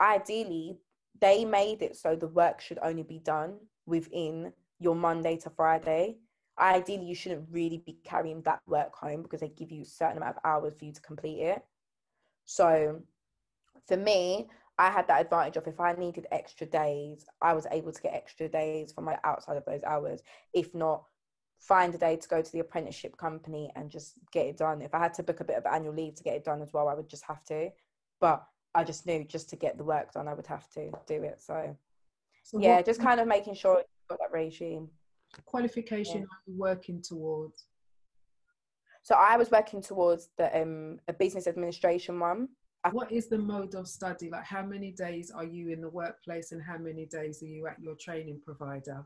Ideally 0.00 0.78
they 1.20 1.44
made 1.44 1.82
it 1.82 1.96
so 1.96 2.14
the 2.14 2.28
work 2.28 2.60
should 2.60 2.78
only 2.82 3.02
be 3.02 3.18
done 3.18 3.56
within 3.86 4.52
your 4.78 4.94
Monday 4.94 5.36
to 5.38 5.50
Friday. 5.50 6.16
Ideally, 6.58 7.06
you 7.06 7.14
shouldn't 7.14 7.48
really 7.50 7.82
be 7.84 7.98
carrying 8.04 8.42
that 8.42 8.60
work 8.66 8.94
home 8.94 9.22
because 9.22 9.40
they 9.40 9.48
give 9.48 9.70
you 9.70 9.82
a 9.82 9.86
certain 9.86 10.16
amount 10.16 10.36
of 10.36 10.42
hours 10.44 10.74
for 10.78 10.84
you 10.84 10.92
to 10.92 11.00
complete 11.00 11.40
it. 11.40 11.64
So 12.44 13.02
for 13.86 13.96
me, 13.96 14.48
I 14.78 14.90
had 14.90 15.08
that 15.08 15.20
advantage 15.20 15.56
of 15.56 15.66
if 15.66 15.80
I 15.80 15.92
needed 15.94 16.26
extra 16.30 16.66
days, 16.66 17.26
I 17.42 17.52
was 17.52 17.66
able 17.70 17.92
to 17.92 18.02
get 18.02 18.14
extra 18.14 18.48
days 18.48 18.92
from 18.92 19.04
my 19.04 19.18
outside 19.24 19.56
of 19.56 19.64
those 19.64 19.82
hours. 19.82 20.22
If 20.52 20.74
not, 20.74 21.04
find 21.58 21.94
a 21.94 21.98
day 21.98 22.16
to 22.16 22.28
go 22.28 22.40
to 22.40 22.52
the 22.52 22.60
apprenticeship 22.60 23.16
company 23.16 23.72
and 23.74 23.90
just 23.90 24.14
get 24.32 24.46
it 24.46 24.56
done. 24.56 24.80
If 24.82 24.94
I 24.94 25.00
had 25.00 25.14
to 25.14 25.24
book 25.24 25.40
a 25.40 25.44
bit 25.44 25.56
of 25.56 25.66
annual 25.66 25.94
leave 25.94 26.14
to 26.16 26.22
get 26.22 26.36
it 26.36 26.44
done 26.44 26.62
as 26.62 26.72
well, 26.72 26.88
I 26.88 26.94
would 26.94 27.08
just 27.08 27.24
have 27.24 27.44
to. 27.46 27.70
But 28.20 28.44
I 28.74 28.84
just 28.84 29.06
knew 29.06 29.24
just 29.24 29.50
to 29.50 29.56
get 29.56 29.76
the 29.76 29.84
work 29.84 30.12
done, 30.12 30.28
I 30.28 30.34
would 30.34 30.46
have 30.46 30.68
to 30.70 30.92
do 31.06 31.22
it. 31.24 31.40
So, 31.40 31.76
so 32.44 32.60
yeah, 32.60 32.80
just 32.82 33.00
kind 33.00 33.20
of 33.20 33.26
making 33.26 33.54
sure 33.54 33.82
got 34.08 34.18
that 34.18 34.32
regime. 34.32 34.88
Qualification 35.44 36.20
yeah. 36.20 36.24
are 36.24 36.42
you 36.46 36.58
working 36.58 37.02
towards? 37.02 37.64
So 39.02 39.14
I 39.14 39.36
was 39.36 39.50
working 39.50 39.80
towards 39.80 40.28
the 40.36 40.60
um, 40.60 40.98
a 41.08 41.12
business 41.12 41.46
administration 41.46 42.18
one. 42.18 42.48
What 42.92 43.12
is 43.12 43.26
the 43.26 43.38
mode 43.38 43.74
of 43.74 43.88
study? 43.88 44.30
Like, 44.30 44.44
how 44.44 44.64
many 44.64 44.92
days 44.92 45.30
are 45.30 45.44
you 45.44 45.68
in 45.70 45.80
the 45.80 45.90
workplace, 45.90 46.52
and 46.52 46.62
how 46.62 46.78
many 46.78 47.06
days 47.06 47.42
are 47.42 47.46
you 47.46 47.66
at 47.66 47.80
your 47.80 47.96
training 47.96 48.40
provider? 48.44 49.04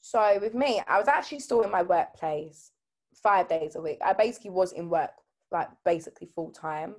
So 0.00 0.38
with 0.40 0.54
me, 0.54 0.80
I 0.86 0.98
was 0.98 1.08
actually 1.08 1.40
still 1.40 1.62
in 1.62 1.70
my 1.70 1.82
workplace 1.82 2.70
five 3.14 3.48
days 3.48 3.74
a 3.74 3.80
week. 3.80 3.98
I 4.04 4.12
basically 4.12 4.50
was 4.50 4.72
in 4.72 4.88
work 4.88 5.10
like 5.50 5.68
basically 5.84 6.28
full 6.34 6.50
time. 6.50 6.96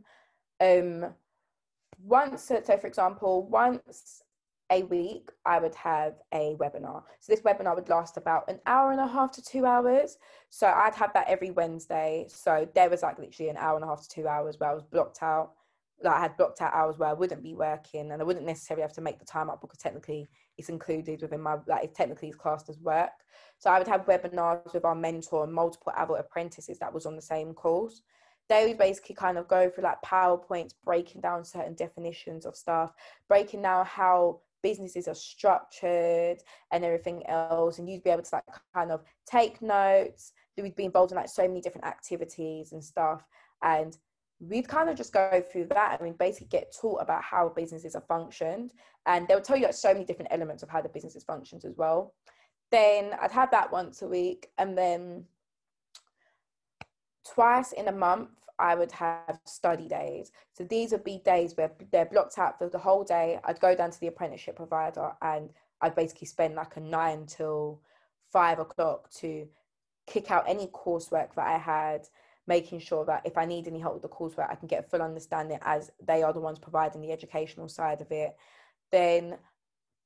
Um, 0.60 1.14
once, 2.04 2.44
so 2.44 2.62
for 2.62 2.88
example, 2.88 3.48
once 3.48 4.24
a 4.72 4.84
week, 4.84 5.30
I 5.46 5.60
would 5.60 5.76
have 5.76 6.16
a 6.34 6.56
webinar. 6.60 7.04
So 7.20 7.32
this 7.32 7.42
webinar 7.42 7.76
would 7.76 7.90
last 7.90 8.18
about 8.18 8.50
an 8.50 8.60
hour 8.66 8.92
and 8.92 9.00
a 9.00 9.08
half 9.08 9.32
to 9.34 9.42
two 9.42 9.66
hours. 9.66 10.18
So 10.50 10.68
I'd 10.68 10.96
have 10.96 11.14
that 11.14 11.30
every 11.30 11.52
Wednesday. 11.52 12.26
So 12.28 12.68
there 12.76 12.90
was 12.90 13.02
like 13.02 13.18
literally 13.18 13.50
an 13.50 13.58
hour 13.58 13.76
and 13.76 13.86
a 13.86 13.88
half 13.88 14.02
to 14.04 14.10
two 14.10 14.28
hours 14.28 14.60
where 14.60 14.70
I 14.70 14.74
was 14.74 14.84
blocked 14.84 15.24
out. 15.24 15.52
Like 16.04 16.16
I 16.16 16.20
had 16.20 16.38
blocked 16.38 16.62
out 16.62 16.74
hours 16.74 16.98
where 16.98 17.10
I 17.10 17.14
wouldn't 17.14 17.42
be 17.42 17.56
working 17.56 18.12
and 18.12 18.22
I 18.22 18.26
wouldn't 18.26 18.46
necessarily 18.46 18.84
have 18.84 18.94
to 18.94 19.02
make 19.02 19.20
the 19.20 19.26
time 19.26 19.50
up 19.50 19.62
because 19.62 19.80
technically 19.80 20.30
it's 20.58 20.70
included 20.70 21.22
within 21.22 21.42
my 21.42 21.58
like 21.66 21.86
it 21.86 21.96
technically 21.96 22.28
it's 22.28 22.38
classed 22.38 22.70
as 22.70 22.80
work. 22.80 23.10
So 23.58 23.72
I 23.72 23.80
would 23.80 23.88
have 23.88 24.06
webinars 24.06 24.74
with 24.74 24.86
our 24.86 24.94
mentor 24.94 25.46
and 25.46 25.54
multiple 25.54 25.94
adult 25.96 26.20
apprentices 26.20 26.78
that 26.80 26.94
was 26.94 27.06
on 27.06 27.16
the 27.16 27.22
same 27.22 27.54
course. 27.54 28.02
They 28.50 28.68
would 28.68 28.78
basically 28.78 29.16
kind 29.16 29.38
of 29.38 29.48
go 29.48 29.70
through 29.70 29.86
like 29.86 30.02
PowerPoints, 30.04 30.74
breaking 30.86 31.22
down 31.22 31.44
certain 31.44 31.74
definitions 31.74 32.46
of 32.46 32.56
stuff, 32.56 32.94
breaking 33.28 33.64
down 33.64 33.86
how 33.86 34.40
businesses 34.63 35.08
are 35.08 35.15
structured 35.15 36.39
and 36.72 36.84
everything 36.84 37.26
else. 37.28 37.80
And 37.80 37.89
you'd 37.89 38.04
be 38.04 38.10
able 38.10 38.24
to 38.24 38.36
like 38.36 38.43
kind 38.74 38.91
of 38.91 39.04
take 39.30 39.62
notes. 39.62 40.34
We'd 40.58 40.76
be 40.76 40.86
involved 40.86 41.12
in 41.12 41.17
like 41.17 41.30
so 41.30 41.48
many 41.48 41.62
different 41.62 41.86
activities 41.86 42.72
and 42.72 42.84
stuff. 42.84 43.24
And 43.63 43.98
we'd 44.39 44.67
kind 44.67 44.89
of 44.89 44.96
just 44.96 45.13
go 45.13 45.43
through 45.52 45.65
that. 45.65 45.98
I 46.00 46.04
mean, 46.04 46.15
basically 46.17 46.48
get 46.48 46.76
taught 46.80 47.02
about 47.02 47.24
how 47.24 47.50
businesses 47.50 47.96
are 47.96 48.04
functioned, 48.08 48.74
and 49.06 49.28
they'll 49.28 49.41
tell 49.41 49.58
you 49.58 49.65
like 49.65 49.74
so 49.74 49.93
many 49.93 50.06
different 50.06 50.32
elements 50.32 50.63
of 50.63 50.70
how 50.70 50.82
the 50.82 50.89
businesses 50.89 51.24
functions 51.24 51.65
as 51.65 51.76
well. 51.78 52.13
Then 52.72 53.12
I'd 53.22 53.32
have 53.32 53.52
that 53.52 53.72
once 53.72 54.02
a 54.02 54.08
week, 54.08 54.50
and 54.58 54.78
then 54.78 55.26
twice 57.34 57.72
in 57.72 57.88
a 57.88 57.91
month 57.91 58.30
I 58.60 58.76
would 58.76 58.91
have 58.91 59.39
study 59.46 59.88
days. 59.88 60.32
So 60.54 60.63
these 60.63 60.91
would 60.91 61.04
be 61.04 61.22
days 61.24 61.56
where 61.56 61.72
they're 61.91 62.06
blocked 62.06 62.38
out 62.38 62.58
for 62.58 62.70
the 62.70 62.80
whole 62.80 63.04
day. 63.04 63.39
I'd 63.43 63.60
go 63.60 63.76
down 63.76 63.91
to 63.91 64.00
the 64.00 64.08
apprenticeship 64.08 64.56
provider 64.56 65.12
and 65.22 65.50
I'd 65.82 65.96
basically 65.96 66.28
spend 66.28 66.56
like 66.56 66.76
a 66.78 66.80
nine 66.80 67.26
till 67.26 67.82
five 68.32 68.60
o'clock 68.60 69.10
to 69.12 69.48
kick 70.08 70.32
out 70.32 70.46
any 70.48 70.67
coursework 70.67 71.36
that 71.36 71.48
I 71.48 71.58
had 71.58 72.08
making 72.48 72.80
sure 72.80 73.06
that 73.06 73.22
if 73.26 73.38
I 73.38 73.46
need 73.46 73.67
any 73.67 73.80
help 73.80 73.93
with 73.93 74.04
the 74.04 74.10
coursework, 74.10 74.50
I 74.50 74.56
can 74.56 74.67
get 74.67 74.86
a 74.86 74.89
full 74.89 75.02
understanding 75.02 75.60
as 75.62 75.91
they 76.02 76.24
are 76.24 76.34
the 76.34 76.39
ones 76.39 76.58
providing 76.58 77.02
the 77.02 77.12
educational 77.12 77.67
side 77.67 78.02
of 78.02 78.12
it. 78.12 78.36
Then 78.91 79.38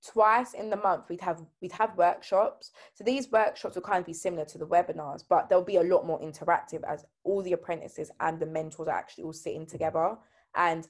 twice 0.05 0.53
in 0.53 0.69
the 0.69 0.75
month 0.75 1.03
we'd 1.09 1.21
have 1.21 1.41
we'd 1.61 1.71
have 1.71 1.95
workshops 1.97 2.71
so 2.93 3.03
these 3.03 3.31
workshops 3.31 3.75
will 3.75 3.81
kind 3.81 3.99
of 3.99 4.05
be 4.05 4.13
similar 4.13 4.45
to 4.45 4.57
the 4.57 4.65
webinars 4.65 5.23
but 5.29 5.47
they'll 5.47 5.63
be 5.63 5.77
a 5.77 5.83
lot 5.83 6.05
more 6.05 6.19
interactive 6.21 6.81
as 6.87 7.05
all 7.23 7.41
the 7.43 7.53
apprentices 7.53 8.11
and 8.19 8.39
the 8.39 8.45
mentors 8.45 8.87
are 8.87 8.97
actually 8.97 9.23
all 9.23 9.33
sitting 9.33 9.65
together 9.65 10.17
and 10.55 10.87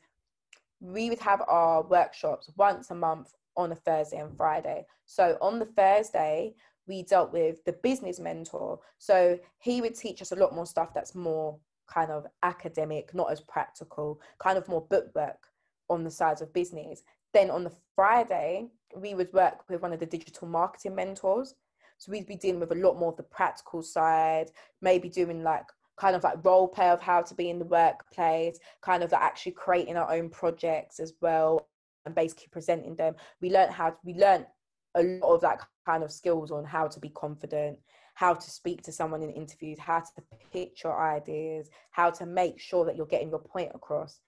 we 0.79 1.09
would 1.09 1.19
have 1.19 1.41
our 1.47 1.83
workshops 1.83 2.49
once 2.55 2.89
a 2.89 2.95
month 2.95 3.33
on 3.57 3.71
a 3.71 3.75
thursday 3.75 4.17
and 4.17 4.35
friday 4.37 4.85
so 5.05 5.37
on 5.41 5.59
the 5.59 5.65
thursday 5.65 6.53
we 6.87 7.03
dealt 7.03 7.31
with 7.31 7.63
the 7.65 7.73
business 7.73 8.19
mentor. 8.19 8.79
So 8.97 9.39
he 9.59 9.81
would 9.81 9.95
teach 9.95 10.21
us 10.21 10.31
a 10.31 10.35
lot 10.35 10.53
more 10.53 10.65
stuff 10.65 10.93
that's 10.93 11.15
more 11.15 11.57
kind 11.87 12.11
of 12.11 12.25
academic, 12.43 13.13
not 13.13 13.31
as 13.31 13.41
practical, 13.41 14.19
kind 14.39 14.57
of 14.57 14.67
more 14.67 14.85
bookwork 14.89 15.47
on 15.89 16.03
the 16.03 16.11
sides 16.11 16.41
of 16.41 16.53
business. 16.53 17.03
Then 17.33 17.49
on 17.49 17.63
the 17.63 17.73
Friday, 17.95 18.67
we 18.95 19.13
would 19.13 19.31
work 19.33 19.69
with 19.69 19.81
one 19.81 19.93
of 19.93 19.99
the 19.99 20.05
digital 20.05 20.47
marketing 20.47 20.95
mentors. 20.95 21.55
So 21.97 22.11
we'd 22.11 22.27
be 22.27 22.35
dealing 22.35 22.59
with 22.59 22.71
a 22.71 22.75
lot 22.75 22.97
more 22.97 23.11
of 23.11 23.17
the 23.17 23.23
practical 23.23 23.83
side, 23.83 24.51
maybe 24.81 25.07
doing 25.07 25.43
like 25.43 25.65
kind 25.97 26.15
of 26.15 26.23
like 26.23 26.43
role 26.43 26.67
play 26.67 26.89
of 26.89 27.01
how 27.01 27.21
to 27.21 27.35
be 27.35 27.49
in 27.49 27.59
the 27.59 27.65
workplace, 27.65 28.57
kind 28.81 29.03
of 29.03 29.11
like 29.11 29.21
actually 29.21 29.51
creating 29.51 29.97
our 29.97 30.11
own 30.11 30.29
projects 30.29 30.99
as 30.99 31.13
well 31.21 31.67
and 32.05 32.15
basically 32.15 32.47
presenting 32.51 32.95
them. 32.95 33.15
We 33.39 33.51
learned 33.51 33.71
how 33.71 33.95
we 34.03 34.15
learned 34.15 34.47
a 34.95 35.03
lot 35.03 35.35
of 35.35 35.41
that 35.41 35.61
kind 35.85 36.03
of 36.03 36.11
skills 36.11 36.51
on 36.51 36.65
how 36.65 36.87
to 36.87 36.99
be 36.99 37.09
confident, 37.09 37.77
how 38.15 38.33
to 38.33 38.49
speak 38.49 38.81
to 38.83 38.91
someone 38.91 39.21
in 39.21 39.29
interviews, 39.29 39.77
how 39.77 39.99
to 39.99 40.23
pitch 40.51 40.81
your 40.83 40.99
ideas, 40.99 41.69
how 41.91 42.09
to 42.09 42.25
make 42.25 42.59
sure 42.59 42.83
that 42.85 42.95
you're 42.95 43.05
getting 43.05 43.29
your 43.29 43.39
point 43.39 43.71
across 43.75 44.19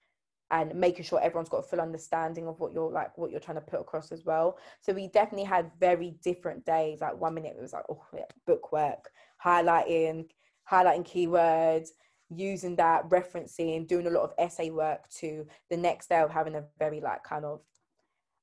and 0.54 0.72
making 0.72 1.04
sure 1.04 1.20
everyone's 1.20 1.48
got 1.48 1.58
a 1.58 1.62
full 1.62 1.80
understanding 1.80 2.46
of 2.46 2.60
what 2.60 2.72
you're 2.72 2.90
like 2.90 3.16
what 3.18 3.30
you're 3.30 3.40
trying 3.40 3.56
to 3.56 3.60
put 3.60 3.80
across 3.80 4.12
as 4.12 4.24
well 4.24 4.56
so 4.80 4.92
we 4.92 5.08
definitely 5.08 5.44
had 5.44 5.70
very 5.80 6.14
different 6.22 6.64
days 6.64 7.00
like 7.00 7.20
one 7.20 7.34
minute 7.34 7.54
it 7.58 7.60
was 7.62 7.72
like 7.72 7.84
oh 7.90 8.02
yeah, 8.14 8.22
book 8.46 8.72
work 8.72 9.10
highlighting 9.44 10.26
highlighting 10.70 11.04
keywords 11.04 11.88
using 12.30 12.76
that 12.76 13.08
referencing 13.10 13.86
doing 13.86 14.06
a 14.06 14.10
lot 14.10 14.22
of 14.22 14.32
essay 14.38 14.70
work 14.70 15.08
to 15.10 15.44
the 15.70 15.76
next 15.76 16.08
day 16.08 16.20
of 16.20 16.30
having 16.30 16.54
a 16.54 16.64
very 16.78 17.00
like 17.00 17.22
kind 17.24 17.44
of 17.44 17.60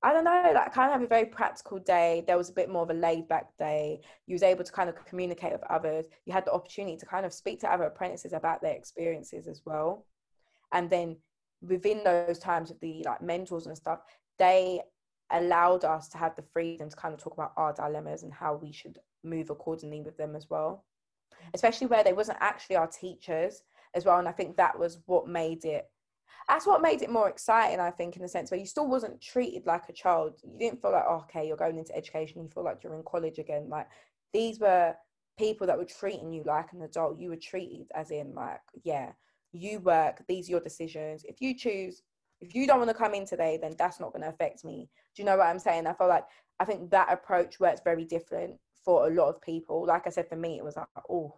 I 0.03 0.13
don't 0.13 0.23
know, 0.23 0.51
like 0.55 0.73
kind 0.73 0.87
of 0.87 0.93
have 0.93 1.03
a 1.03 1.07
very 1.07 1.25
practical 1.25 1.77
day. 1.77 2.23
There 2.25 2.35
was 2.35 2.49
a 2.49 2.53
bit 2.53 2.71
more 2.71 2.81
of 2.81 2.89
a 2.89 2.93
laid 2.95 3.27
back 3.27 3.55
day. 3.59 3.99
You 4.25 4.33
was 4.33 4.41
able 4.41 4.63
to 4.63 4.71
kind 4.71 4.89
of 4.89 4.95
communicate 5.05 5.51
with 5.51 5.61
others. 5.69 6.05
You 6.25 6.33
had 6.33 6.43
the 6.43 6.53
opportunity 6.53 6.97
to 6.97 7.05
kind 7.05 7.23
of 7.23 7.31
speak 7.31 7.59
to 7.59 7.71
other 7.71 7.83
apprentices 7.83 8.33
about 8.33 8.63
their 8.63 8.73
experiences 8.73 9.47
as 9.47 9.61
well. 9.63 10.07
And 10.71 10.89
then 10.89 11.17
within 11.61 12.03
those 12.03 12.39
times 12.39 12.71
of 12.71 12.79
the 12.79 13.03
like 13.05 13.21
mentors 13.21 13.67
and 13.67 13.77
stuff, 13.77 13.99
they 14.39 14.81
allowed 15.31 15.85
us 15.85 16.09
to 16.09 16.17
have 16.17 16.35
the 16.35 16.43
freedom 16.53 16.89
to 16.89 16.95
kind 16.95 17.13
of 17.13 17.21
talk 17.21 17.33
about 17.33 17.53
our 17.57 17.73
dilemmas 17.73 18.23
and 18.23 18.33
how 18.33 18.55
we 18.55 18.71
should 18.71 18.99
move 19.23 19.49
accordingly 19.49 20.01
with 20.01 20.17
them 20.17 20.35
as 20.35 20.49
well. 20.49 20.85
Especially 21.53 21.87
where 21.87 22.03
they 22.03 22.13
wasn't 22.13 22.37
actually 22.41 22.75
our 22.75 22.87
teachers 22.87 23.63
as 23.93 24.05
well. 24.05 24.19
And 24.19 24.27
I 24.27 24.31
think 24.31 24.57
that 24.57 24.77
was 24.77 24.99
what 25.05 25.27
made 25.27 25.65
it 25.65 25.85
that's 26.49 26.67
what 26.67 26.81
made 26.81 27.01
it 27.01 27.09
more 27.09 27.29
exciting, 27.29 27.79
I 27.79 27.91
think, 27.91 28.15
in 28.15 28.21
the 28.21 28.27
sense 28.27 28.51
where 28.51 28.59
you 28.59 28.65
still 28.65 28.87
wasn't 28.87 29.21
treated 29.21 29.65
like 29.65 29.87
a 29.89 29.93
child. 29.93 30.33
You 30.43 30.57
didn't 30.59 30.81
feel 30.81 30.91
like, 30.91 31.05
oh, 31.07 31.23
okay, 31.29 31.47
you're 31.47 31.55
going 31.55 31.77
into 31.77 31.95
education. 31.95 32.41
You 32.41 32.49
feel 32.49 32.63
like 32.63 32.83
you're 32.83 32.95
in 32.95 33.03
college 33.03 33.39
again. 33.39 33.69
Like 33.69 33.87
these 34.33 34.59
were 34.59 34.95
people 35.37 35.67
that 35.67 35.77
were 35.77 35.85
treating 35.85 36.33
you 36.33 36.43
like 36.45 36.73
an 36.73 36.81
adult. 36.81 37.19
You 37.19 37.29
were 37.29 37.37
treated 37.37 37.87
as 37.95 38.11
in 38.11 38.33
like, 38.33 38.59
yeah, 38.83 39.11
you 39.51 39.79
work. 39.79 40.23
These 40.27 40.47
are 40.47 40.51
your 40.51 40.59
decisions. 40.59 41.23
If 41.25 41.41
you 41.41 41.57
choose, 41.57 42.01
if 42.39 42.55
you 42.55 42.67
don't 42.67 42.79
want 42.79 42.89
to 42.89 42.95
come 42.95 43.13
in 43.13 43.25
today, 43.25 43.59
then 43.61 43.75
that's 43.77 43.99
not 43.99 44.13
going 44.13 44.23
to 44.23 44.29
affect 44.29 44.63
me. 44.63 44.89
Do 45.15 45.21
you 45.21 45.25
know 45.25 45.37
what 45.37 45.47
I'm 45.47 45.59
saying? 45.59 45.87
I 45.87 45.93
feel 45.93 46.07
like 46.07 46.25
I 46.59 46.65
think 46.65 46.89
that 46.91 47.11
approach 47.11 47.59
works 47.59 47.81
very 47.83 48.05
different 48.05 48.55
for 48.83 49.07
a 49.07 49.13
lot 49.13 49.29
of 49.29 49.41
people. 49.41 49.85
Like 49.85 50.07
I 50.07 50.09
said, 50.09 50.27
for 50.27 50.35
me, 50.35 50.57
it 50.57 50.63
was 50.63 50.75
like, 50.75 50.87
oh, 51.09 51.37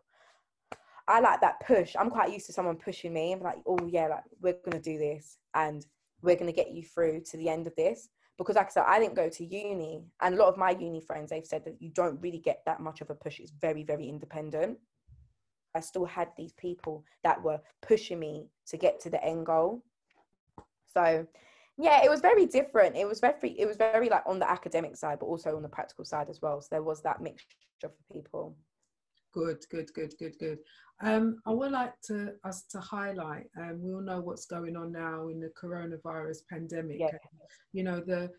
I 1.07 1.19
like 1.19 1.41
that 1.41 1.59
push. 1.65 1.95
I'm 1.99 2.09
quite 2.09 2.31
used 2.31 2.45
to 2.45 2.53
someone 2.53 2.77
pushing 2.77 3.13
me 3.13 3.33
and 3.33 3.41
like, 3.41 3.57
oh 3.67 3.79
yeah, 3.87 4.07
like 4.07 4.23
we're 4.41 4.55
gonna 4.63 4.81
do 4.81 4.97
this 4.97 5.37
and 5.53 5.85
we're 6.21 6.37
gonna 6.37 6.53
get 6.53 6.71
you 6.71 6.83
through 6.83 7.21
to 7.31 7.37
the 7.37 7.49
end 7.49 7.67
of 7.67 7.75
this. 7.75 8.09
Because 8.37 8.55
like 8.55 8.67
I 8.67 8.69
said, 8.71 8.85
I 8.87 8.99
didn't 8.99 9.15
go 9.15 9.29
to 9.29 9.45
uni, 9.45 10.01
and 10.21 10.33
a 10.33 10.37
lot 10.37 10.47
of 10.47 10.57
my 10.57 10.71
uni 10.71 11.01
friends 11.01 11.29
they've 11.29 11.45
said 11.45 11.63
that 11.65 11.79
you 11.79 11.89
don't 11.89 12.19
really 12.21 12.39
get 12.39 12.61
that 12.65 12.79
much 12.79 13.01
of 13.01 13.09
a 13.09 13.15
push. 13.15 13.39
It's 13.39 13.51
very, 13.51 13.83
very 13.83 14.07
independent. 14.07 14.79
I 15.75 15.79
still 15.79 16.05
had 16.05 16.29
these 16.37 16.53
people 16.53 17.03
that 17.23 17.41
were 17.41 17.59
pushing 17.81 18.19
me 18.19 18.47
to 18.67 18.77
get 18.77 18.99
to 19.01 19.09
the 19.09 19.23
end 19.23 19.45
goal. 19.45 19.83
So 20.93 21.25
yeah, 21.77 22.03
it 22.03 22.09
was 22.09 22.21
very 22.21 22.45
different. 22.45 22.95
It 22.95 23.07
was 23.07 23.19
very 23.19 23.55
it 23.57 23.67
was 23.67 23.77
very 23.77 24.09
like 24.09 24.23
on 24.27 24.39
the 24.39 24.49
academic 24.49 24.95
side, 24.95 25.19
but 25.19 25.25
also 25.25 25.55
on 25.55 25.63
the 25.63 25.69
practical 25.69 26.05
side 26.05 26.29
as 26.29 26.41
well. 26.41 26.61
So 26.61 26.67
there 26.71 26.83
was 26.83 27.01
that 27.01 27.21
mixture 27.21 27.47
of 27.83 27.91
people. 28.11 28.55
Good, 29.33 29.65
good, 29.71 29.91
good, 29.93 30.13
good, 30.19 30.37
good. 30.39 30.59
Um, 31.01 31.37
I 31.47 31.51
would 31.51 31.71
like 31.71 31.99
to 32.05 32.33
us 32.43 32.63
to 32.69 32.79
highlight. 32.79 33.47
Um, 33.57 33.81
we 33.81 33.93
all 33.93 34.01
know 34.01 34.21
what's 34.21 34.45
going 34.45 34.77
on 34.77 34.91
now 34.91 35.29
in 35.29 35.39
the 35.39 35.51
coronavirus 35.59 36.37
pandemic. 36.49 36.99
Yeah. 36.99 37.07
And, 37.07 37.19
you 37.71 37.83
know 37.83 37.99
the 37.99 38.29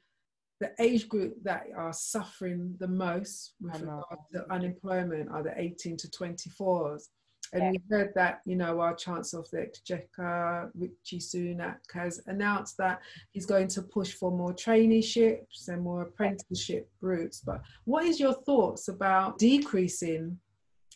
the 0.60 0.70
age 0.78 1.08
group 1.08 1.34
that 1.42 1.64
are 1.76 1.92
suffering 1.92 2.76
the 2.78 2.88
most 2.88 3.54
with 3.60 3.80
regard 3.80 4.04
to 4.32 4.52
unemployment 4.52 5.28
are 5.30 5.42
the 5.42 5.52
18 5.60 5.96
to 5.96 6.08
24s. 6.08 7.08
And 7.54 7.70
we 7.70 7.96
heard 7.96 8.12
that, 8.16 8.40
you 8.44 8.56
know, 8.56 8.80
our 8.80 8.94
Chancellor 8.94 9.40
of 9.40 9.50
the 9.50 9.60
Exchequer, 9.60 10.72
Rishi 10.74 11.18
Sunak, 11.18 11.78
has 11.92 12.20
announced 12.26 12.76
that 12.78 13.00
he's 13.30 13.46
going 13.46 13.68
to 13.68 13.82
push 13.82 14.12
for 14.12 14.32
more 14.32 14.52
traineeships 14.52 15.68
and 15.68 15.80
more 15.80 16.02
apprenticeship 16.02 16.90
routes. 17.00 17.40
But 17.40 17.62
what 17.84 18.04
is 18.04 18.18
your 18.18 18.34
thoughts 18.34 18.88
about 18.88 19.38
decreasing 19.38 20.36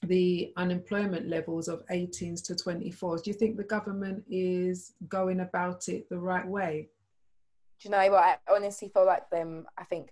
the 0.02 0.52
unemployment 0.56 1.28
levels 1.28 1.68
of 1.68 1.86
18s 1.92 2.44
to 2.46 2.54
24s? 2.54 3.22
Do 3.22 3.30
you 3.30 3.36
think 3.36 3.56
the 3.56 3.62
government 3.62 4.24
is 4.28 4.94
going 5.08 5.40
about 5.40 5.88
it 5.88 6.08
the 6.08 6.18
right 6.18 6.46
way? 6.46 6.88
Do 7.80 7.88
you 7.88 7.92
know 7.92 8.10
what? 8.10 8.24
I 8.24 8.36
honestly 8.50 8.90
feel 8.92 9.06
like 9.06 9.30
them. 9.30 9.66
I 9.76 9.84
think 9.84 10.10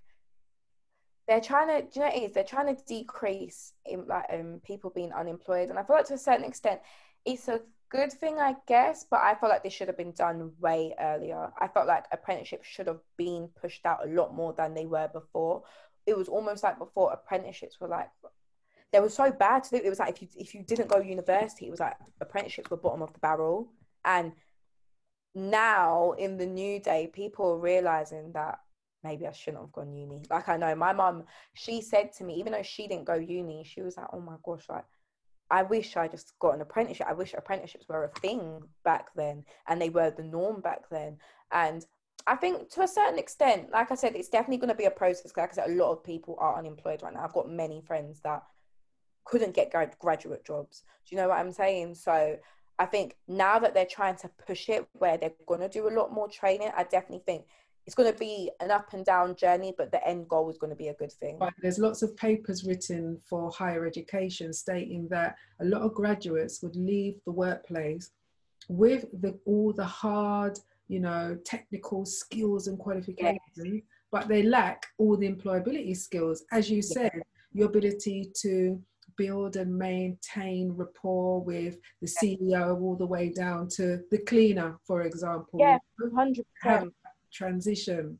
they're 1.27 1.41
trying 1.41 1.67
to. 1.67 1.87
Do 1.87 1.99
you 1.99 2.05
know 2.05 2.11
it 2.13 2.23
is? 2.23 2.33
They're 2.33 2.43
trying 2.43 2.75
to 2.75 2.83
decrease 2.85 3.73
in 3.85 4.07
like 4.07 4.25
um 4.31 4.61
people 4.65 4.91
being 4.95 5.11
unemployed, 5.11 5.69
and 5.69 5.77
I 5.77 5.83
feel 5.83 5.95
like 5.97 6.07
to 6.07 6.13
a 6.13 6.17
certain 6.17 6.45
extent, 6.45 6.79
it's 7.25 7.47
a 7.47 7.61
good 7.89 8.11
thing, 8.11 8.39
I 8.39 8.55
guess. 8.67 9.05
But 9.09 9.21
I 9.21 9.35
felt 9.35 9.51
like 9.51 9.63
this 9.63 9.73
should 9.73 9.87
have 9.87 9.97
been 9.97 10.13
done 10.13 10.51
way 10.59 10.95
earlier. 10.99 11.51
I 11.59 11.67
felt 11.67 11.87
like 11.87 12.05
apprenticeships 12.11 12.67
should 12.67 12.87
have 12.87 13.01
been 13.17 13.49
pushed 13.61 13.85
out 13.85 14.07
a 14.07 14.09
lot 14.09 14.33
more 14.33 14.53
than 14.53 14.73
they 14.73 14.85
were 14.85 15.09
before. 15.11 15.63
It 16.05 16.17
was 16.17 16.29
almost 16.29 16.63
like 16.63 16.79
before 16.79 17.11
apprenticeships 17.11 17.79
were 17.81 17.89
like 17.89 18.09
they 18.93 18.99
were 18.99 19.09
so 19.09 19.31
bad 19.31 19.63
to 19.65 19.69
do. 19.71 19.83
It 19.83 19.89
was 19.89 19.99
like 19.99 20.15
if 20.15 20.21
you 20.21 20.27
if 20.37 20.55
you 20.55 20.63
didn't 20.63 20.87
go 20.89 20.99
university, 20.99 21.67
it 21.67 21.71
was 21.71 21.79
like 21.79 21.95
apprenticeships 22.21 22.69
were 22.69 22.77
bottom 22.77 23.01
of 23.01 23.13
the 23.13 23.19
barrel. 23.19 23.69
And 24.05 24.31
now 25.35 26.13
in 26.13 26.37
the 26.37 26.45
new 26.45 26.79
day, 26.79 27.09
people 27.11 27.51
are 27.51 27.59
realizing 27.59 28.31
that 28.33 28.59
maybe 29.07 29.27
I 29.27 29.31
shouldn't 29.31 29.63
have 29.63 29.71
gone 29.71 29.93
uni. 29.93 30.21
Like 30.29 30.49
I 30.49 30.57
know 30.57 30.75
my 30.75 30.93
mum, 30.93 31.23
she 31.53 31.81
said 31.81 32.11
to 32.13 32.23
me, 32.23 32.35
even 32.35 32.51
though 32.53 32.63
she 32.63 32.87
didn't 32.87 33.05
go 33.05 33.15
uni, 33.15 33.63
she 33.63 33.81
was 33.81 33.97
like, 33.97 34.07
"Oh 34.13 34.19
my 34.19 34.37
gosh, 34.43 34.65
like 34.69 34.85
I 35.49 35.63
wish 35.63 35.95
I 35.95 36.07
just 36.07 36.33
got 36.39 36.55
an 36.55 36.61
apprenticeship. 36.61 37.07
I 37.09 37.13
wish 37.13 37.33
apprenticeships 37.33 37.87
were 37.87 38.05
a 38.05 38.19
thing 38.19 38.61
back 38.83 39.05
then, 39.15 39.45
and 39.67 39.81
they 39.81 39.89
were 39.89 40.11
the 40.11 40.23
norm 40.23 40.61
back 40.61 40.89
then." 40.89 41.17
And 41.51 41.85
I 42.27 42.35
think 42.35 42.69
to 42.71 42.81
a 42.81 42.87
certain 42.87 43.19
extent, 43.19 43.71
like 43.71 43.91
I 43.91 43.95
said, 43.95 44.15
it's 44.15 44.29
definitely 44.29 44.57
going 44.57 44.75
to 44.75 44.83
be 44.83 44.91
a 44.91 44.91
process. 44.91 45.31
Like 45.37 45.51
I 45.51 45.55
said, 45.55 45.69
a 45.69 45.81
lot 45.81 45.91
of 45.93 46.03
people 46.03 46.35
are 46.39 46.57
unemployed 46.57 47.01
right 47.01 47.13
now. 47.13 47.23
I've 47.23 47.33
got 47.39 47.49
many 47.49 47.81
friends 47.81 48.19
that 48.21 48.43
couldn't 49.23 49.55
get 49.55 49.73
graduate 49.99 50.45
jobs. 50.45 50.83
Do 51.05 51.15
you 51.15 51.21
know 51.21 51.29
what 51.29 51.39
I'm 51.39 51.53
saying? 51.53 51.95
So 51.95 52.37
I 52.79 52.85
think 52.85 53.15
now 53.27 53.59
that 53.59 53.73
they're 53.73 53.85
trying 53.85 54.17
to 54.17 54.29
push 54.45 54.69
it 54.69 54.87
where 54.93 55.17
they're 55.17 55.33
going 55.47 55.61
to 55.61 55.69
do 55.69 55.87
a 55.87 55.97
lot 55.97 56.13
more 56.13 56.27
training, 56.27 56.71
I 56.75 56.83
definitely 56.83 57.23
think 57.25 57.45
it's 57.87 57.95
going 57.95 58.11
to 58.11 58.19
be 58.19 58.51
an 58.59 58.69
up 58.69 58.93
and 58.93 59.05
down 59.05 59.33
journey, 59.33 59.73
but 59.77 59.91
the 59.91 60.05
end 60.05 60.27
goal 60.27 60.49
is 60.49 60.57
going 60.57 60.71
to 60.71 60.75
be 60.75 60.89
a 60.89 60.93
good 60.95 61.11
thing. 61.13 61.39
Right. 61.39 61.53
There's 61.61 61.79
lots 61.79 62.01
of 62.01 62.17
papers 62.17 62.65
written 62.65 63.17
for 63.27 63.49
higher 63.49 63.85
education 63.85 64.51
stating 64.51 65.07
that 65.07 65.37
a 65.61 65.65
lot 65.65 65.83
of 65.83 65.93
graduates 65.93 66.61
would 66.61 66.75
leave 66.75 67.15
the 67.25 67.31
workplace 67.31 68.11
with 68.67 69.05
the, 69.21 69.39
all 69.45 69.71
the 69.71 69.85
hard, 69.85 70.59
you 70.89 70.99
know, 70.99 71.37
technical 71.45 72.05
skills 72.05 72.67
and 72.67 72.77
qualifications, 72.77 73.39
yes. 73.55 73.81
but 74.11 74.27
they 74.27 74.43
lack 74.43 74.85
all 74.97 75.15
the 75.15 75.31
employability 75.31 75.95
skills. 75.95 76.43
As 76.51 76.69
you 76.69 76.81
said, 76.81 77.21
your 77.53 77.67
ability 77.67 78.33
to 78.41 78.81
build 79.15 79.55
and 79.55 79.75
maintain 79.75 80.71
rapport 80.71 81.41
with 81.41 81.77
the 82.01 82.07
CEO 82.07 82.79
all 82.81 82.95
the 82.95 83.05
way 83.05 83.29
down 83.29 83.67
to 83.67 84.01
the 84.11 84.19
cleaner, 84.19 84.77
for 84.85 85.03
example. 85.03 85.59
Yeah, 85.59 85.77
100%. 86.01 86.91
Transition. 87.31 88.19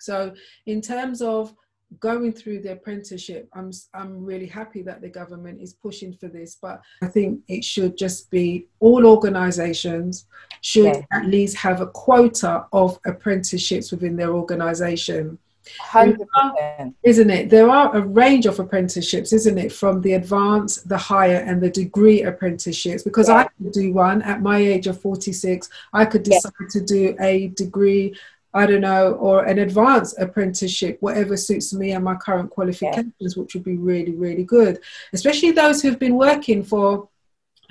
So, 0.00 0.32
in 0.66 0.80
terms 0.80 1.22
of 1.22 1.54
going 2.00 2.32
through 2.32 2.60
the 2.60 2.72
apprenticeship, 2.72 3.48
I'm, 3.54 3.70
I'm 3.94 4.24
really 4.24 4.46
happy 4.46 4.82
that 4.82 5.00
the 5.00 5.08
government 5.08 5.60
is 5.60 5.72
pushing 5.72 6.12
for 6.12 6.28
this, 6.28 6.58
but 6.60 6.82
I 7.02 7.06
think 7.06 7.40
it 7.48 7.64
should 7.64 7.96
just 7.96 8.30
be 8.30 8.66
all 8.80 9.06
organizations 9.06 10.26
should 10.60 10.84
yeah. 10.84 11.02
at 11.12 11.26
least 11.26 11.56
have 11.56 11.80
a 11.80 11.86
quota 11.86 12.66
of 12.72 12.98
apprenticeships 13.06 13.90
within 13.90 14.16
their 14.16 14.30
organization 14.30 15.38
100%. 15.80 16.94
Isn't 17.02 17.30
it? 17.30 17.50
There 17.50 17.68
are 17.68 17.96
a 17.96 18.00
range 18.00 18.46
of 18.46 18.58
apprenticeships, 18.58 19.32
isn't 19.32 19.58
it? 19.58 19.72
From 19.72 20.00
the 20.00 20.14
advanced, 20.14 20.88
the 20.88 20.96
higher, 20.96 21.36
and 21.36 21.60
the 21.60 21.70
degree 21.70 22.22
apprenticeships. 22.22 23.02
Because 23.02 23.28
yeah. 23.28 23.36
I 23.36 23.42
could 23.44 23.72
do 23.72 23.92
one 23.92 24.22
at 24.22 24.42
my 24.42 24.58
age 24.58 24.86
of 24.86 25.00
46, 25.00 25.68
I 25.92 26.04
could 26.04 26.22
decide 26.22 26.52
yeah. 26.60 26.66
to 26.70 26.80
do 26.80 27.16
a 27.20 27.48
degree, 27.48 28.14
I 28.58 28.66
don't 28.66 28.80
know, 28.80 29.12
or 29.14 29.44
an 29.44 29.58
advanced 29.58 30.18
apprenticeship, 30.18 30.98
whatever 31.00 31.36
suits 31.36 31.72
me 31.72 31.92
and 31.92 32.04
my 32.04 32.16
current 32.16 32.50
qualifications, 32.50 33.12
yeah. 33.18 33.28
which 33.36 33.54
would 33.54 33.64
be 33.64 33.76
really, 33.76 34.14
really 34.14 34.44
good. 34.44 34.80
Especially 35.12 35.52
those 35.52 35.80
who've 35.80 35.98
been 35.98 36.16
working 36.16 36.62
for 36.64 37.08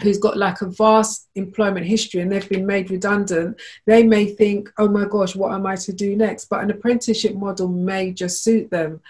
who's 0.01 0.19
got 0.19 0.37
like 0.37 0.61
a 0.61 0.67
vast 0.67 1.27
employment 1.35 1.85
history 1.85 2.21
and 2.21 2.31
they've 2.31 2.47
been 2.47 2.65
made 2.65 2.91
redundant, 2.91 3.59
they 3.85 4.03
may 4.03 4.25
think, 4.25 4.71
oh 4.77 4.87
my 4.87 5.05
gosh, 5.05 5.35
what 5.35 5.51
am 5.53 5.65
I 5.65 5.75
to 5.75 5.93
do 5.93 6.15
next? 6.15 6.45
But 6.45 6.61
an 6.63 6.71
apprenticeship 6.71 7.35
model 7.35 7.67
may 7.67 8.11
just 8.11 8.43
suit 8.43 8.69
them. 8.69 9.01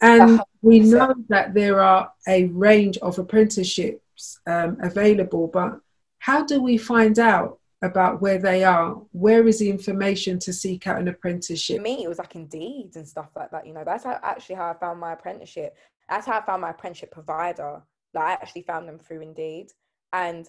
And 0.00 0.40
we 0.60 0.80
know 0.80 1.14
that 1.28 1.54
there 1.54 1.80
are 1.80 2.12
a 2.28 2.44
range 2.46 2.98
of 2.98 3.18
apprenticeships 3.18 4.38
um, 4.46 4.76
available, 4.82 5.48
but 5.48 5.80
how 6.18 6.44
do 6.44 6.60
we 6.60 6.76
find 6.76 7.18
out 7.18 7.58
about 7.84 8.20
where 8.20 8.38
they 8.38 8.64
are? 8.64 8.94
Where 9.12 9.46
is 9.46 9.58
the 9.58 9.70
information 9.70 10.38
to 10.40 10.52
seek 10.52 10.86
out 10.86 10.98
an 10.98 11.08
apprenticeship? 11.08 11.76
For 11.76 11.82
me, 11.82 12.04
it 12.04 12.08
was 12.08 12.18
like 12.18 12.34
Indeed 12.34 12.92
and 12.96 13.06
stuff 13.06 13.30
like 13.36 13.50
that. 13.50 13.66
You 13.66 13.74
know, 13.74 13.84
that's 13.84 14.04
how, 14.04 14.18
actually 14.22 14.56
how 14.56 14.70
I 14.70 14.74
found 14.74 15.00
my 15.00 15.12
apprenticeship. 15.12 15.76
That's 16.08 16.26
how 16.26 16.38
I 16.38 16.44
found 16.44 16.62
my 16.62 16.70
apprenticeship 16.70 17.10
provider. 17.10 17.82
Like 18.14 18.24
I 18.24 18.32
actually 18.32 18.62
found 18.62 18.88
them 18.88 18.98
through 18.98 19.20
Indeed. 19.20 19.68
And 20.12 20.48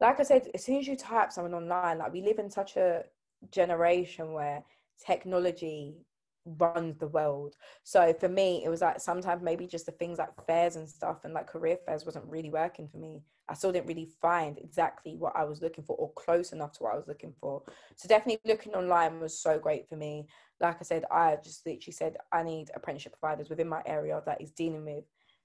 like 0.00 0.20
I 0.20 0.22
said, 0.22 0.48
as 0.54 0.64
soon 0.64 0.76
as 0.76 0.88
you 0.88 0.96
type 0.96 1.32
someone 1.32 1.54
online, 1.54 1.98
like 1.98 2.12
we 2.12 2.22
live 2.22 2.38
in 2.38 2.50
such 2.50 2.76
a 2.76 3.04
generation 3.50 4.32
where 4.32 4.64
technology 5.04 5.96
runs 6.44 6.96
the 6.98 7.08
world. 7.08 7.56
So 7.84 8.14
for 8.18 8.28
me, 8.28 8.62
it 8.64 8.68
was 8.68 8.80
like 8.80 9.00
sometimes 9.00 9.42
maybe 9.42 9.66
just 9.66 9.86
the 9.86 9.92
things 9.92 10.18
like 10.18 10.30
fairs 10.46 10.76
and 10.76 10.88
stuff 10.88 11.24
and 11.24 11.34
like 11.34 11.46
career 11.46 11.78
fairs 11.86 12.04
wasn't 12.04 12.24
really 12.26 12.50
working 12.50 12.88
for 12.88 12.98
me. 12.98 13.22
I 13.48 13.54
still 13.54 13.72
didn't 13.72 13.88
really 13.88 14.08
find 14.22 14.58
exactly 14.58 15.16
what 15.16 15.34
I 15.34 15.44
was 15.44 15.60
looking 15.60 15.82
for 15.82 15.96
or 15.96 16.12
close 16.12 16.52
enough 16.52 16.72
to 16.74 16.84
what 16.84 16.92
I 16.92 16.96
was 16.96 17.08
looking 17.08 17.34
for. 17.40 17.62
So 17.96 18.08
definitely 18.08 18.40
looking 18.48 18.74
online 18.74 19.20
was 19.20 19.38
so 19.38 19.58
great 19.58 19.88
for 19.88 19.96
me. 19.96 20.28
Like 20.60 20.76
I 20.80 20.84
said, 20.84 21.04
I 21.10 21.36
just 21.42 21.66
literally 21.66 21.92
said 21.92 22.16
I 22.32 22.44
need 22.44 22.70
apprenticeship 22.74 23.16
providers 23.20 23.50
within 23.50 23.68
my 23.68 23.82
area 23.86 24.22
that 24.24 24.40
is 24.40 24.52
dealing 24.52 24.84
with 24.84 25.04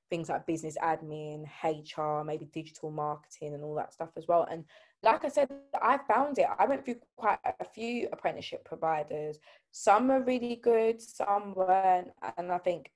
things 0.09 0.29
like 0.29 0.45
business 0.45 0.77
admin, 0.83 1.45
HR, 1.63 2.23
maybe 2.23 2.45
digital 2.45 2.91
marketing, 2.91 3.55
and 3.55 3.63
all 3.63 3.75
that 3.75 3.93
stuff 3.93 4.09
as 4.17 4.27
well. 4.27 4.47
And 4.49 4.65
like 5.05 5.23
I 5.23 5.29
said, 5.29 5.49
I 5.81 5.99
found 5.99 6.39
it. 6.39 6.47
I 6.57 6.65
went 6.65 6.83
through 6.83 6.95
quite 7.15 7.37
a 7.59 7.63
few 7.63 8.09
apprenticeship 8.11 8.65
providers. 8.65 9.37
Some 9.71 10.11
are 10.11 10.21
really 10.21 10.55
good, 10.55 11.01
some 11.01 11.53
weren't. 11.53 12.09
And 12.37 12.51
I 12.51 12.57
think, 12.57 12.91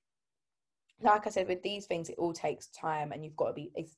like 1.00 1.26
I 1.26 1.30
said, 1.30 1.48
with 1.48 1.62
these 1.62 1.86
things, 1.86 2.08
it 2.08 2.16
all 2.18 2.32
takes 2.32 2.66
time, 2.68 3.12
and 3.12 3.24
you've 3.24 3.36
got 3.36 3.48
to 3.48 3.52
be. 3.54 3.70
It's 3.74 3.96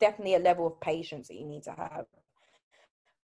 definitely 0.00 0.34
a 0.34 0.40
level 0.40 0.66
of 0.66 0.80
patience 0.80 1.28
that 1.28 1.36
you 1.36 1.46
need 1.46 1.62
to 1.62 1.70
have 1.70 2.06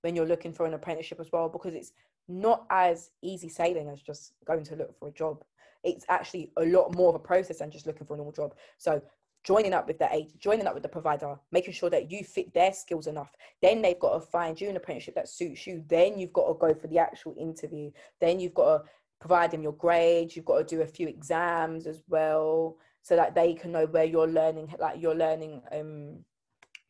when 0.02 0.14
you're 0.14 0.26
looking 0.26 0.52
for 0.52 0.66
an 0.66 0.74
apprenticeship 0.74 1.18
as 1.18 1.32
well, 1.32 1.48
because 1.48 1.74
it's 1.74 1.92
not 2.28 2.66
as 2.70 3.10
easy 3.22 3.48
sailing 3.48 3.88
as 3.88 4.02
just 4.02 4.34
going 4.44 4.64
to 4.64 4.76
look 4.76 4.96
for 4.98 5.08
a 5.08 5.12
job 5.12 5.42
it's 5.86 6.04
actually 6.08 6.50
a 6.56 6.64
lot 6.64 6.94
more 6.96 7.10
of 7.10 7.14
a 7.14 7.20
process 7.20 7.58
than 7.60 7.70
just 7.70 7.86
looking 7.86 8.06
for 8.06 8.14
a 8.14 8.16
normal 8.16 8.32
job. 8.32 8.54
So 8.76 9.00
joining 9.46 9.72
up 9.72 9.86
with 9.86 9.98
the 9.98 10.12
age, 10.12 10.30
joining 10.40 10.66
up 10.66 10.74
with 10.74 10.82
the 10.82 10.88
provider, 10.88 11.38
making 11.52 11.72
sure 11.72 11.88
that 11.88 12.10
you 12.10 12.24
fit 12.24 12.52
their 12.52 12.72
skills 12.72 13.06
enough. 13.06 13.32
Then 13.62 13.80
they've 13.80 13.98
got 13.98 14.14
to 14.14 14.20
find 14.20 14.60
you 14.60 14.68
an 14.68 14.76
apprenticeship 14.76 15.14
that 15.14 15.28
suits 15.28 15.66
you. 15.68 15.84
Then 15.86 16.18
you've 16.18 16.32
got 16.32 16.48
to 16.48 16.54
go 16.54 16.74
for 16.74 16.88
the 16.88 16.98
actual 16.98 17.36
interview. 17.38 17.92
Then 18.20 18.40
you've 18.40 18.54
got 18.54 18.78
to 18.78 18.84
provide 19.20 19.52
them 19.52 19.62
your 19.62 19.72
grades. 19.72 20.34
You've 20.34 20.44
got 20.44 20.58
to 20.58 20.76
do 20.76 20.82
a 20.82 20.86
few 20.86 21.06
exams 21.06 21.86
as 21.86 22.02
well, 22.08 22.76
so 23.02 23.14
that 23.14 23.36
they 23.36 23.54
can 23.54 23.70
know 23.70 23.86
where 23.86 24.04
you're 24.04 24.26
learning, 24.26 24.74
like 24.80 25.00
you're 25.00 25.14
learning 25.14 25.62
um, 25.70 26.24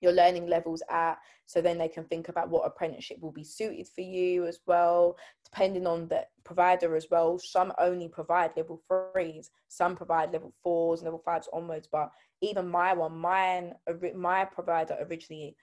your 0.01 0.12
learning 0.12 0.47
levels 0.47 0.82
at 0.90 1.18
so 1.47 1.61
then 1.61 1.78
they 1.78 1.88
can 1.88 2.05
think 2.05 2.28
about 2.28 2.49
what 2.49 2.66
apprenticeship 2.66 3.18
will 3.20 3.32
be 3.32 3.44
suited 3.44 3.88
for 3.88 4.03
you 4.03 4.47
as 4.47 4.61
well. 4.66 5.16
Depending 5.44 5.86
on 5.86 6.09
the 6.09 6.26
provider 6.47 6.94
as 6.97 7.09
well 7.11 7.38
some 7.38 7.72
only 7.78 8.09
provide 8.09 8.53
level 8.57 8.80
threes 8.88 9.51
some 9.68 9.97
provide 9.97 10.32
level 10.32 10.55
fours 10.62 11.03
level 11.03 11.18
fives 11.18 11.49
onwards 11.53 11.88
but 11.90 12.11
even 12.40 12.68
my 12.68 12.94
one 12.94 13.16
mine 13.18 13.74
my 14.14 14.44
provider 14.44 14.97
originally 15.11 15.57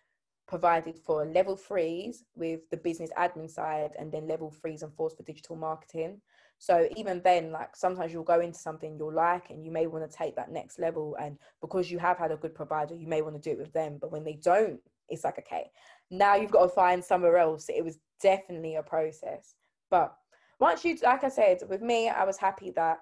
provided 0.45 0.99
for 0.99 1.25
level 1.25 1.55
threes 1.55 2.25
with 2.35 2.59
the 2.69 2.77
business 2.77 3.09
admin 3.17 3.49
side 3.49 3.91
and 3.97 4.11
then 4.11 4.27
level 4.27 4.51
threes 4.51 4.83
and 4.83 4.93
fours 4.93 5.13
for 5.13 5.23
digital 5.23 5.55
marketing 5.55 6.19
so 6.59 6.87
even 6.95 7.21
then, 7.23 7.51
like 7.51 7.75
sometimes 7.75 8.13
you'll 8.13 8.23
go 8.23 8.39
into 8.39 8.57
something 8.57 8.95
you'll 8.97 9.13
like 9.13 9.49
and 9.49 9.65
you 9.65 9.71
may 9.71 9.87
want 9.87 10.09
to 10.09 10.17
take 10.17 10.35
that 10.37 10.51
next 10.51 10.79
level. 10.79 11.15
And 11.19 11.37
because 11.59 11.91
you 11.91 11.99
have 11.99 12.17
had 12.17 12.31
a 12.31 12.37
good 12.37 12.55
provider, 12.55 12.95
you 12.95 13.07
may 13.07 13.21
want 13.21 13.35
to 13.35 13.41
do 13.41 13.51
it 13.51 13.59
with 13.59 13.73
them. 13.73 13.97
But 13.99 14.11
when 14.11 14.23
they 14.23 14.39
don't, 14.41 14.79
it's 15.09 15.25
like, 15.25 15.39
okay, 15.39 15.71
now 16.09 16.35
you've 16.35 16.51
got 16.51 16.63
to 16.63 16.69
find 16.69 17.03
somewhere 17.03 17.37
else. 17.37 17.67
It 17.69 17.83
was 17.83 17.97
definitely 18.21 18.75
a 18.75 18.83
process. 18.83 19.55
But 19.91 20.15
once 20.59 20.85
you, 20.85 20.97
like 21.03 21.23
I 21.23 21.29
said, 21.29 21.59
with 21.69 21.81
me, 21.81 22.07
I 22.09 22.23
was 22.23 22.37
happy 22.37 22.71
that 22.71 22.99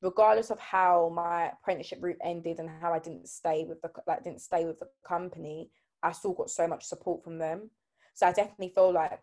regardless 0.00 0.50
of 0.50 0.58
how 0.60 1.12
my 1.14 1.50
apprenticeship 1.50 1.98
route 2.00 2.16
ended 2.22 2.58
and 2.58 2.70
how 2.80 2.92
I 2.92 2.98
didn't 2.98 3.28
stay 3.28 3.64
with 3.64 3.80
the 3.82 3.90
like 4.06 4.24
didn't 4.24 4.40
stay 4.40 4.64
with 4.64 4.78
the 4.78 4.88
company, 5.06 5.70
I 6.02 6.12
still 6.12 6.32
got 6.32 6.50
so 6.50 6.66
much 6.66 6.84
support 6.84 7.22
from 7.22 7.38
them. 7.38 7.70
So 8.14 8.26
I 8.26 8.32
definitely 8.32 8.72
feel 8.74 8.92
like 8.92 9.20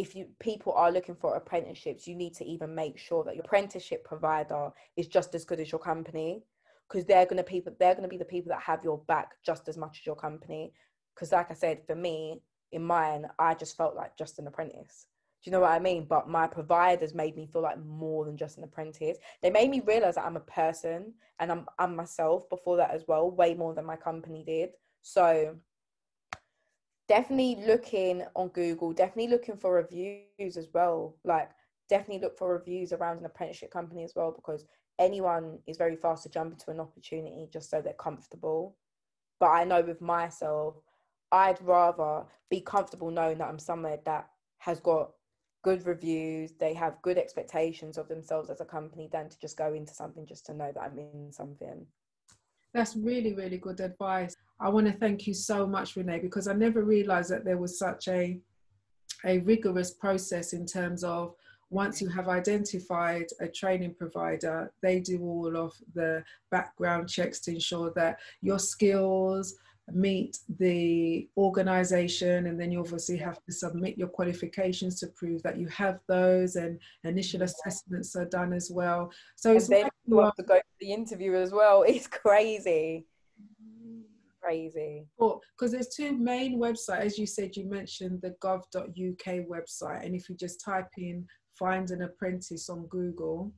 if 0.00 0.16
you 0.16 0.26
people 0.38 0.72
are 0.72 0.90
looking 0.90 1.14
for 1.14 1.36
apprenticeships, 1.36 2.08
you 2.08 2.16
need 2.16 2.34
to 2.34 2.44
even 2.44 2.74
make 2.74 2.96
sure 2.98 3.22
that 3.24 3.36
your 3.36 3.44
apprenticeship 3.44 4.02
provider 4.02 4.70
is 4.96 5.06
just 5.06 5.34
as 5.34 5.44
good 5.44 5.60
as 5.60 5.70
your 5.70 5.78
company 5.78 6.42
because 6.88 7.04
they're 7.04 7.26
gonna 7.26 7.42
people 7.42 7.72
they're 7.78 7.94
gonna 7.94 8.08
be 8.08 8.16
the 8.16 8.24
people 8.24 8.48
that 8.48 8.62
have 8.62 8.82
your 8.82 8.98
back 9.06 9.32
just 9.44 9.68
as 9.68 9.76
much 9.76 10.00
as 10.00 10.06
your 10.06 10.16
company. 10.16 10.72
Because 11.14 11.32
like 11.32 11.50
I 11.50 11.54
said, 11.54 11.82
for 11.86 11.94
me, 11.94 12.40
in 12.72 12.82
mine, 12.82 13.26
I 13.38 13.54
just 13.54 13.76
felt 13.76 13.94
like 13.94 14.16
just 14.16 14.38
an 14.38 14.46
apprentice. 14.46 15.06
Do 15.42 15.50
you 15.50 15.52
know 15.52 15.60
what 15.60 15.72
I 15.72 15.78
mean? 15.78 16.06
But 16.08 16.28
my 16.28 16.46
providers 16.46 17.14
made 17.14 17.36
me 17.36 17.46
feel 17.46 17.62
like 17.62 17.78
more 17.84 18.24
than 18.24 18.38
just 18.38 18.56
an 18.56 18.64
apprentice. 18.64 19.18
They 19.42 19.50
made 19.50 19.68
me 19.68 19.80
realize 19.80 20.14
that 20.14 20.24
I'm 20.24 20.36
a 20.36 20.40
person 20.40 21.12
and 21.40 21.52
I'm 21.52 21.66
I'm 21.78 21.94
myself 21.94 22.48
before 22.48 22.78
that 22.78 22.92
as 22.92 23.04
well, 23.06 23.30
way 23.30 23.52
more 23.52 23.74
than 23.74 23.84
my 23.84 23.96
company 23.96 24.44
did. 24.46 24.70
So 25.02 25.56
definitely 27.10 27.56
looking 27.66 28.24
on 28.36 28.46
Google, 28.50 28.92
definitely 28.92 29.32
looking 29.32 29.56
for 29.56 29.74
reviews 29.74 30.56
as 30.56 30.68
well. 30.72 31.16
Like 31.24 31.50
definitely 31.88 32.20
look 32.20 32.38
for 32.38 32.52
reviews 32.52 32.92
around 32.92 33.18
an 33.18 33.24
apprenticeship 33.24 33.72
company 33.72 34.04
as 34.04 34.12
well 34.14 34.30
because 34.30 34.64
anyone 34.96 35.58
is 35.66 35.76
very 35.76 35.96
fast 35.96 36.22
to 36.22 36.28
jump 36.28 36.52
into 36.52 36.70
an 36.70 36.78
opportunity 36.78 37.48
just 37.52 37.68
so 37.68 37.82
they're 37.82 37.94
comfortable. 37.94 38.76
But 39.40 39.48
I 39.48 39.64
know 39.64 39.80
with 39.80 40.00
myself, 40.00 40.76
I'd 41.32 41.60
rather 41.62 42.26
be 42.48 42.60
comfortable 42.60 43.10
knowing 43.10 43.38
that 43.38 43.48
I'm 43.48 43.58
somewhere 43.58 43.98
that 44.04 44.28
has 44.58 44.78
got 44.78 45.10
good 45.64 45.84
reviews, 45.86 46.52
they 46.60 46.74
have 46.74 47.02
good 47.02 47.18
expectations 47.18 47.98
of 47.98 48.06
themselves 48.06 48.50
as 48.50 48.60
a 48.60 48.64
company 48.64 49.08
than 49.10 49.28
to 49.28 49.40
just 49.40 49.56
go 49.56 49.74
into 49.74 49.92
something 49.92 50.26
just 50.26 50.46
to 50.46 50.54
know 50.54 50.70
that 50.72 50.80
I'm 50.80 50.96
in 50.96 51.32
something. 51.32 51.86
That's 52.72 52.94
really, 52.94 53.34
really 53.34 53.58
good 53.58 53.80
advice. 53.80 54.36
I 54.60 54.68
want 54.68 54.86
to 54.86 54.92
thank 54.92 55.26
you 55.26 55.34
so 55.34 55.66
much, 55.66 55.96
Renee, 55.96 56.18
because 56.18 56.46
I 56.46 56.52
never 56.52 56.82
realized 56.82 57.30
that 57.30 57.44
there 57.44 57.58
was 57.58 57.78
such 57.78 58.08
a 58.08 58.38
a 59.24 59.38
rigorous 59.40 59.90
process 59.92 60.54
in 60.54 60.64
terms 60.64 61.04
of 61.04 61.34
once 61.68 62.00
you 62.00 62.08
have 62.08 62.28
identified 62.28 63.26
a 63.40 63.46
training 63.46 63.94
provider, 63.94 64.72
they 64.82 64.98
do 64.98 65.22
all 65.22 65.56
of 65.56 65.74
the 65.94 66.24
background 66.50 67.08
checks 67.08 67.38
to 67.40 67.52
ensure 67.52 67.92
that 67.94 68.18
your 68.40 68.58
skills, 68.58 69.54
meet 69.92 70.38
the 70.58 71.28
organization 71.36 72.46
and 72.46 72.60
then 72.60 72.70
you 72.70 72.80
obviously 72.80 73.16
have 73.16 73.42
to 73.44 73.52
submit 73.52 73.98
your 73.98 74.08
qualifications 74.08 75.00
to 75.00 75.06
prove 75.08 75.42
that 75.42 75.58
you 75.58 75.66
have 75.68 75.98
those 76.06 76.56
and 76.56 76.78
initial 77.04 77.42
assessments 77.42 78.14
are 78.16 78.26
done 78.26 78.52
as 78.52 78.70
well. 78.70 79.10
So 79.36 79.52
it's 79.52 79.68
then 79.68 79.88
you 80.06 80.20
have 80.20 80.36
to 80.36 80.42
go 80.42 80.56
to 80.56 80.62
the 80.80 80.92
interview 80.92 81.34
as 81.34 81.52
well. 81.52 81.84
It's 81.88 82.06
crazy 82.06 83.06
crazy 84.42 85.06
because 85.18 85.72
there's 85.72 85.88
two 85.88 86.16
main 86.16 86.58
websites 86.58 87.00
as 87.00 87.18
you 87.18 87.26
said 87.26 87.56
you 87.56 87.66
mentioned 87.66 88.20
the 88.22 88.34
gov.uk 88.42 89.48
website 89.48 90.04
and 90.04 90.14
if 90.14 90.28
you 90.28 90.34
just 90.34 90.60
type 90.60 90.88
in 90.96 91.26
find 91.58 91.90
an 91.90 92.02
apprentice 92.02 92.70
on 92.70 92.86
google 92.86 93.52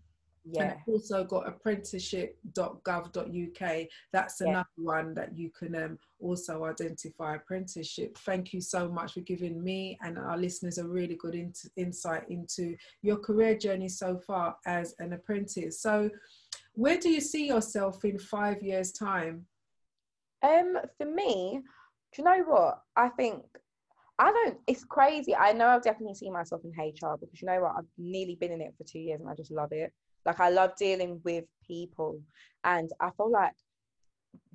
yeah. 0.45 0.73
And 0.73 0.81
also 0.89 1.23
got 1.25 1.47
apprenticeship.gov.uk. 1.47 3.87
That's 4.13 4.41
another 4.41 4.67
one 4.77 5.15
that 5.15 5.39
you 5.39 5.51
can 5.51 5.77
um, 5.77 5.97
also 6.19 6.65
identify 6.65 7.37
apprenticeship. 7.37 8.19
Thank 8.19 8.53
you 8.53 8.61
so 8.61 8.89
much 8.89 9.13
for 9.13 9.21
giving 9.21 9.63
me 9.63 9.97
and 10.03 10.19
our 10.19 10.37
listeners 10.37 10.79
a 10.79 10.87
really 10.87 11.15
good 11.15 11.37
in- 11.37 11.53
insight 11.77 12.25
into 12.29 12.77
your 13.03 13.19
career 13.19 13.57
journey 13.57 13.89
so 13.89 14.19
far 14.19 14.57
as 14.67 14.97
an 14.99 15.13
apprentice. 15.13 15.81
So, 15.81 16.11
where 16.75 16.99
do 16.99 17.09
you 17.11 17.21
see 17.21 17.47
yourself 17.47 18.05
in 18.05 18.19
five 18.19 18.61
years' 18.63 18.91
time? 18.93 19.47
Um, 20.43 20.77
for 20.99 21.07
me, 21.07 21.61
do 22.13 22.23
you 22.23 22.25
know 22.25 22.43
what? 22.47 22.83
I 22.97 23.09
think 23.11 23.43
I 24.19 24.31
don't. 24.31 24.59
It's 24.67 24.85
crazy. 24.85 25.35
I 25.35 25.53
know 25.53 25.69
I've 25.69 25.83
definitely 25.83 26.15
seen 26.15 26.33
myself 26.33 26.63
in 26.65 26.71
HR 26.71 27.17
because 27.19 27.41
you 27.41 27.47
know 27.47 27.61
what? 27.61 27.75
I've 27.79 27.87
nearly 27.97 28.37
been 28.37 28.53
in 28.53 28.61
it 28.61 28.75
for 28.77 28.85
two 28.85 28.99
years 28.99 29.21
and 29.21 29.29
I 29.29 29.35
just 29.35 29.51
love 29.51 29.73
it. 29.73 29.93
Like 30.27 30.41
I 30.41 30.51
love 30.51 30.77
dealing 30.77 31.21
with 31.25 31.45
people, 31.67 32.21
and 32.65 32.91
I 33.01 33.11
feel 33.17 33.31
like 33.31 33.53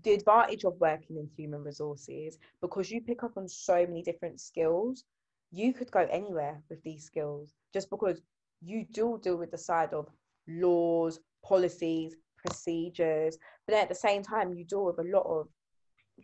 the 0.03 0.13
advantage 0.13 0.63
of 0.63 0.79
working 0.79 1.17
in 1.17 1.29
human 1.35 1.63
resources 1.63 2.37
because 2.61 2.89
you 2.89 3.01
pick 3.01 3.23
up 3.23 3.37
on 3.37 3.47
so 3.47 3.85
many 3.85 4.03
different 4.03 4.39
skills. 4.39 5.03
You 5.51 5.73
could 5.73 5.91
go 5.91 6.07
anywhere 6.11 6.61
with 6.69 6.83
these 6.83 7.05
skills 7.05 7.53
just 7.73 7.89
because 7.89 8.21
you 8.61 8.85
do 8.91 9.19
deal 9.21 9.37
with 9.37 9.51
the 9.51 9.57
side 9.57 9.93
of 9.93 10.07
laws, 10.47 11.19
policies, 11.43 12.15
procedures, 12.45 13.37
but 13.65 13.75
at 13.75 13.89
the 13.89 13.95
same 13.95 14.23
time, 14.23 14.53
you 14.53 14.65
deal 14.65 14.85
with 14.85 14.99
a 14.99 15.09
lot 15.09 15.25
of 15.25 15.47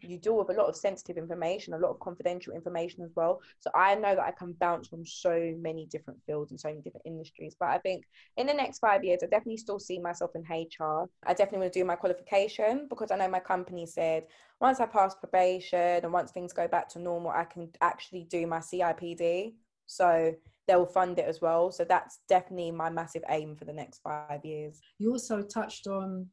you 0.01 0.17
deal 0.17 0.37
with 0.37 0.49
a 0.49 0.59
lot 0.59 0.67
of 0.67 0.75
sensitive 0.75 1.17
information, 1.17 1.73
a 1.73 1.77
lot 1.77 1.91
of 1.91 1.99
confidential 1.99 2.53
information 2.53 3.03
as 3.03 3.11
well. 3.15 3.41
So 3.59 3.69
I 3.75 3.95
know 3.95 4.15
that 4.15 4.25
I 4.25 4.31
can 4.31 4.53
bounce 4.53 4.87
from 4.87 5.05
so 5.05 5.53
many 5.59 5.85
different 5.85 6.19
fields 6.25 6.51
and 6.51 6.59
so 6.59 6.69
many 6.69 6.81
different 6.81 7.05
industries. 7.05 7.55
But 7.59 7.69
I 7.69 7.77
think 7.77 8.05
in 8.37 8.47
the 8.47 8.53
next 8.53 8.79
five 8.79 9.03
years, 9.03 9.21
I 9.23 9.27
definitely 9.27 9.57
still 9.57 9.79
see 9.79 9.99
myself 9.99 10.31
in 10.35 10.41
HR. 10.41 11.07
I 11.25 11.33
definitely 11.33 11.59
want 11.59 11.73
to 11.73 11.79
do 11.79 11.85
my 11.85 11.95
qualification 11.95 12.87
because 12.89 13.11
I 13.11 13.17
know 13.17 13.29
my 13.29 13.39
company 13.39 13.85
said 13.85 14.25
once 14.59 14.79
I 14.79 14.85
pass 14.85 15.15
probation 15.15 16.03
and 16.03 16.13
once 16.13 16.31
things 16.31 16.53
go 16.53 16.67
back 16.67 16.89
to 16.89 16.99
normal, 16.99 17.31
I 17.31 17.45
can 17.45 17.69
actually 17.81 18.25
do 18.29 18.47
my 18.47 18.59
CIPD. 18.59 19.53
So 19.85 20.33
they 20.67 20.75
will 20.75 20.85
fund 20.85 21.19
it 21.19 21.25
as 21.25 21.41
well. 21.41 21.71
So 21.71 21.83
that's 21.83 22.19
definitely 22.29 22.71
my 22.71 22.89
massive 22.89 23.23
aim 23.29 23.55
for 23.55 23.65
the 23.65 23.73
next 23.73 23.99
five 24.01 24.43
years. 24.43 24.79
You 24.97 25.11
also 25.11 25.41
touched 25.41 25.87
on 25.87 26.27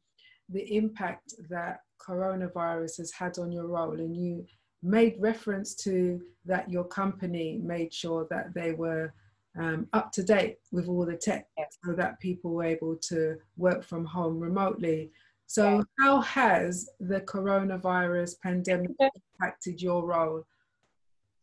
the 0.51 0.75
impact 0.75 1.33
that 1.49 1.81
coronavirus 1.99 2.97
has 2.97 3.11
had 3.11 3.37
on 3.37 3.51
your 3.51 3.67
role 3.67 3.93
and 3.93 4.15
you 4.15 4.45
made 4.83 5.15
reference 5.19 5.75
to 5.75 6.21
that 6.45 6.69
your 6.69 6.83
company 6.83 7.59
made 7.63 7.93
sure 7.93 8.27
that 8.29 8.53
they 8.53 8.71
were 8.71 9.13
um, 9.59 9.87
up 9.93 10.11
to 10.13 10.23
date 10.23 10.57
with 10.71 10.87
all 10.87 11.05
the 11.05 11.15
tech 11.15 11.45
yes. 11.57 11.77
so 11.85 11.93
that 11.93 12.19
people 12.19 12.51
were 12.51 12.63
able 12.63 12.95
to 12.95 13.35
work 13.57 13.83
from 13.83 14.05
home 14.05 14.39
remotely. 14.39 15.11
So, 15.47 15.77
yes. 15.77 15.85
how 15.99 16.21
has 16.21 16.89
the 17.01 17.21
coronavirus 17.21 18.39
pandemic 18.41 18.91
impacted 18.99 19.81
your 19.81 20.05
role? 20.05 20.45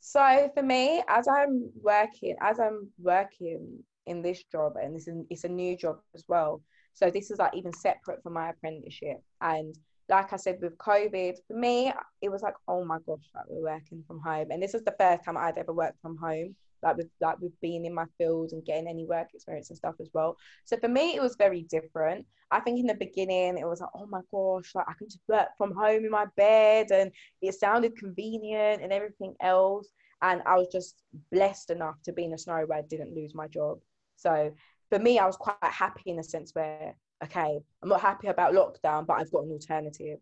So, 0.01 0.51
for 0.55 0.63
me, 0.63 1.03
as 1.09 1.29
I'm 1.29 1.71
working, 1.83 2.35
as 2.41 2.59
I'm 2.59 2.89
working 2.99 3.85
in 4.07 4.23
this 4.23 4.43
job, 4.45 4.77
and 4.83 4.97
this 4.97 5.07
is 5.07 5.27
it's 5.29 5.45
a 5.45 5.49
new 5.49 5.77
job 5.77 5.99
as 6.15 6.25
well. 6.27 6.63
So 6.99 7.11
this 7.11 7.31
is 7.31 7.39
like 7.39 7.55
even 7.55 7.73
separate 7.73 8.23
from 8.25 8.33
my 8.33 8.51
apprenticeship, 8.51 9.23
and 9.41 9.79
like 10.09 10.33
I 10.33 10.37
said 10.37 10.59
with 10.61 10.77
COVID, 10.79 11.35
for 11.47 11.55
me, 11.55 11.93
it 12.23 12.29
was 12.31 12.43
like, 12.43 12.55
oh 12.67 12.85
my 12.85 12.99
gosh, 13.07 13.29
like 13.35 13.45
we're 13.49 13.73
working 13.73 14.03
from 14.07 14.21
home. 14.21 14.51
And 14.51 14.63
this 14.63 14.75
is 14.75 14.83
the 14.83 14.95
first 14.99 15.25
time 15.25 15.37
I'd 15.37 15.59
ever 15.59 15.73
worked 15.73 16.01
from 16.01 16.17
home, 16.17 16.57
like 16.83 16.97
with 16.97 17.09
like 17.21 17.39
with 17.41 17.53
being 17.61 17.85
in 17.85 17.95
my 17.95 18.07
field 18.17 18.53
and 18.53 18.65
getting 18.65 18.89
any 18.89 19.05
work 19.05 19.29
experience 19.35 19.71
and 19.71 19.77
stuff 19.77 19.95
as 20.01 20.09
well. 20.13 20.37
So 20.65 20.77
for 20.79 20.89
me, 20.89 21.15
it 21.15 21.23
was 21.23 21.37
very 21.37 21.63
different. 21.63 22.27
I 22.51 22.61
think 22.61 22.81
in 22.81 22.87
the 22.87 22.95
beginning, 22.95 23.59
it 23.59 23.69
was 23.69 23.81
like, 23.81 23.91
oh 23.95 24.07
my 24.07 24.23
gosh, 24.33 24.75
like 24.75 24.87
I 24.89 24.95
can 24.95 25.09
just 25.09 25.21
work 25.29 25.49
from 25.59 25.75
home 25.75 26.05
in 26.05 26.11
my 26.11 26.27
bed 26.37 26.91
and 26.91 27.13
it 27.43 27.55
sounded 27.55 27.97
convenient 27.97 28.83
and 28.83 28.93
everything 28.93 29.35
else. 29.41 29.89
And 30.23 30.43
I 30.47 30.57
was 30.57 30.69
just 30.73 30.97
blessed 31.31 31.71
enough 31.71 31.97
to 32.05 32.13
be 32.13 32.25
in 32.25 32.33
a 32.33 32.39
scenario 32.39 32.67
where 32.67 32.79
I 32.79 32.83
didn't 32.83 33.15
lose 33.15 33.35
my 33.35 33.47
job. 33.47 33.79
So 34.17 34.53
for 34.91 34.99
me, 34.99 35.19
I 35.19 35.27
was 35.27 35.37
quite 35.37 35.57
happy 35.63 36.11
in 36.11 36.19
a 36.19 36.23
sense 36.23 36.55
where 36.55 36.95
okay, 37.25 37.59
I'm 37.83 37.89
not 37.89 38.01
happy 38.01 38.29
about 38.29 38.55
lockdown, 38.55 39.07
but 39.07 39.15
I've 39.15 39.33
got 39.33 39.45
an 39.45 39.51
alternative. 39.51 40.19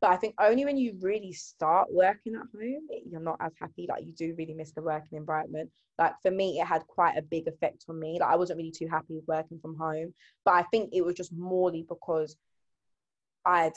But 0.00 0.10
I 0.10 0.16
think 0.16 0.34
only 0.38 0.64
when 0.64 0.76
you 0.76 0.98
really 1.00 1.32
start 1.32 1.88
working 1.90 2.34
at 2.34 2.42
home, 2.54 2.88
you're 3.10 3.20
not 3.20 3.38
as 3.40 3.52
happy. 3.58 3.86
Like 3.88 4.04
you 4.04 4.12
do 4.12 4.34
really 4.36 4.52
miss 4.52 4.72
the 4.72 4.82
working 4.82 5.16
environment. 5.16 5.70
Like 5.98 6.12
for 6.20 6.30
me, 6.30 6.60
it 6.60 6.66
had 6.66 6.86
quite 6.86 7.16
a 7.16 7.22
big 7.22 7.48
effect 7.48 7.86
on 7.88 7.98
me. 7.98 8.18
Like 8.20 8.30
I 8.30 8.36
wasn't 8.36 8.58
really 8.58 8.70
too 8.70 8.88
happy 8.88 9.20
working 9.26 9.58
from 9.60 9.76
home. 9.76 10.12
But 10.44 10.54
I 10.54 10.64
think 10.64 10.90
it 10.92 11.02
was 11.02 11.14
just 11.14 11.32
morely 11.32 11.86
because 11.88 12.36
I'd 13.46 13.72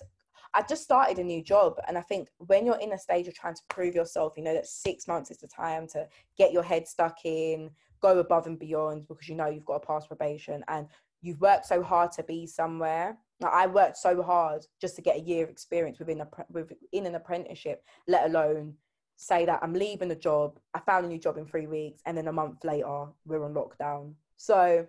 I 0.54 0.64
just 0.64 0.84
started 0.84 1.20
a 1.20 1.24
new 1.24 1.44
job. 1.44 1.76
And 1.88 1.98
I 1.98 2.02
think 2.02 2.30
when 2.38 2.66
you're 2.66 2.80
in 2.80 2.94
a 2.94 2.98
stage 2.98 3.28
of 3.28 3.36
trying 3.36 3.56
to 3.56 3.62
prove 3.70 3.96
yourself, 3.96 4.34
you 4.36 4.44
know 4.44 4.54
that 4.54 4.68
six 4.68 5.08
months 5.08 5.32
is 5.32 5.38
the 5.38 5.48
time 5.48 5.88
to 5.90 6.08
get 6.38 6.52
your 6.52 6.64
head 6.64 6.88
stuck 6.88 7.18
in, 7.24 7.70
go 8.02 8.20
above 8.20 8.48
and 8.48 8.60
beyond 8.60 9.08
because 9.08 9.28
you 9.28 9.36
know 9.36 9.48
you've 9.48 9.66
got 9.66 9.82
to 9.82 9.88
pass 9.88 10.08
probation 10.08 10.64
and 10.68 10.88
you've 11.22 11.42
worked 11.42 11.66
so 11.66 11.82
hard 11.82 12.12
to 12.14 12.24
be 12.24 12.46
somewhere. 12.46 13.18
Like 13.40 13.54
I 13.54 13.68
worked 13.68 13.98
so 13.98 14.22
hard 14.22 14.66
just 14.82 14.96
to 14.96 15.02
get 15.02 15.18
a 15.18 15.22
year 15.22 15.44
of 15.44 15.50
experience 15.50 16.00
within 16.00 16.22
a 16.22 16.28
within 16.50 17.06
an 17.06 17.16
apprenticeship, 17.16 17.84
let 18.08 18.26
alone 18.26 18.76
say 19.16 19.46
that 19.46 19.60
I'm 19.62 19.74
leaving 19.74 20.10
the 20.10 20.16
job. 20.16 20.60
I 20.74 20.80
found 20.80 21.06
a 21.06 21.10
new 21.10 21.20
job 21.20 21.38
in 21.38 21.46
three 21.46 21.68
weeks, 21.68 22.02
and 22.06 22.18
then 22.18 22.28
a 22.28 22.34
month 22.34 22.64
later 22.64 23.08
we're 23.26 23.44
on 23.44 23.54
lockdown. 23.54 24.14
So 24.38 24.88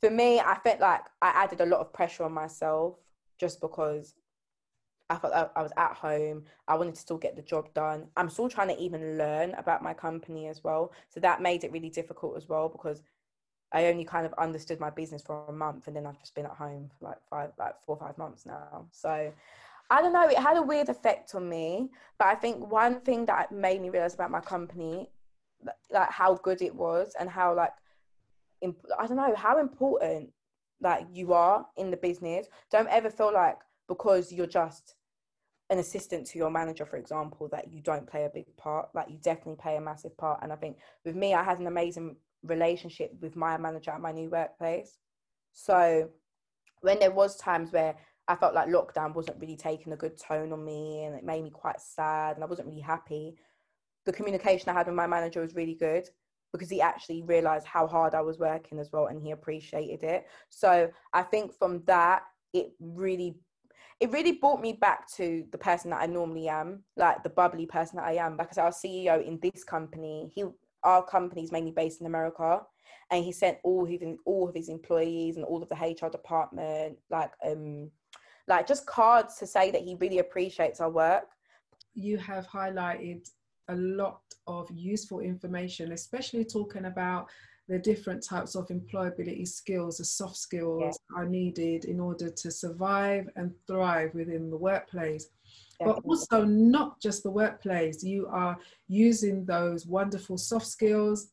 for 0.00 0.10
me, 0.10 0.40
I 0.40 0.58
felt 0.62 0.80
like 0.80 1.00
I 1.22 1.28
added 1.28 1.60
a 1.60 1.66
lot 1.66 1.80
of 1.80 1.92
pressure 1.92 2.24
on 2.24 2.32
myself 2.32 2.96
just 3.38 3.60
because 3.60 4.14
I 5.14 5.18
felt 5.18 5.32
like 5.32 5.50
I 5.54 5.62
was 5.62 5.72
at 5.76 5.94
home. 5.94 6.44
I 6.66 6.74
wanted 6.76 6.94
to 6.94 7.00
still 7.00 7.18
get 7.18 7.36
the 7.36 7.42
job 7.42 7.72
done. 7.74 8.08
I'm 8.16 8.28
still 8.28 8.48
trying 8.48 8.68
to 8.68 8.78
even 8.78 9.16
learn 9.16 9.54
about 9.54 9.82
my 9.82 9.94
company 9.94 10.48
as 10.48 10.64
well. 10.64 10.92
So 11.08 11.20
that 11.20 11.40
made 11.40 11.64
it 11.64 11.72
really 11.72 11.90
difficult 11.90 12.36
as 12.36 12.48
well 12.48 12.68
because 12.68 13.02
I 13.72 13.86
only 13.86 14.04
kind 14.04 14.26
of 14.26 14.34
understood 14.34 14.80
my 14.80 14.90
business 14.90 15.22
for 15.22 15.46
a 15.48 15.52
month 15.52 15.86
and 15.86 15.96
then 15.96 16.06
I've 16.06 16.18
just 16.18 16.34
been 16.34 16.46
at 16.46 16.52
home 16.52 16.90
for 16.98 17.06
like 17.06 17.18
five, 17.28 17.50
like 17.58 17.74
four 17.84 17.96
or 17.96 18.06
five 18.06 18.18
months 18.18 18.44
now. 18.44 18.86
So 18.90 19.32
I 19.90 20.00
don't 20.00 20.12
know, 20.12 20.28
it 20.28 20.38
had 20.38 20.56
a 20.56 20.62
weird 20.62 20.88
effect 20.88 21.34
on 21.34 21.48
me. 21.48 21.90
But 22.18 22.28
I 22.28 22.34
think 22.34 22.70
one 22.70 23.00
thing 23.00 23.26
that 23.26 23.52
made 23.52 23.80
me 23.80 23.90
realize 23.90 24.14
about 24.14 24.30
my 24.30 24.40
company, 24.40 25.10
like 25.90 26.10
how 26.10 26.34
good 26.36 26.60
it 26.60 26.74
was 26.74 27.14
and 27.18 27.30
how 27.30 27.54
like, 27.54 27.72
imp- 28.62 28.86
I 28.98 29.06
don't 29.06 29.16
know, 29.16 29.34
how 29.36 29.58
important 29.60 30.30
like 30.80 31.06
you 31.12 31.32
are 31.32 31.66
in 31.76 31.90
the 31.90 31.96
business. 31.96 32.46
Don't 32.70 32.88
ever 32.88 33.10
feel 33.10 33.32
like 33.32 33.58
because 33.88 34.32
you're 34.32 34.46
just 34.46 34.94
an 35.70 35.78
assistant 35.78 36.26
to 36.26 36.38
your 36.38 36.50
manager, 36.50 36.84
for 36.84 36.96
example, 36.96 37.48
that 37.48 37.72
you 37.72 37.80
don't 37.80 38.06
play 38.06 38.24
a 38.24 38.30
big 38.30 38.54
part. 38.56 38.88
Like 38.94 39.08
you 39.08 39.18
definitely 39.18 39.56
play 39.56 39.76
a 39.76 39.80
massive 39.80 40.16
part. 40.16 40.40
And 40.42 40.52
I 40.52 40.56
think 40.56 40.78
with 41.04 41.16
me, 41.16 41.34
I 41.34 41.42
had 41.42 41.58
an 41.58 41.66
amazing 41.66 42.16
relationship 42.42 43.12
with 43.20 43.34
my 43.36 43.56
manager 43.56 43.90
at 43.90 44.00
my 44.00 44.12
new 44.12 44.28
workplace. 44.28 44.98
So 45.52 46.10
when 46.80 46.98
there 46.98 47.10
was 47.10 47.36
times 47.36 47.72
where 47.72 47.96
I 48.28 48.36
felt 48.36 48.54
like 48.54 48.68
lockdown 48.68 49.14
wasn't 49.14 49.40
really 49.40 49.56
taking 49.56 49.92
a 49.92 49.96
good 49.96 50.18
tone 50.18 50.52
on 50.52 50.64
me 50.64 51.04
and 51.04 51.14
it 51.14 51.24
made 51.24 51.42
me 51.42 51.50
quite 51.50 51.80
sad 51.80 52.36
and 52.36 52.44
I 52.44 52.46
wasn't 52.46 52.68
really 52.68 52.80
happy. 52.80 53.36
The 54.06 54.12
communication 54.12 54.68
I 54.68 54.74
had 54.74 54.86
with 54.86 54.94
my 54.94 55.06
manager 55.06 55.40
was 55.40 55.54
really 55.54 55.74
good 55.74 56.08
because 56.52 56.70
he 56.70 56.80
actually 56.80 57.22
realized 57.22 57.66
how 57.66 57.86
hard 57.86 58.14
I 58.14 58.20
was 58.20 58.38
working 58.38 58.78
as 58.78 58.90
well 58.92 59.06
and 59.06 59.20
he 59.20 59.32
appreciated 59.32 60.02
it. 60.04 60.26
So 60.50 60.90
I 61.12 61.22
think 61.22 61.52
from 61.52 61.82
that, 61.86 62.22
it 62.52 62.72
really 62.78 63.36
it 64.00 64.10
really 64.10 64.32
brought 64.32 64.60
me 64.60 64.72
back 64.72 65.10
to 65.14 65.44
the 65.50 65.58
person 65.58 65.90
that 65.90 66.02
I 66.02 66.06
normally 66.06 66.48
am, 66.48 66.82
like 66.96 67.22
the 67.22 67.30
bubbly 67.30 67.66
person 67.66 67.96
that 67.96 68.06
I 68.06 68.14
am. 68.14 68.36
Because 68.36 68.58
our 68.58 68.70
CEO 68.70 69.24
in 69.24 69.38
this 69.40 69.64
company. 69.64 70.30
He 70.34 70.44
our 70.82 71.02
company 71.02 71.42
is 71.42 71.52
mainly 71.52 71.70
based 71.70 72.00
in 72.00 72.06
America, 72.06 72.60
and 73.10 73.24
he 73.24 73.32
sent 73.32 73.58
all 73.64 73.84
his 73.84 74.00
all 74.24 74.48
of 74.48 74.54
his 74.54 74.68
employees 74.68 75.36
and 75.36 75.44
all 75.44 75.62
of 75.62 75.68
the 75.68 75.74
HR 75.74 76.10
department 76.10 76.98
like 77.10 77.32
um 77.46 77.90
like 78.46 78.66
just 78.66 78.86
cards 78.86 79.36
to 79.36 79.46
say 79.46 79.70
that 79.70 79.80
he 79.80 79.94
really 79.94 80.18
appreciates 80.18 80.80
our 80.80 80.90
work. 80.90 81.24
You 81.94 82.18
have 82.18 82.46
highlighted 82.46 83.30
a 83.68 83.76
lot 83.76 84.20
of 84.46 84.70
useful 84.70 85.20
information, 85.20 85.92
especially 85.92 86.44
talking 86.44 86.84
about 86.84 87.30
the 87.68 87.78
different 87.78 88.22
types 88.22 88.54
of 88.54 88.68
employability 88.68 89.46
skills, 89.48 89.98
the 89.98 90.04
soft 90.04 90.36
skills 90.36 90.98
yeah. 91.10 91.18
are 91.18 91.26
needed 91.26 91.86
in 91.86 91.98
order 91.98 92.28
to 92.28 92.50
survive 92.50 93.28
and 93.36 93.52
thrive 93.66 94.14
within 94.14 94.50
the 94.50 94.56
workplace. 94.56 95.28
Definitely. 95.78 96.02
But 96.02 96.08
also, 96.08 96.44
not 96.44 97.00
just 97.00 97.22
the 97.22 97.30
workplace, 97.30 98.04
you 98.04 98.26
are 98.26 98.58
using 98.88 99.44
those 99.44 99.86
wonderful 99.86 100.38
soft 100.38 100.66
skills 100.66 101.28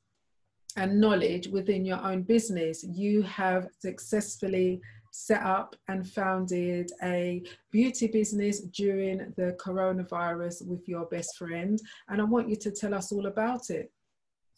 and 0.77 0.99
knowledge 0.99 1.47
within 1.47 1.85
your 1.85 2.01
own 2.01 2.23
business. 2.23 2.83
You 2.83 3.21
have 3.23 3.67
successfully 3.79 4.81
set 5.11 5.43
up 5.43 5.75
and 5.89 6.09
founded 6.09 6.89
a 7.03 7.43
beauty 7.69 8.07
business 8.07 8.61
during 8.61 9.33
the 9.35 9.55
coronavirus 9.59 10.65
with 10.65 10.87
your 10.87 11.05
best 11.07 11.37
friend. 11.37 11.79
And 12.07 12.21
I 12.21 12.23
want 12.23 12.49
you 12.49 12.55
to 12.55 12.71
tell 12.71 12.93
us 12.93 13.11
all 13.11 13.25
about 13.25 13.69
it. 13.69 13.91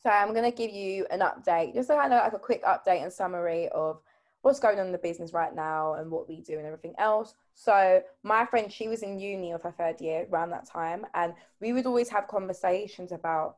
So 0.03 0.09
I'm 0.09 0.33
going 0.33 0.49
to 0.49 0.55
give 0.55 0.71
you 0.71 1.05
an 1.11 1.21
update, 1.21 1.73
just 1.73 1.89
a 1.89 1.93
kind 1.93 2.13
of 2.13 2.23
like 2.23 2.33
a 2.33 2.39
quick 2.39 2.63
update 2.65 3.01
and 3.01 3.11
summary 3.11 3.69
of 3.69 4.01
what's 4.41 4.59
going 4.59 4.77
on 4.77 4.87
in 4.87 4.91
the 4.91 4.97
business 4.97 5.31
right 5.31 5.55
now 5.55 5.93
and 5.93 6.11
what 6.11 6.27
we 6.27 6.41
do 6.41 6.57
and 6.57 6.65
everything 6.65 6.93
else. 6.97 7.35
So 7.55 8.01
my 8.23 8.45
friend, 8.45 8.71
she 8.71 8.89
was 8.89 9.01
in 9.01 9.17
uni 9.17 9.51
of 9.51 9.61
her 9.63 9.71
third 9.71 10.01
year 10.01 10.27
around 10.29 10.49
that 10.49 10.67
time, 10.67 11.05
and 11.13 11.33
we 11.61 11.71
would 11.71 11.85
always 11.85 12.09
have 12.09 12.27
conversations 12.27 13.13
about 13.13 13.55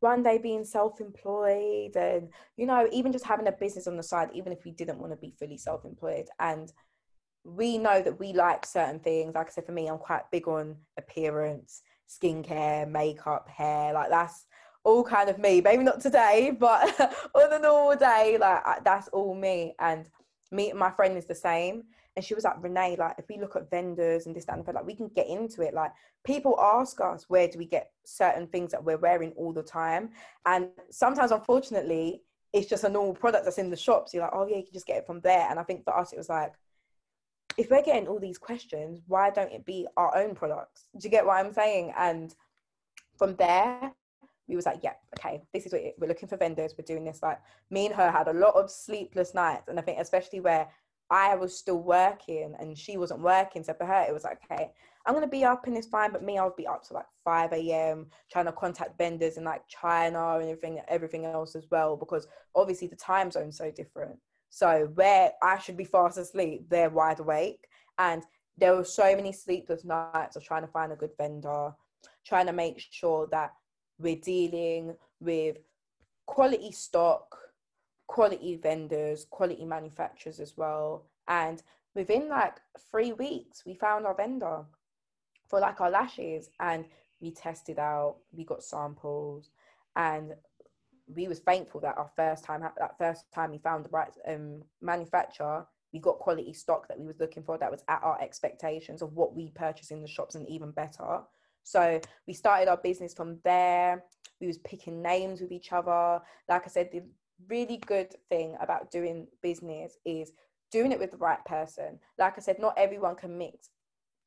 one 0.00 0.22
day 0.22 0.36
being 0.36 0.64
self-employed 0.64 1.94
and 1.94 2.28
you 2.56 2.66
know 2.66 2.88
even 2.90 3.12
just 3.12 3.24
having 3.24 3.46
a 3.46 3.52
business 3.52 3.86
on 3.86 3.96
the 3.96 4.02
side 4.02 4.28
even 4.34 4.52
if 4.52 4.64
we 4.64 4.72
didn't 4.72 4.98
want 4.98 5.12
to 5.12 5.16
be 5.16 5.32
fully 5.38 5.56
self-employed 5.56 6.26
and 6.40 6.72
we 7.44 7.78
know 7.78 8.02
that 8.02 8.18
we 8.18 8.32
like 8.32 8.66
certain 8.66 8.98
things 8.98 9.32
like 9.36 9.46
i 9.46 9.50
said 9.50 9.64
for 9.64 9.70
me 9.70 9.86
i'm 9.86 9.98
quite 9.98 10.28
big 10.32 10.48
on 10.48 10.74
appearance 10.98 11.82
skincare 12.10 12.90
makeup 12.90 13.48
hair 13.48 13.92
like 13.92 14.10
that's 14.10 14.46
all 14.84 15.04
kind 15.04 15.28
of 15.28 15.38
me. 15.38 15.60
Maybe 15.60 15.84
not 15.84 16.00
today, 16.00 16.56
but 16.58 17.00
on 17.34 17.52
a 17.52 17.58
normal 17.58 17.96
day, 17.96 18.36
like 18.40 18.84
that's 18.84 19.08
all 19.08 19.34
me. 19.34 19.74
And 19.78 20.08
me 20.50 20.70
and 20.70 20.78
my 20.78 20.90
friend 20.90 21.16
is 21.16 21.26
the 21.26 21.34
same. 21.34 21.84
And 22.14 22.24
she 22.24 22.34
was 22.34 22.44
like, 22.44 22.62
Renee, 22.62 22.96
like 22.98 23.14
if 23.18 23.24
we 23.28 23.38
look 23.38 23.56
at 23.56 23.70
vendors 23.70 24.26
and 24.26 24.36
this, 24.36 24.44
that, 24.44 24.56
and 24.58 24.66
that, 24.66 24.74
like 24.74 24.86
we 24.86 24.94
can 24.94 25.08
get 25.08 25.28
into 25.28 25.62
it. 25.62 25.72
Like 25.72 25.92
people 26.24 26.60
ask 26.60 27.00
us, 27.00 27.24
where 27.28 27.48
do 27.48 27.58
we 27.58 27.64
get 27.64 27.90
certain 28.04 28.46
things 28.46 28.70
that 28.72 28.84
we're 28.84 28.98
wearing 28.98 29.32
all 29.32 29.52
the 29.52 29.62
time? 29.62 30.10
And 30.44 30.68
sometimes, 30.90 31.30
unfortunately, 31.30 32.22
it's 32.52 32.68
just 32.68 32.84
a 32.84 32.88
normal 32.88 33.14
product 33.14 33.46
that's 33.46 33.56
in 33.56 33.70
the 33.70 33.76
shops. 33.76 34.12
You're 34.12 34.24
like, 34.24 34.34
oh 34.34 34.46
yeah, 34.46 34.56
you 34.56 34.64
can 34.64 34.74
just 34.74 34.86
get 34.86 34.98
it 34.98 35.06
from 35.06 35.20
there. 35.20 35.46
And 35.48 35.58
I 35.58 35.62
think 35.62 35.84
for 35.84 35.96
us, 35.96 36.12
it 36.12 36.18
was 36.18 36.28
like, 36.28 36.52
if 37.56 37.70
we're 37.70 37.82
getting 37.82 38.08
all 38.08 38.18
these 38.18 38.38
questions, 38.38 39.00
why 39.06 39.30
don't 39.30 39.52
it 39.52 39.64
be 39.64 39.86
our 39.96 40.14
own 40.16 40.34
products? 40.34 40.84
Do 40.98 41.04
you 41.04 41.10
get 41.10 41.24
what 41.24 41.42
I'm 41.42 41.52
saying? 41.52 41.94
And 41.96 42.34
from 43.16 43.36
there, 43.36 43.92
we 44.52 44.56
was 44.56 44.66
like, 44.66 44.80
yeah, 44.82 44.92
okay, 45.18 45.42
this 45.54 45.64
is 45.64 45.72
what 45.72 45.80
it, 45.80 45.94
we're 45.98 46.06
looking 46.06 46.28
for 46.28 46.36
vendors. 46.36 46.74
We're 46.76 46.84
doing 46.84 47.04
this. 47.04 47.20
Like 47.22 47.40
me 47.70 47.86
and 47.86 47.94
her 47.94 48.10
had 48.10 48.28
a 48.28 48.32
lot 48.34 48.54
of 48.54 48.70
sleepless 48.70 49.34
nights, 49.34 49.68
and 49.68 49.78
I 49.78 49.82
think 49.82 49.98
especially 49.98 50.40
where 50.40 50.68
I 51.10 51.34
was 51.34 51.58
still 51.58 51.80
working 51.82 52.54
and 52.58 52.76
she 52.76 52.96
wasn't 52.96 53.20
working. 53.20 53.64
So 53.64 53.74
for 53.74 53.86
her, 53.86 54.04
it 54.06 54.12
was 54.12 54.24
like, 54.24 54.40
okay, 54.44 54.70
I'm 55.06 55.14
gonna 55.14 55.26
be 55.26 55.44
up 55.44 55.66
in 55.66 55.74
this 55.74 55.86
fine, 55.86 56.12
but 56.12 56.22
me, 56.22 56.38
I 56.38 56.44
would 56.44 56.56
be 56.56 56.66
up 56.66 56.86
to 56.88 56.94
like 56.94 57.06
5 57.24 57.52
a.m. 57.52 58.06
trying 58.30 58.44
to 58.44 58.52
contact 58.52 58.98
vendors 58.98 59.38
in 59.38 59.44
like 59.44 59.62
China 59.68 60.38
and 60.38 60.48
everything, 60.50 60.80
everything 60.88 61.24
else 61.24 61.56
as 61.56 61.66
well, 61.70 61.96
because 61.96 62.26
obviously 62.54 62.88
the 62.88 62.96
time 62.96 63.30
zone's 63.30 63.56
so 63.56 63.70
different. 63.70 64.16
So 64.50 64.90
where 64.94 65.32
I 65.42 65.58
should 65.58 65.78
be 65.78 65.84
fast 65.84 66.18
asleep, 66.18 66.66
they're 66.68 66.90
wide 66.90 67.20
awake, 67.20 67.66
and 67.98 68.22
there 68.58 68.76
were 68.76 68.84
so 68.84 69.16
many 69.16 69.32
sleepless 69.32 69.82
nights 69.84 70.36
of 70.36 70.44
trying 70.44 70.62
to 70.62 70.68
find 70.68 70.92
a 70.92 70.96
good 70.96 71.12
vendor, 71.16 71.72
trying 72.26 72.46
to 72.46 72.52
make 72.52 72.78
sure 72.78 73.28
that 73.30 73.52
we're 74.02 74.16
dealing 74.16 74.96
with 75.20 75.58
quality 76.26 76.72
stock, 76.72 77.36
quality 78.06 78.56
vendors, 78.56 79.26
quality 79.30 79.64
manufacturers 79.64 80.40
as 80.40 80.56
well. 80.56 81.06
And 81.28 81.62
within 81.94 82.28
like 82.28 82.56
three 82.90 83.12
weeks, 83.12 83.62
we 83.64 83.74
found 83.74 84.06
our 84.06 84.14
vendor 84.14 84.64
for 85.48 85.60
like 85.60 85.80
our 85.80 85.90
lashes 85.90 86.50
and 86.60 86.84
we 87.20 87.30
tested 87.30 87.78
out, 87.78 88.16
we 88.32 88.44
got 88.44 88.62
samples 88.62 89.50
and 89.96 90.34
we 91.14 91.28
was 91.28 91.40
thankful 91.40 91.80
that 91.80 91.96
our 91.98 92.10
first 92.16 92.44
time 92.44 92.62
that 92.78 92.98
first 92.98 93.24
time 93.34 93.50
we 93.50 93.58
found 93.58 93.84
the 93.84 93.90
right 93.90 94.12
um, 94.28 94.62
manufacturer 94.80 95.66
we 95.92 95.98
got 95.98 96.18
quality 96.18 96.52
stock 96.52 96.88
that 96.88 96.98
we 96.98 97.06
was 97.06 97.18
looking 97.20 97.42
for 97.42 97.58
that 97.58 97.70
was 97.70 97.82
at 97.88 98.00
our 98.02 98.20
expectations 98.20 99.02
of 99.02 99.12
what 99.12 99.34
we 99.34 99.50
purchase 99.50 99.90
in 99.90 100.00
the 100.00 100.08
shops 100.08 100.34
and 100.34 100.48
even 100.48 100.70
better 100.70 101.20
so 101.64 102.00
we 102.26 102.34
started 102.34 102.68
our 102.68 102.76
business 102.76 103.14
from 103.14 103.38
there. 103.44 104.04
We 104.40 104.46
was 104.46 104.58
picking 104.58 105.02
names 105.02 105.40
with 105.40 105.52
each 105.52 105.72
other. 105.72 106.20
Like 106.48 106.62
I 106.64 106.68
said, 106.68 106.90
the 106.92 107.02
really 107.48 107.78
good 107.86 108.14
thing 108.28 108.56
about 108.60 108.90
doing 108.90 109.26
business 109.42 109.96
is 110.04 110.32
doing 110.70 110.92
it 110.92 110.98
with 110.98 111.10
the 111.10 111.16
right 111.18 111.44
person. 111.44 111.98
Like 112.18 112.34
I 112.36 112.40
said, 112.40 112.58
not 112.58 112.74
everyone 112.76 113.14
can 113.14 113.38
mix 113.38 113.70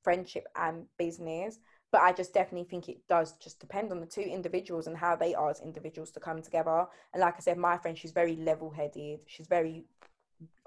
friendship 0.03 0.47
and 0.55 0.85
business, 0.97 1.59
but 1.91 2.01
I 2.01 2.13
just 2.13 2.33
definitely 2.33 2.67
think 2.69 2.87
it 2.87 2.99
does 3.09 3.33
just 3.37 3.59
depend 3.59 3.91
on 3.91 3.99
the 3.99 4.05
two 4.05 4.21
individuals 4.21 4.87
and 4.87 4.95
how 4.95 5.15
they 5.15 5.33
are 5.33 5.49
as 5.49 5.61
individuals 5.61 6.11
to 6.11 6.19
come 6.19 6.41
together. 6.41 6.85
And 7.13 7.21
like 7.21 7.35
I 7.37 7.39
said, 7.39 7.57
my 7.57 7.77
friend, 7.77 7.97
she's 7.97 8.11
very 8.11 8.35
level 8.35 8.69
headed. 8.69 9.21
She's 9.27 9.47
very, 9.47 9.85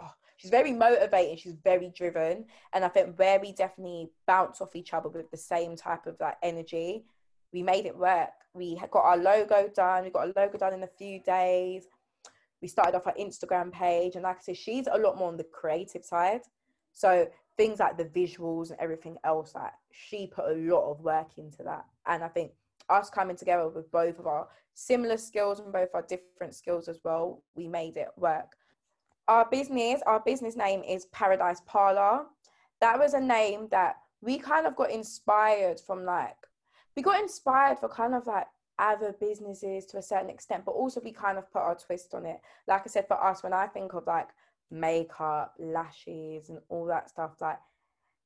oh, 0.01 0.11
she's 0.39 0.51
very 0.51 0.72
motivating 0.72 1.36
she's 1.36 1.57
very 1.62 1.93
driven 1.95 2.47
and 2.72 2.84
i 2.84 2.89
think 2.89 3.18
where 3.18 3.39
we 3.39 3.53
definitely 3.53 4.09
bounce 4.26 4.62
off 4.62 4.74
each 4.74 4.95
other 4.95 5.11
with 5.11 5.30
the 5.30 5.36
same 5.36 5.76
type 5.76 6.07
of 6.07 6.16
like 6.18 6.36
energy 6.43 7.05
we 7.53 7.62
made 7.62 7.86
it 7.86 7.97
work. 7.97 8.30
We 8.55 8.80
got 8.91 9.05
our 9.05 9.16
logo 9.16 9.68
done 9.74 10.05
we 10.05 10.11
got 10.11 10.28
a 10.28 10.32
logo 10.36 10.59
done 10.59 10.74
in 10.74 10.82
a 10.82 10.89
few 10.99 11.20
days. 11.20 11.84
We 12.61 12.68
started 12.68 12.97
off 12.97 13.07
our 13.07 13.14
instagram 13.14 13.72
page 13.72 14.14
and 14.14 14.24
like 14.24 14.39
i 14.39 14.41
said 14.41 14.57
she's 14.57 14.89
a 14.91 14.99
lot 14.99 15.16
more 15.16 15.28
on 15.28 15.36
the 15.36 15.45
creative 15.45 16.05
side. 16.05 16.43
So 16.93 17.28
things 17.57 17.78
like 17.78 17.97
the 17.97 18.05
visuals 18.05 18.70
and 18.70 18.80
everything 18.80 19.16
else 19.24 19.55
like 19.55 19.72
she 19.91 20.26
put 20.26 20.51
a 20.51 20.55
lot 20.55 20.91
of 20.91 21.01
work 21.01 21.39
into 21.39 21.62
that. 21.64 21.84
And 22.07 22.24
i 22.24 22.28
think 22.28 22.53
us 22.89 23.11
coming 23.11 23.36
together 23.36 23.68
with 23.68 23.91
both 23.93 24.18
of 24.18 24.26
our 24.26 24.49
similar 24.74 25.16
skills 25.16 25.61
and 25.61 25.72
both 25.72 25.89
our 25.95 26.03
different 26.03 26.55
skills 26.55 26.89
as 26.89 27.01
well 27.05 27.43
we 27.55 27.66
made 27.66 27.97
it 27.97 28.09
work 28.16 28.57
our 29.29 29.47
business, 29.51 30.01
our 30.07 30.20
business 30.20 30.57
name 30.57 30.83
is 30.83 31.07
Paradise 31.07 31.61
Parlor. 31.66 32.24
That 32.81 32.99
was 32.99 33.12
a 33.14 33.20
name 33.20 33.68
that 33.70 33.97
we 34.22 34.39
kind 34.39 34.66
of 34.66 34.74
got 34.74 34.91
inspired 34.91 35.79
from 35.79 36.05
like 36.05 36.37
we 36.97 37.03
got 37.03 37.20
inspired 37.20 37.79
for 37.79 37.89
kind 37.89 38.14
of 38.14 38.26
like 38.26 38.47
other 38.79 39.14
businesses 39.20 39.87
to 39.87 39.99
a 39.99 40.03
certain 40.03 40.31
extent, 40.31 40.64
but 40.64 40.72
also 40.72 41.01
we 41.05 41.12
kind 41.12 41.39
of 41.39 41.53
put 41.53 41.62
our 41.62 41.76
twist 41.76 42.14
on 42.14 42.26
it. 42.26 42.41
Like 42.66 42.83
I 42.85 42.89
said, 42.89 43.07
for 43.07 43.22
us, 43.22 43.43
when 43.43 43.53
I 43.53 43.66
think 43.66 43.93
of 43.95 44.07
like 44.07 44.29
makeup, 44.70 45.55
lashes, 45.59 46.49
and 46.49 46.59
all 46.68 46.87
that 46.87 47.11
stuff, 47.11 47.33
like 47.41 47.59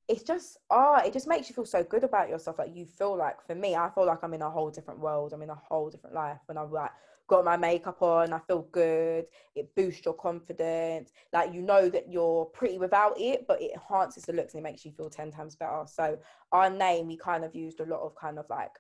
it's 0.09 0.23
just 0.23 0.59
oh, 0.71 1.01
it 1.05 1.13
just 1.13 1.29
makes 1.29 1.49
you 1.49 1.55
feel 1.55 1.67
so 1.67 1.83
good 1.83 2.05
about 2.05 2.29
yourself. 2.29 2.59
Like 2.59 2.75
you 2.75 2.87
feel 2.87 3.17
like 3.17 3.45
for 3.47 3.55
me, 3.55 3.75
I 3.75 3.91
feel 3.91 4.07
like 4.07 4.23
I'm 4.23 4.35
in 4.35 4.43
a 4.43 4.51
whole 4.51 4.71
different 4.71 5.01
world. 5.01 5.33
I'm 5.33 5.43
in 5.43 5.51
a 5.51 5.55
whole 5.55 5.91
different 5.91 6.15
life 6.15 6.39
when 6.47 6.57
I'm 6.57 6.71
like 6.71 6.93
got 7.33 7.47
my 7.47 7.57
makeup 7.57 8.03
on, 8.03 8.31
I 8.31 8.41
feel 8.41 8.69
good, 8.73 9.25
it 9.55 9.75
boosts 9.75 10.05
your 10.05 10.13
confidence. 10.13 11.13
Like 11.33 11.55
you 11.55 11.63
know 11.63 11.89
that 11.89 12.13
you're 12.13 12.45
pretty 12.45 12.77
without 12.77 13.19
it, 13.19 13.47
but 13.49 13.63
it 13.63 13.71
enhances 13.73 14.25
the 14.25 14.35
looks 14.35 14.53
and 14.53 14.61
it 14.61 14.71
makes 14.71 14.85
you 14.85 14.93
feel 14.93 15.09
10 15.09 15.31
times 15.31 15.57
better. 15.57 15.85
So 15.87 16.19
our 16.53 16.69
name, 16.69 17.07
we 17.07 17.17
kind 17.17 17.43
of 17.43 17.55
used 17.55 17.81
a 17.81 17.87
lot 17.87 18.03
of 18.03 18.15
kind 18.17 18.39
of 18.39 18.45
like 18.51 18.73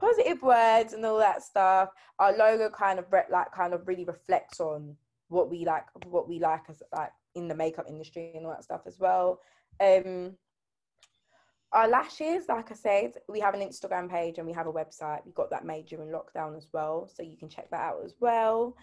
positive 0.00 0.40
words 0.40 0.94
and 0.94 1.04
all 1.04 1.18
that 1.18 1.42
stuff. 1.42 1.90
Our 2.18 2.34
logo 2.34 2.70
kind 2.70 2.98
of 2.98 3.04
re- 3.12 3.30
like 3.30 3.52
kind 3.52 3.74
of 3.74 3.86
really 3.86 4.06
reflects 4.06 4.60
on 4.60 4.96
what 5.28 5.50
we 5.50 5.66
like, 5.66 5.84
what 6.06 6.26
we 6.26 6.38
like 6.38 6.62
as 6.70 6.82
like 6.90 7.12
in 7.34 7.48
the 7.48 7.54
makeup 7.54 7.84
industry 7.86 8.32
and 8.34 8.46
all 8.46 8.52
that 8.52 8.64
stuff 8.64 8.86
as 8.86 8.98
well. 8.98 9.40
Um, 9.78 10.38
our 11.74 11.88
lashes, 11.88 12.44
like 12.48 12.70
I 12.70 12.74
said, 12.74 13.14
we 13.28 13.40
have 13.40 13.54
an 13.54 13.60
Instagram 13.60 14.08
page 14.08 14.38
and 14.38 14.46
we 14.46 14.52
have 14.52 14.68
a 14.68 14.72
website. 14.72 15.26
We 15.26 15.32
got 15.32 15.50
that 15.50 15.64
made 15.64 15.86
during 15.86 16.08
lockdown 16.08 16.56
as 16.56 16.68
well, 16.72 17.10
so 17.12 17.22
you 17.22 17.36
can 17.36 17.48
check 17.48 17.68
that 17.70 17.80
out 17.80 18.00
as 18.04 18.14
well. 18.20 18.76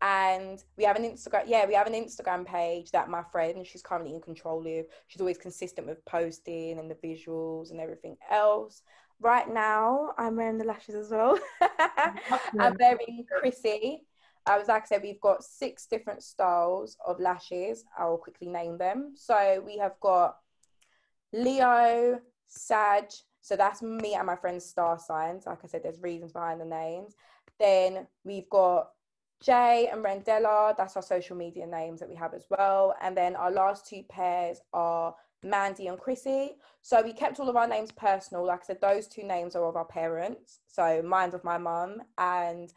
And 0.00 0.62
we 0.76 0.84
have 0.84 0.96
an 0.96 1.02
Instagram, 1.02 1.44
yeah, 1.46 1.66
we 1.66 1.74
have 1.74 1.86
an 1.86 1.94
Instagram 1.94 2.46
page 2.46 2.92
that 2.92 3.08
my 3.08 3.22
friend, 3.32 3.66
she's 3.66 3.82
currently 3.82 4.14
in 4.14 4.20
control 4.20 4.60
of. 4.60 4.86
She's 5.08 5.20
always 5.20 5.38
consistent 5.38 5.86
with 5.86 6.04
posting 6.04 6.78
and 6.78 6.90
the 6.90 6.94
visuals 6.94 7.72
and 7.72 7.80
everything 7.80 8.16
else. 8.30 8.82
Right 9.20 9.48
now, 9.52 10.12
I'm 10.16 10.36
wearing 10.36 10.58
the 10.58 10.64
lashes 10.64 10.94
as 10.94 11.10
well. 11.10 11.38
I'm 12.60 12.76
very 12.76 13.26
Chrissy. 13.40 14.02
I 14.46 14.58
was 14.58 14.68
like 14.68 14.82
I 14.82 14.86
said, 14.86 15.02
we've 15.02 15.20
got 15.20 15.42
six 15.42 15.86
different 15.86 16.22
styles 16.22 16.96
of 17.04 17.18
lashes. 17.18 17.84
I 17.98 18.04
will 18.04 18.18
quickly 18.18 18.46
name 18.46 18.78
them. 18.78 19.14
So 19.16 19.62
we 19.66 19.78
have 19.78 19.98
got 20.00 20.36
Leo, 21.32 22.20
Sag. 22.46 23.04
So 23.40 23.56
that's 23.56 23.82
me 23.82 24.14
and 24.14 24.26
my 24.26 24.36
friend's 24.36 24.64
star 24.64 24.98
signs. 24.98 25.46
Like 25.46 25.60
I 25.62 25.68
said, 25.68 25.82
there's 25.82 26.00
reasons 26.00 26.32
behind 26.32 26.60
the 26.60 26.64
names. 26.64 27.14
Then 27.58 28.06
we've 28.24 28.48
got 28.50 28.88
Jay 29.40 29.88
and 29.92 30.04
Rendella. 30.04 30.76
That's 30.76 30.96
our 30.96 31.02
social 31.02 31.36
media 31.36 31.66
names 31.66 32.00
that 32.00 32.08
we 32.08 32.16
have 32.16 32.34
as 32.34 32.46
well. 32.50 32.94
And 33.00 33.16
then 33.16 33.36
our 33.36 33.50
last 33.50 33.86
two 33.86 34.02
pairs 34.08 34.58
are 34.72 35.14
Mandy 35.42 35.86
and 35.88 35.98
Chrissy. 35.98 36.56
So 36.82 37.02
we 37.02 37.12
kept 37.12 37.38
all 37.38 37.48
of 37.48 37.56
our 37.56 37.68
names 37.68 37.92
personal. 37.92 38.44
Like 38.46 38.60
I 38.62 38.66
said, 38.66 38.80
those 38.80 39.06
two 39.06 39.22
names 39.22 39.54
are 39.54 39.64
of 39.64 39.76
our 39.76 39.84
parents. 39.84 40.60
So 40.66 41.02
mine's 41.02 41.34
of 41.34 41.44
my 41.44 41.58
mum 41.58 42.02
and 42.18 42.72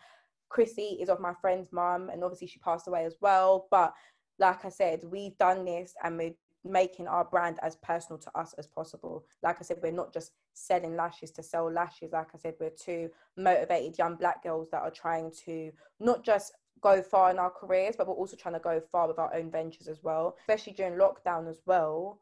Chrissy 0.49 0.97
is 1.01 1.09
of 1.09 1.19
my 1.19 1.33
friend's 1.41 1.71
mum. 1.71 2.09
And 2.09 2.23
obviously 2.23 2.47
she 2.47 2.59
passed 2.59 2.87
away 2.87 3.05
as 3.05 3.15
well. 3.21 3.67
But 3.71 3.93
like 4.37 4.65
I 4.65 4.69
said, 4.69 5.01
we've 5.05 5.37
done 5.37 5.65
this 5.65 5.93
and 6.03 6.17
we're 6.17 6.35
making 6.63 7.07
our 7.07 7.23
brand 7.23 7.59
as 7.61 7.75
personal 7.77 8.19
to 8.19 8.37
us 8.37 8.53
as 8.57 8.67
possible. 8.67 9.25
Like 9.43 9.57
I 9.59 9.63
said, 9.63 9.79
we're 9.81 9.91
not 9.91 10.13
just 10.13 10.31
selling 10.53 10.95
lashes 10.95 11.31
to 11.31 11.43
sell 11.43 11.71
lashes. 11.71 12.11
Like 12.11 12.29
I 12.33 12.37
said, 12.37 12.55
we're 12.59 12.69
two 12.69 13.09
motivated 13.37 13.97
young 13.97 14.15
black 14.15 14.43
girls 14.43 14.69
that 14.71 14.81
are 14.81 14.91
trying 14.91 15.31
to 15.45 15.71
not 15.99 16.23
just 16.23 16.53
go 16.81 17.01
far 17.01 17.31
in 17.31 17.39
our 17.39 17.49
careers, 17.49 17.95
but 17.97 18.07
we're 18.07 18.13
also 18.13 18.35
trying 18.35 18.53
to 18.53 18.59
go 18.59 18.81
far 18.91 19.07
with 19.07 19.19
our 19.19 19.33
own 19.33 19.51
ventures 19.51 19.87
as 19.87 20.03
well, 20.03 20.35
especially 20.41 20.73
during 20.73 20.97
lockdown 20.97 21.49
as 21.49 21.61
well. 21.65 22.19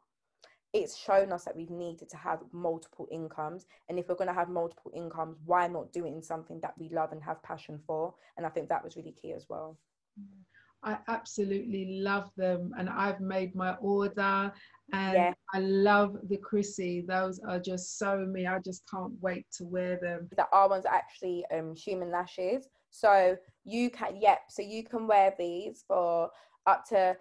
It's 0.73 0.97
shown 0.97 1.31
us 1.31 1.45
that 1.45 1.55
we've 1.55 1.71
needed 1.71 2.09
to 2.09 2.17
have 2.17 2.43
multiple 2.51 3.07
incomes. 3.11 3.65
And 3.89 3.97
if 3.97 4.09
we're 4.09 4.15
going 4.15 4.27
to 4.27 4.33
have 4.33 4.49
multiple 4.49 4.91
incomes, 4.93 5.37
why 5.45 5.67
not 5.67 5.93
do 5.93 6.05
it 6.05 6.09
in 6.09 6.21
something 6.21 6.59
that 6.61 6.73
we 6.77 6.89
love 6.89 7.13
and 7.13 7.23
have 7.23 7.41
passion 7.41 7.79
for? 7.87 8.13
And 8.35 8.45
I 8.45 8.49
think 8.49 8.69
that 8.69 8.83
was 8.83 8.95
really 8.95 9.13
key 9.13 9.31
as 9.31 9.45
well. 9.49 9.77
Mm-hmm. 10.19 10.41
I 10.83 10.97
absolutely 11.07 11.99
love 11.99 12.29
them, 12.37 12.71
and 12.77 12.89
I've 12.89 13.19
made 13.19 13.55
my 13.55 13.73
order. 13.75 14.53
And 14.93 15.13
yeah. 15.13 15.33
I 15.53 15.59
love 15.59 16.15
the 16.29 16.37
Chrissy. 16.37 17.03
Those 17.05 17.39
are 17.39 17.59
just 17.59 17.97
so 17.97 18.25
me. 18.25 18.47
I 18.47 18.59
just 18.59 18.83
can't 18.89 19.13
wait 19.19 19.45
to 19.57 19.65
wear 19.65 19.99
them. 20.01 20.29
The 20.37 20.47
R 20.51 20.69
ones 20.69 20.85
are 20.85 20.93
actually 20.93 21.43
um, 21.53 21.75
human 21.75 22.09
lashes. 22.09 22.69
So 22.89 23.35
you 23.65 23.89
can, 23.89 24.15
yep. 24.21 24.39
So 24.49 24.61
you 24.61 24.83
can 24.83 25.07
wear 25.07 25.33
these 25.37 25.83
for 25.87 26.29
up 26.65 26.85
to 26.89 27.17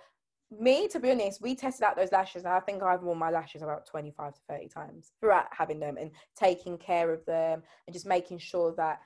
me. 0.57 0.86
To 0.88 1.00
be 1.00 1.11
honest, 1.11 1.42
we 1.42 1.57
tested 1.57 1.82
out 1.82 1.96
those 1.96 2.12
lashes, 2.12 2.44
and 2.44 2.52
I 2.52 2.61
think 2.61 2.82
I've 2.82 3.02
worn 3.02 3.18
my 3.18 3.30
lashes 3.30 3.62
about 3.62 3.86
twenty-five 3.86 4.34
to 4.34 4.40
thirty 4.48 4.68
times 4.68 5.11
throughout 5.20 5.46
having 5.50 5.80
them 5.80 5.96
and 5.96 6.12
taking 6.38 6.78
care 6.78 7.12
of 7.12 7.24
them 7.24 7.62
and 7.86 7.94
just 7.94 8.07
making 8.07 8.38
sure 8.38 8.74
that 8.76 9.00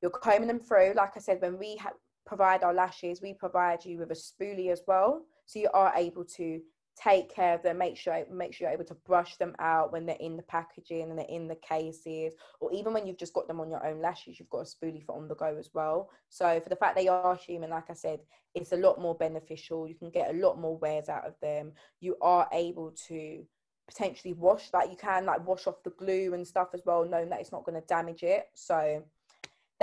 you're 0.00 0.12
combing 0.12 0.48
them 0.48 0.60
through. 0.60 0.92
Like 0.94 1.16
I 1.16 1.20
said, 1.20 1.40
when 1.40 1.58
we 1.58 1.76
have 1.76 1.94
provide 2.26 2.62
our 2.62 2.74
lashes, 2.74 3.20
we 3.22 3.34
provide 3.34 3.84
you 3.84 3.98
with 3.98 4.10
a 4.10 4.14
spoolie 4.14 4.70
as 4.70 4.82
well. 4.86 5.22
So 5.46 5.58
you 5.58 5.68
are 5.74 5.92
able 5.96 6.24
to 6.36 6.60
take 6.96 7.34
care 7.34 7.54
of 7.54 7.62
them, 7.62 7.78
make 7.78 7.96
sure 7.96 8.24
make 8.30 8.54
sure 8.54 8.66
you're 8.66 8.74
able 8.74 8.84
to 8.84 8.94
brush 9.06 9.36
them 9.36 9.54
out 9.58 9.92
when 9.92 10.06
they're 10.06 10.16
in 10.20 10.36
the 10.36 10.42
packaging 10.44 11.10
and 11.10 11.18
they're 11.18 11.26
in 11.28 11.48
the 11.48 11.56
cases, 11.56 12.34
or 12.60 12.72
even 12.72 12.92
when 12.92 13.06
you've 13.06 13.18
just 13.18 13.34
got 13.34 13.48
them 13.48 13.60
on 13.60 13.70
your 13.70 13.84
own 13.84 14.00
lashes, 14.00 14.38
you've 14.38 14.50
got 14.50 14.60
a 14.60 14.62
spoolie 14.62 15.04
for 15.04 15.16
on 15.16 15.28
the 15.28 15.34
go 15.34 15.56
as 15.58 15.70
well. 15.74 16.08
So 16.28 16.60
for 16.60 16.68
the 16.68 16.76
fact 16.76 16.96
they 16.96 17.08
are 17.08 17.36
human, 17.36 17.70
like 17.70 17.90
I 17.90 17.94
said, 17.94 18.20
it's 18.54 18.72
a 18.72 18.76
lot 18.76 19.00
more 19.00 19.16
beneficial. 19.16 19.88
You 19.88 19.96
can 19.96 20.10
get 20.10 20.30
a 20.30 20.38
lot 20.38 20.60
more 20.60 20.78
wears 20.78 21.08
out 21.08 21.26
of 21.26 21.34
them. 21.42 21.72
You 22.00 22.16
are 22.22 22.48
able 22.52 22.92
to 23.08 23.44
potentially 23.86 24.32
wash 24.32 24.70
like 24.72 24.90
you 24.90 24.96
can 24.96 25.26
like 25.26 25.46
wash 25.46 25.66
off 25.66 25.82
the 25.82 25.90
glue 25.90 26.32
and 26.34 26.46
stuff 26.46 26.68
as 26.74 26.82
well, 26.86 27.04
knowing 27.04 27.28
that 27.30 27.40
it's 27.40 27.52
not 27.52 27.64
going 27.64 27.80
to 27.80 27.86
damage 27.86 28.22
it. 28.22 28.46
So 28.54 29.02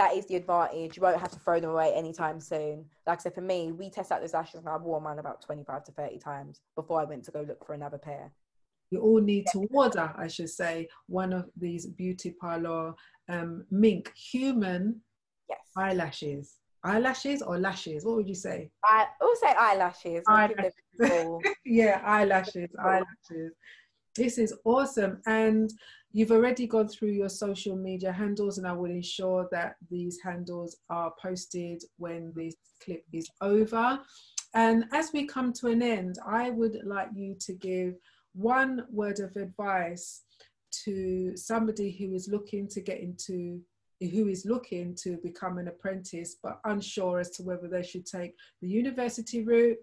that 0.02 0.16
is 0.16 0.26
the 0.26 0.36
advantage. 0.36 0.98
You 0.98 1.04
won't 1.04 1.20
have 1.20 1.30
to 1.30 1.38
throw 1.38 1.60
them 1.60 1.70
away 1.70 1.94
anytime 1.94 2.40
soon. 2.40 2.86
Like 3.06 3.20
I 3.20 3.22
said, 3.22 3.36
for 3.36 3.42
me, 3.42 3.72
we 3.72 3.92
test 3.92 4.12
out 4.12 4.22
those 4.22 4.34
lashes 4.34 4.62
and 4.62 4.70
I 4.70 4.78
wore 4.78 5.00
mine 5.00 5.20
about 5.20 5.44
25 5.44 5.84
to 5.84 5.92
30 5.92 6.18
times 6.18 6.62
before 6.76 7.00
I 7.00 7.04
went 7.04 7.24
to 7.26 7.32
go 7.32 7.42
look 7.42 7.64
for 7.64 7.74
another 7.74 8.00
pair. 8.00 8.32
You 8.90 9.02
all 9.02 9.22
need 9.22 9.46
to 9.52 9.68
order, 9.72 10.12
I 10.18 10.28
should 10.28 10.50
say, 10.50 10.88
one 11.06 11.34
of 11.34 11.50
these 11.56 11.86
beauty 11.86 12.32
parlor 12.32 12.96
um, 13.30 13.64
mink 13.70 14.12
human 14.16 15.02
yes. 15.48 15.60
eyelashes. 15.78 16.56
Eyelashes 16.84 17.44
or 17.44 17.60
lashes? 17.60 18.04
What 18.04 18.16
would 18.16 18.28
you 18.28 18.34
say? 18.34 18.72
I 18.84 19.06
will 19.22 19.36
say 19.36 19.54
eyelashes. 19.58 20.24
eyelashes. 20.28 20.74
yeah, 21.64 22.02
eyelashes, 22.04 22.72
eyelashes. 22.84 23.54
This 24.16 24.38
is 24.38 24.54
awesome. 24.66 25.22
And 25.26 25.72
You've 26.14 26.32
already 26.32 26.68
gone 26.68 26.90
through 26.90 27.12
your 27.12 27.30
social 27.30 27.78
media 27.78 28.12
handles, 28.12 28.58
and 28.58 28.68
I 28.68 28.74
will 28.74 28.92
ensure 28.92 29.48
that 29.52 29.76
these 29.90 30.20
handles 30.22 30.76
are 30.90 31.14
posted 31.22 31.84
when 31.98 32.34
this 32.36 32.56
clip 32.84 33.06
is 33.14 33.30
over. 33.40 34.00
And 34.54 34.86
as 34.92 35.12
we 35.14 35.26
come 35.26 35.54
to 35.54 35.68
an 35.68 35.82
end, 35.82 36.18
I 36.26 36.50
would 36.50 36.80
like 36.84 37.08
you 37.16 37.36
to 37.40 37.54
give 37.54 37.96
one 38.34 38.86
word 38.92 39.22
of 39.22 39.38
advice 39.38 40.24
to 40.84 41.38
somebody 41.38 41.92
who 41.92 42.14
is 42.14 42.28
looking 42.28 42.68
to 42.70 42.82
get 42.82 43.00
into 43.00 43.62
who 44.02 44.28
is 44.28 44.48
looking 44.48 44.96
to 44.96 45.18
become 45.18 45.60
an 45.60 45.68
apprentice 45.68 46.38
but 46.42 46.60
unsure 46.66 47.20
as 47.20 47.30
to 47.30 47.44
whether 47.44 47.68
they 47.68 47.84
should 47.84 48.04
take 48.04 48.34
the 48.60 48.68
university 48.68 49.44
route 49.44 49.78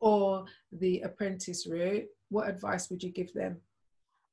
or 0.00 0.46
the 0.72 1.00
apprentice 1.00 1.66
route 1.66 2.06
what 2.30 2.48
advice 2.48 2.90
would 2.90 3.02
you 3.02 3.10
give 3.10 3.32
them 3.32 3.56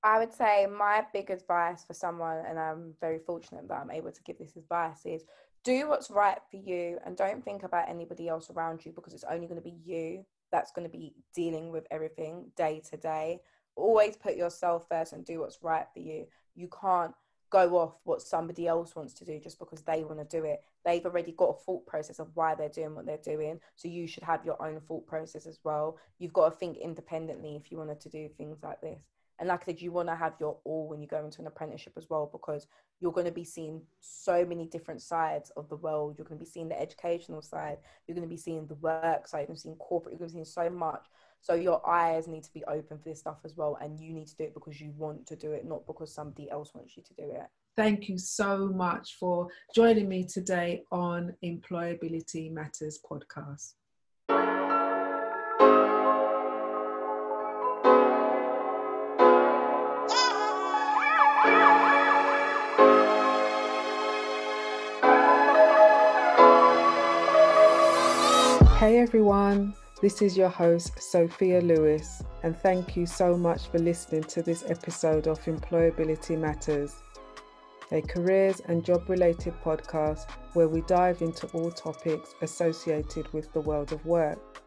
I 0.06 0.20
would 0.20 0.32
say 0.32 0.68
my 0.68 1.04
big 1.14 1.32
advice 1.32 1.84
for 1.84 1.96
someone, 1.96 2.46
and 2.48 2.60
I'm 2.60 2.94
very 3.02 3.18
fortunate 3.18 3.68
that 3.68 3.80
I'm 3.82 3.90
able 3.90 4.12
to 4.12 4.22
give 4.22 4.38
this 4.38 4.56
advice, 4.56 5.04
is 5.04 5.26
do 5.64 5.90
what's 5.90 6.12
right 6.12 6.38
for 6.52 6.58
you 6.58 7.00
and 7.04 7.18
don't 7.18 7.44
think 7.44 7.64
about 7.64 7.90
anybody 7.90 8.30
else 8.30 8.52
around 8.52 8.86
you 8.86 8.92
because 8.92 9.16
it's 9.16 9.24
only 9.24 9.48
going 9.48 9.60
to 9.60 9.68
be 9.68 9.80
you 9.84 10.24
that's 10.52 10.72
going 10.72 10.88
to 10.88 10.96
be 10.96 11.16
dealing 11.34 11.72
with 11.72 11.88
everything 11.90 12.52
day 12.56 12.84
to 12.92 12.98
day. 12.98 13.42
Always 13.76 14.16
put 14.16 14.36
yourself 14.36 14.86
first 14.88 15.12
and 15.12 15.26
do 15.26 15.40
what's 15.40 15.58
right 15.64 15.88
for 15.92 16.00
you. 16.00 16.28
You 16.54 16.70
can't 16.82 17.16
go 17.50 17.76
off 17.76 17.96
what 18.04 18.22
somebody 18.22 18.68
else 18.68 18.96
wants 18.96 19.16
to 19.16 19.26
do 19.26 19.40
just 19.40 19.58
because 19.58 19.82
they 19.82 20.04
want 20.04 20.20
to 20.20 20.38
do 20.40 20.46
it. 20.46 20.62
They've 20.86 21.06
already 21.06 21.32
got 21.32 21.50
a 21.50 21.64
thought 21.66 21.86
process 21.88 22.20
of 22.20 22.30
why 22.36 22.56
they're 22.56 22.70
doing 22.70 22.96
what 22.96 23.06
they're 23.06 23.18
doing. 23.18 23.60
So 23.76 23.88
you 23.88 24.08
should 24.08 24.24
have 24.24 24.46
your 24.46 24.62
own 24.62 24.80
thought 24.82 25.08
process 25.08 25.48
as 25.48 25.60
well. 25.64 25.98
You've 26.20 26.34
got 26.34 26.50
to 26.50 26.56
think 26.56 26.78
independently 26.78 27.56
if 27.56 27.72
you 27.72 27.78
wanted 27.78 28.00
to 28.02 28.10
do 28.10 28.30
things 28.30 28.60
like 28.64 28.82
this. 28.82 29.00
And 29.40 29.50
like 29.50 29.64
I 29.64 29.66
said, 29.66 29.82
you 29.82 29.92
want 29.92 30.08
to 30.08 30.16
have 30.16 30.34
your 30.40 30.58
all 30.64 30.88
when 30.88 31.02
you 31.02 31.08
go 31.08 31.24
into 31.26 31.42
an 31.42 31.48
apprenticeship 31.48 31.94
as 31.98 32.10
well, 32.10 32.30
because 32.32 32.68
you're 33.02 33.12
going 33.12 33.26
to 33.26 33.32
be 33.32 33.44
seeing 33.44 33.82
so 34.00 34.46
many 34.46 34.66
different 34.66 35.02
sides 35.02 35.52
of 35.58 35.68
the 35.68 35.76
world. 35.76 36.16
You're 36.18 36.28
going 36.28 36.40
to 36.40 36.46
be 36.46 36.50
seeing 36.50 36.70
the 36.70 36.80
educational 36.80 37.42
side, 37.42 37.80
you're 38.08 38.16
going 38.16 38.28
to 38.28 38.34
be 38.34 38.38
seeing 38.38 38.66
the 38.68 38.76
work 38.76 39.28
side, 39.28 39.40
you're 39.40 39.48
going 39.48 39.58
to 39.58 39.62
be 39.62 39.64
seeing 39.64 39.76
corporate, 39.76 40.14
you're 40.14 40.20
going 40.20 40.30
to 40.30 40.36
be 40.36 40.46
seeing 40.46 40.70
so 40.70 40.70
much. 40.70 41.06
So 41.42 41.54
your 41.54 41.88
eyes 41.88 42.28
need 42.28 42.44
to 42.44 42.54
be 42.54 42.64
open 42.64 42.98
for 42.98 43.10
this 43.10 43.20
stuff 43.20 43.40
as 43.44 43.58
well. 43.58 43.78
And 43.82 44.00
you 44.00 44.14
need 44.14 44.28
to 44.28 44.36
do 44.36 44.46
it 44.46 44.54
because 44.54 44.80
you 44.80 44.94
want 44.98 45.28
to 45.28 45.36
do 45.36 45.52
it, 45.52 45.66
not 45.66 45.86
because 45.86 46.14
somebody 46.14 46.50
else 46.50 46.74
wants 46.74 46.96
you 46.96 47.04
to 47.04 47.14
do 47.14 47.32
it. 47.32 47.48
Thank 47.78 48.08
you 48.08 48.18
so 48.18 48.70
much 48.70 49.18
for 49.20 49.50
joining 49.76 50.08
me 50.08 50.24
today 50.24 50.84
on 50.94 51.34
Employability 51.44 52.50
Matters 52.50 53.00
podcast. 53.04 53.74
Hey 68.78 69.00
everyone, 69.00 69.74
this 70.02 70.22
is 70.22 70.38
your 70.38 70.48
host, 70.48 70.98
Sophia 71.02 71.60
Lewis, 71.60 72.24
and 72.44 72.56
thank 72.56 72.96
you 72.96 73.06
so 73.06 73.36
much 73.36 73.68
for 73.68 73.80
listening 73.80 74.24
to 74.24 74.42
this 74.42 74.64
episode 74.70 75.28
of 75.28 75.44
Employability 75.44 76.40
Matters. 76.40 76.96
A 77.92 78.02
careers 78.02 78.62
and 78.68 78.84
job 78.84 79.08
related 79.10 79.54
podcast 79.64 80.30
where 80.54 80.68
we 80.68 80.82
dive 80.82 81.22
into 81.22 81.48
all 81.48 81.72
topics 81.72 82.34
associated 82.42 83.32
with 83.34 83.52
the 83.54 83.62
world 83.62 83.92
of 83.92 84.06
work. 84.06 84.64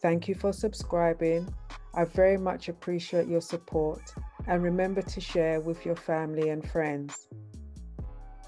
Thank 0.00 0.28
you 0.28 0.34
for 0.34 0.52
subscribing. 0.52 1.52
I 1.94 2.04
very 2.04 2.38
much 2.38 2.68
appreciate 2.68 3.28
your 3.28 3.40
support 3.40 4.14
and 4.46 4.62
remember 4.62 5.02
to 5.02 5.20
share 5.20 5.60
with 5.60 5.84
your 5.84 5.96
family 5.96 6.50
and 6.50 6.68
friends. 6.70 7.28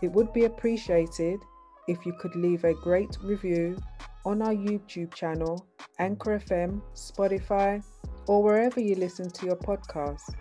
It 0.02 0.12
would 0.12 0.32
be 0.32 0.44
appreciated 0.44 1.40
if 1.88 2.06
you 2.06 2.12
could 2.14 2.36
leave 2.36 2.64
a 2.64 2.74
great 2.74 3.16
review 3.22 3.76
on 4.24 4.42
our 4.42 4.54
YouTube 4.54 5.12
channel, 5.14 5.66
Anchor 5.98 6.38
FM, 6.38 6.80
Spotify, 6.94 7.82
or 8.26 8.42
wherever 8.42 8.80
you 8.80 8.94
listen 8.94 9.28
to 9.30 9.46
your 9.46 9.56
podcast. 9.56 10.34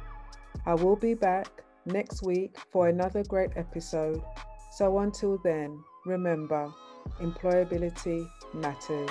I 0.66 0.76
will 0.76 0.96
be 0.96 1.14
back 1.14 1.64
next 1.90 2.24
week 2.24 2.56
for 2.72 2.88
another 2.88 3.24
great 3.24 3.52
episode. 3.56 4.22
So 4.72 5.00
until 5.00 5.38
then, 5.44 5.84
remember, 6.06 6.72
employability 7.22 8.28
matters. 8.54 9.10